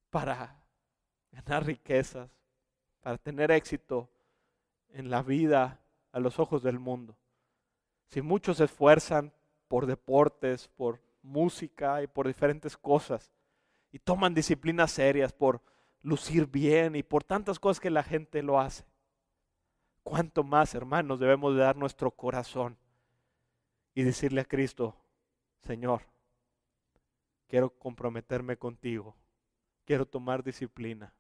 para 0.10 0.60
ganar 1.32 1.66
riquezas, 1.66 2.30
para 3.02 3.18
tener 3.18 3.52
éxito 3.52 4.10
en 4.98 5.11
la 5.11 5.22
vida 5.22 5.80
a 6.11 6.19
los 6.19 6.40
ojos 6.40 6.64
del 6.64 6.80
mundo, 6.80 7.15
si 8.07 8.24
muchos 8.24 8.57
se 8.57 8.64
esfuerzan 8.64 9.32
por 9.68 9.86
deportes, 9.86 10.69
por 10.69 10.99
música 11.22 12.02
y 12.02 12.07
por 12.07 12.26
diferentes 12.26 12.76
cosas, 12.76 13.32
y 13.91 13.99
toman 13.99 14.34
disciplinas 14.34 14.91
serias 14.91 15.34
por 15.34 15.61
lucir 16.02 16.48
bien 16.48 16.95
y 16.95 17.03
por 17.03 17.24
tantas 17.24 17.60
cosas 17.60 17.80
que 17.80 17.91
la 17.91 18.02
gente 18.02 18.41
lo 18.41 18.60
hace, 18.60 18.86
¿cuánto 20.02 20.44
más, 20.44 20.74
hermanos, 20.74 21.19
debemos 21.19 21.53
de 21.53 21.61
dar 21.61 21.76
nuestro 21.76 22.10
corazón 22.10 22.76
y 23.94 24.02
decirle 24.02 24.41
a 24.41 24.45
Cristo, 24.45 24.95
Señor, 25.61 26.02
quiero 27.48 27.69
comprometerme 27.69 28.57
contigo, 28.57 29.15
quiero 29.86 30.07
tomar 30.07 30.44
disciplina 30.44 31.14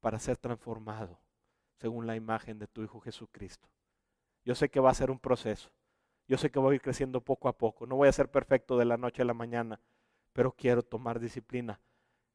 para 0.00 0.18
ser 0.18 0.36
transformado 0.36 1.21
según 1.82 2.06
la 2.06 2.14
imagen 2.14 2.60
de 2.60 2.68
tu 2.68 2.84
Hijo 2.84 3.00
Jesucristo. 3.00 3.68
Yo 4.44 4.54
sé 4.54 4.68
que 4.68 4.78
va 4.78 4.90
a 4.90 4.94
ser 4.94 5.10
un 5.10 5.18
proceso, 5.18 5.72
yo 6.28 6.38
sé 6.38 6.48
que 6.48 6.60
voy 6.60 6.72
a 6.72 6.74
ir 6.76 6.80
creciendo 6.80 7.20
poco 7.20 7.48
a 7.48 7.58
poco, 7.58 7.86
no 7.86 7.96
voy 7.96 8.08
a 8.08 8.12
ser 8.12 8.30
perfecto 8.30 8.78
de 8.78 8.84
la 8.84 8.96
noche 8.96 9.22
a 9.22 9.24
la 9.24 9.34
mañana, 9.34 9.80
pero 10.32 10.52
quiero 10.52 10.84
tomar 10.84 11.18
disciplina, 11.18 11.80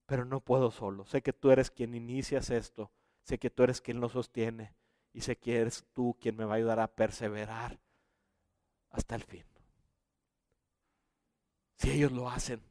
pero 0.05 0.25
no 0.25 0.41
puedo 0.41 0.69
solo. 0.69 1.05
Sé 1.05 1.21
que 1.21 1.31
tú 1.31 1.49
eres 1.49 1.71
quien 1.71 1.95
inicias 1.95 2.49
esto, 2.49 2.91
sé 3.23 3.39
que 3.39 3.49
tú 3.49 3.63
eres 3.63 3.79
quien 3.79 4.01
lo 4.01 4.09
sostiene 4.09 4.75
y 5.13 5.21
sé 5.21 5.37
que 5.37 5.61
eres 5.61 5.85
tú 5.93 6.17
quien 6.19 6.35
me 6.35 6.43
va 6.43 6.55
a 6.55 6.57
ayudar 6.57 6.81
a 6.81 6.93
perseverar 6.93 7.79
hasta 8.89 9.15
el 9.15 9.23
fin. 9.23 9.45
Si 11.77 11.89
ellos 11.89 12.11
lo 12.11 12.29
hacen, 12.29 12.61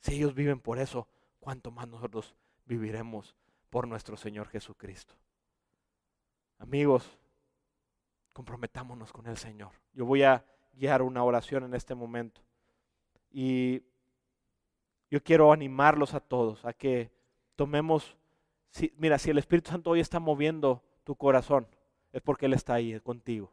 si 0.00 0.16
ellos 0.16 0.34
viven 0.34 0.58
por 0.58 0.80
eso, 0.80 1.06
¿cuánto 1.38 1.70
más 1.70 1.86
nosotros 1.86 2.34
viviremos 2.64 3.36
por 3.70 3.86
nuestro 3.86 4.16
Señor 4.16 4.48
Jesucristo? 4.48 5.14
Amigos, 6.62 7.18
comprometámonos 8.32 9.12
con 9.12 9.26
el 9.26 9.36
Señor. 9.36 9.72
Yo 9.92 10.06
voy 10.06 10.22
a 10.22 10.44
guiar 10.72 11.02
una 11.02 11.22
oración 11.22 11.64
en 11.64 11.74
este 11.74 11.94
momento. 11.94 12.40
Y 13.30 13.82
yo 15.10 15.22
quiero 15.22 15.52
animarlos 15.52 16.14
a 16.14 16.20
todos 16.20 16.64
a 16.64 16.72
que 16.72 17.10
tomemos, 17.56 18.16
mira, 18.96 19.18
si 19.18 19.30
el 19.30 19.38
Espíritu 19.38 19.70
Santo 19.70 19.90
hoy 19.90 20.00
está 20.00 20.18
moviendo 20.18 20.82
tu 21.04 21.14
corazón, 21.16 21.66
es 22.12 22.22
porque 22.22 22.46
Él 22.46 22.54
está 22.54 22.74
ahí 22.74 22.98
contigo 23.00 23.52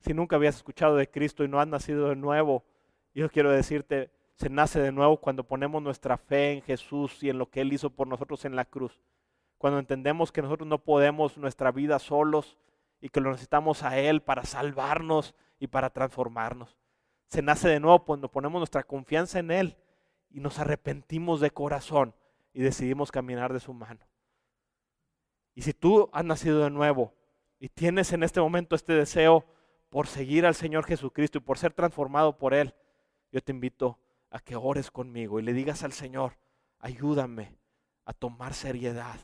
si 0.00 0.14
nunca 0.14 0.36
habías 0.36 0.56
escuchado 0.56 0.96
de 0.96 1.08
Cristo 1.08 1.44
y 1.44 1.48
no 1.48 1.60
has 1.60 1.68
nacido 1.68 2.08
de 2.08 2.16
nuevo, 2.16 2.64
yo 3.14 3.30
quiero 3.30 3.50
decirte, 3.50 4.10
se 4.34 4.48
nace 4.48 4.80
de 4.80 4.92
nuevo 4.92 5.18
cuando 5.18 5.44
ponemos 5.44 5.82
nuestra 5.82 6.16
fe 6.16 6.52
en 6.52 6.62
Jesús 6.62 7.22
y 7.22 7.28
en 7.28 7.38
lo 7.38 7.50
que 7.50 7.60
Él 7.60 7.72
hizo 7.72 7.90
por 7.90 8.06
nosotros 8.06 8.44
en 8.44 8.56
la 8.56 8.64
cruz. 8.64 8.98
Cuando 9.60 9.78
entendemos 9.78 10.32
que 10.32 10.40
nosotros 10.40 10.66
no 10.66 10.78
podemos 10.78 11.36
nuestra 11.36 11.70
vida 11.70 11.98
solos 11.98 12.56
y 12.98 13.10
que 13.10 13.20
lo 13.20 13.30
necesitamos 13.30 13.82
a 13.82 13.98
Él 13.98 14.22
para 14.22 14.44
salvarnos 14.44 15.34
y 15.58 15.66
para 15.66 15.90
transformarnos. 15.90 16.78
Se 17.26 17.42
nace 17.42 17.68
de 17.68 17.78
nuevo 17.78 18.06
cuando 18.06 18.30
ponemos 18.30 18.58
nuestra 18.58 18.84
confianza 18.84 19.38
en 19.38 19.50
Él 19.50 19.76
y 20.30 20.40
nos 20.40 20.58
arrepentimos 20.58 21.40
de 21.40 21.50
corazón 21.50 22.14
y 22.54 22.62
decidimos 22.62 23.12
caminar 23.12 23.52
de 23.52 23.60
su 23.60 23.74
mano. 23.74 24.00
Y 25.54 25.60
si 25.60 25.74
tú 25.74 26.08
has 26.14 26.24
nacido 26.24 26.64
de 26.64 26.70
nuevo 26.70 27.12
y 27.58 27.68
tienes 27.68 28.14
en 28.14 28.22
este 28.22 28.40
momento 28.40 28.74
este 28.74 28.94
deseo, 28.94 29.44
por 29.90 30.06
seguir 30.06 30.46
al 30.46 30.54
Señor 30.54 30.86
Jesucristo 30.86 31.36
y 31.36 31.42
por 31.42 31.58
ser 31.58 31.74
transformado 31.74 32.38
por 32.38 32.54
Él, 32.54 32.74
yo 33.30 33.42
te 33.42 33.52
invito 33.52 33.98
a 34.30 34.40
que 34.40 34.56
ores 34.56 34.90
conmigo 34.90 35.38
y 35.38 35.42
le 35.42 35.52
digas 35.52 35.82
al 35.82 35.92
Señor, 35.92 36.38
ayúdame 36.78 37.58
a 38.06 38.14
tomar 38.14 38.54
seriedad, 38.54 39.20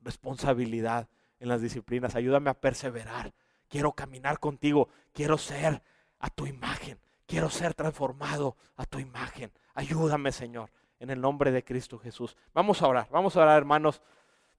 responsabilidad 0.00 1.08
en 1.40 1.48
las 1.48 1.60
disciplinas, 1.60 2.14
ayúdame 2.14 2.50
a 2.50 2.60
perseverar, 2.60 3.32
quiero 3.68 3.92
caminar 3.92 4.40
contigo, 4.40 4.88
quiero 5.12 5.38
ser 5.38 5.82
a 6.18 6.30
tu 6.30 6.46
imagen, 6.46 6.98
quiero 7.26 7.50
ser 7.50 7.74
transformado 7.74 8.56
a 8.76 8.84
tu 8.86 8.98
imagen. 8.98 9.52
Ayúdame, 9.74 10.32
Señor, 10.32 10.70
en 10.98 11.10
el 11.10 11.20
nombre 11.20 11.52
de 11.52 11.64
Cristo 11.64 11.98
Jesús. 11.98 12.36
Vamos 12.52 12.82
a 12.82 12.88
orar, 12.88 13.08
vamos 13.10 13.36
a 13.36 13.42
orar, 13.42 13.58
hermanos. 13.58 14.02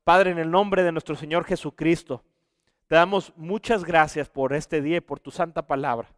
Padre, 0.04 0.32
en 0.32 0.40
el 0.40 0.50
nombre 0.50 0.84
de 0.84 0.92
nuestro 0.92 1.16
Señor 1.16 1.44
Jesucristo. 1.44 2.24
Te 2.88 2.96
damos 2.96 3.34
muchas 3.36 3.84
gracias 3.84 4.30
por 4.30 4.54
este 4.54 4.82
día 4.82 4.98
y 4.98 5.02
por 5.02 5.20
tu 5.20 5.30
santa 5.30 5.68
palabra. 5.68 6.10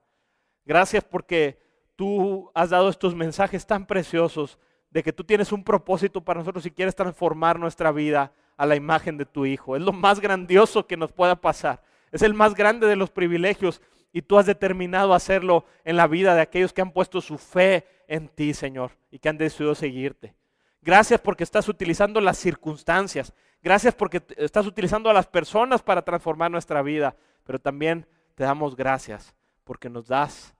Gracias 0.64 1.03
porque 1.03 1.60
tú 1.95 2.49
has 2.53 2.69
dado 2.69 2.89
estos 2.89 3.14
mensajes 3.14 3.65
tan 3.65 3.85
preciosos 3.85 4.57
de 4.89 5.03
que 5.03 5.11
tú 5.11 5.23
tienes 5.23 5.52
un 5.52 5.64
propósito 5.64 6.23
para 6.23 6.39
nosotros 6.39 6.65
y 6.65 6.72
quieres 6.72 6.95
transformar 6.95 7.60
nuestra 7.60 7.91
vida 7.91 8.31
a 8.57 8.65
la 8.65 8.76
imagen 8.76 9.18
de 9.18 9.26
tu 9.26 9.45
Hijo. 9.45 9.76
Es 9.76 9.82
lo 9.82 9.94
más 9.94 10.19
grandioso 10.19 10.88
que 10.88 10.98
nos 10.98 11.11
pueda 11.11 11.36
pasar. 11.36 11.82
Es 12.11 12.22
el 12.22 12.34
más 12.34 12.53
grande 12.53 12.88
de 12.88 12.95
los 12.95 13.10
privilegios 13.10 13.82
y 14.11 14.22
tú 14.22 14.38
has 14.38 14.45
determinado 14.45 15.14
hacerlo 15.14 15.65
en 15.84 15.98
la 15.98 16.07
vida 16.07 16.36
de 16.36 16.41
aquellos 16.41 16.73
que 16.73 16.82
han 16.82 16.91
puesto 16.91 17.22
su 17.22 17.38
fe 17.38 17.86
en 18.07 18.28
ti, 18.28 18.53
Señor, 18.53 18.91
y 19.10 19.19
que 19.19 19.30
han 19.30 19.38
decidido 19.38 19.73
seguirte. 19.73 20.36
Gracias 20.82 21.22
porque 21.22 21.44
estás 21.44 21.69
utilizando 21.69 22.19
las 22.19 22.38
circunstancias. 22.38 23.34
Gracias 23.61 23.94
porque 23.94 24.23
estás 24.38 24.65
utilizando 24.65 25.10
a 25.10 25.14
las 25.14 25.28
personas 25.28 25.82
para 25.82 26.02
transformar 26.02 26.49
nuestra 26.52 26.82
vida, 26.82 27.15
pero 27.44 27.60
también 27.60 28.07
te 28.36 28.44
damos 28.44 28.76
gracias 28.76 29.36
porque 29.64 29.90
nos 29.90 30.07
das 30.07 30.56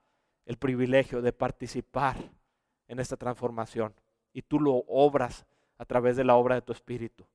el 0.45 0.57
privilegio 0.57 1.22
de 1.22 1.34
participar 1.34 2.18
en 2.88 2.99
esta 2.99 3.18
transformación 3.18 3.93
y 4.34 4.43
tú 4.43 4.59
lo 4.59 4.84
obras 4.88 5.45
a 5.77 5.85
través 5.85 6.15
de 6.15 6.23
la 6.23 6.35
obra 6.35 6.55
de 6.55 6.61
tu 6.61 6.72
Espíritu. 6.72 7.26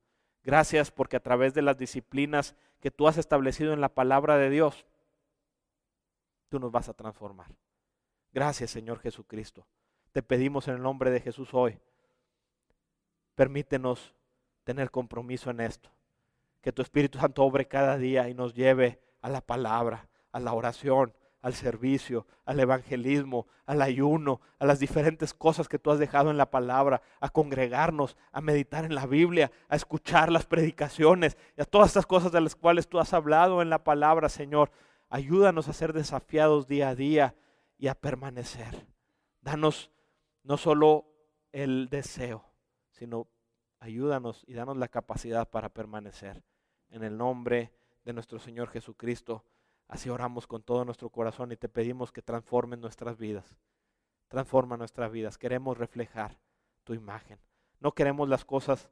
Gracias 0.47 0.93
porque 0.93 1.17
a 1.17 1.21
través 1.21 1.55
de 1.55 1.63
las 1.63 1.77
disciplinas 1.77 2.55
que 2.81 2.93
tú 2.93 3.09
has 3.09 3.19
establecido 3.19 3.73
en 3.73 3.81
la 3.81 3.89
palabra 3.89 4.37
de 4.37 4.49
Dios, 4.49 4.87
tú 6.49 6.61
nos 6.61 6.71
vas 6.71 6.89
a 6.89 6.95
transformar. 6.95 7.49
Gracias, 8.33 8.71
Señor 8.71 9.01
Jesucristo. 9.01 9.67
Te 10.13 10.23
pedimos 10.23 10.69
en 10.69 10.77
el 10.77 10.83
nombre 10.83 11.11
de 11.11 11.21
Jesús 11.21 11.49
hoy. 11.53 11.81
Permítenos 13.35 14.15
tener 14.63 14.93
compromiso 14.93 15.51
en 15.51 15.59
esto. 15.59 15.91
Que 16.61 16.71
tu 16.71 16.81
Espíritu 16.81 17.19
Santo 17.19 17.43
obre 17.43 17.67
cada 17.67 17.99
día 17.99 18.29
y 18.29 18.35
nos 18.35 18.55
lleve 18.55 19.01
a 19.23 19.29
la 19.29 19.41
palabra, 19.41 20.09
a 20.31 20.39
la 20.39 20.53
oración, 20.53 21.13
al 21.47 21.55
servicio, 21.55 22.27
al 22.45 22.59
evangelismo, 22.59 23.47
al 23.67 23.81
ayuno, 23.81 24.41
a 24.59 24.67
las 24.67 24.81
diferentes 24.81 25.33
cosas 25.33 25.69
que 25.69 25.79
tú 25.79 25.93
has 25.93 26.01
dejado 26.01 26.33
en 26.33 26.39
la 26.39 26.51
palabra, 26.51 27.03
a 27.21 27.29
congregarnos, 27.29 28.17
a 28.33 28.41
meditar 28.41 28.85
en 28.85 28.97
la 28.97 29.07
Biblia, 29.07 29.53
a 29.69 29.77
escuchar 29.77 30.33
las 30.33 30.45
predicaciones 30.45 31.37
y 31.57 31.61
a 31.63 31.65
todas 31.65 31.91
estas 31.91 32.05
cosas 32.05 32.33
de 32.33 32.41
las 32.41 32.57
cuales 32.57 32.89
tú 32.89 32.99
has 32.99 33.15
hablado 33.15 33.63
en 33.63 33.71
la 33.71 33.85
palabra, 33.85 34.29
Señor. 34.29 34.73
Ayúdanos 35.09 35.69
a 35.69 35.73
ser 35.73 35.93
desafiados 35.93 36.67
día 36.67 36.89
a 36.89 36.97
día 36.97 37.37
y 37.79 37.87
a 37.87 37.95
permanecer. 37.95 38.85
Danos 39.41 39.93
no 40.43 40.57
solo 40.57 41.07
el 41.53 41.89
deseo, 41.89 42.45
sino 42.91 43.29
ayúdanos 43.79 44.43
y 44.49 44.55
danos 44.55 44.79
la 44.79 44.89
capacidad 44.89 45.49
para 45.49 45.69
permanecer. 45.69 46.43
En 46.89 47.05
el 47.05 47.17
nombre 47.17 47.73
de 48.05 48.13
nuestro 48.13 48.41
Señor 48.41 48.69
Jesucristo. 48.71 49.45
Así 49.89 50.11
oramos 50.11 50.47
con 50.47 50.63
todo 50.63 50.85
nuestro 50.85 51.11
corazón 51.11 51.53
y 51.53 51.57
te 51.57 51.69
pedimos 51.69 52.13
que 52.13 52.23
transformen 52.23 52.81
nuestras 52.81 53.17
vidas. 53.19 53.57
Transforma 54.29 54.77
nuestras 54.77 55.11
vidas. 55.13 55.39
Queremos 55.39 55.79
reflejar 55.79 56.39
tu 56.85 56.95
imagen. 56.95 57.39
No 57.81 57.93
queremos 57.93 58.29
las 58.29 58.45
cosas 58.45 58.91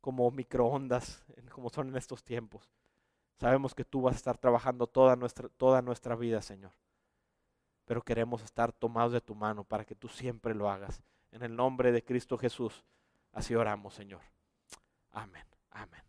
como 0.00 0.30
microondas, 0.30 1.24
como 1.50 1.68
son 1.70 1.88
en 1.88 1.96
estos 1.96 2.22
tiempos. 2.22 2.70
Sabemos 3.38 3.74
que 3.74 3.84
tú 3.84 4.02
vas 4.02 4.14
a 4.14 4.16
estar 4.16 4.38
trabajando 4.38 4.86
toda 4.86 5.16
nuestra, 5.16 5.48
toda 5.48 5.82
nuestra 5.82 6.14
vida, 6.14 6.40
Señor. 6.40 6.72
Pero 7.84 8.02
queremos 8.02 8.42
estar 8.42 8.72
tomados 8.72 9.12
de 9.12 9.20
tu 9.20 9.34
mano 9.34 9.64
para 9.64 9.84
que 9.84 9.94
tú 9.94 10.08
siempre 10.08 10.54
lo 10.54 10.70
hagas. 10.70 11.02
En 11.32 11.42
el 11.42 11.54
nombre 11.54 11.92
de 11.92 12.04
Cristo 12.04 12.38
Jesús, 12.38 12.84
así 13.32 13.54
oramos, 13.54 13.94
Señor. 13.94 14.22
Amén. 15.12 15.44
Amén. 15.70 16.05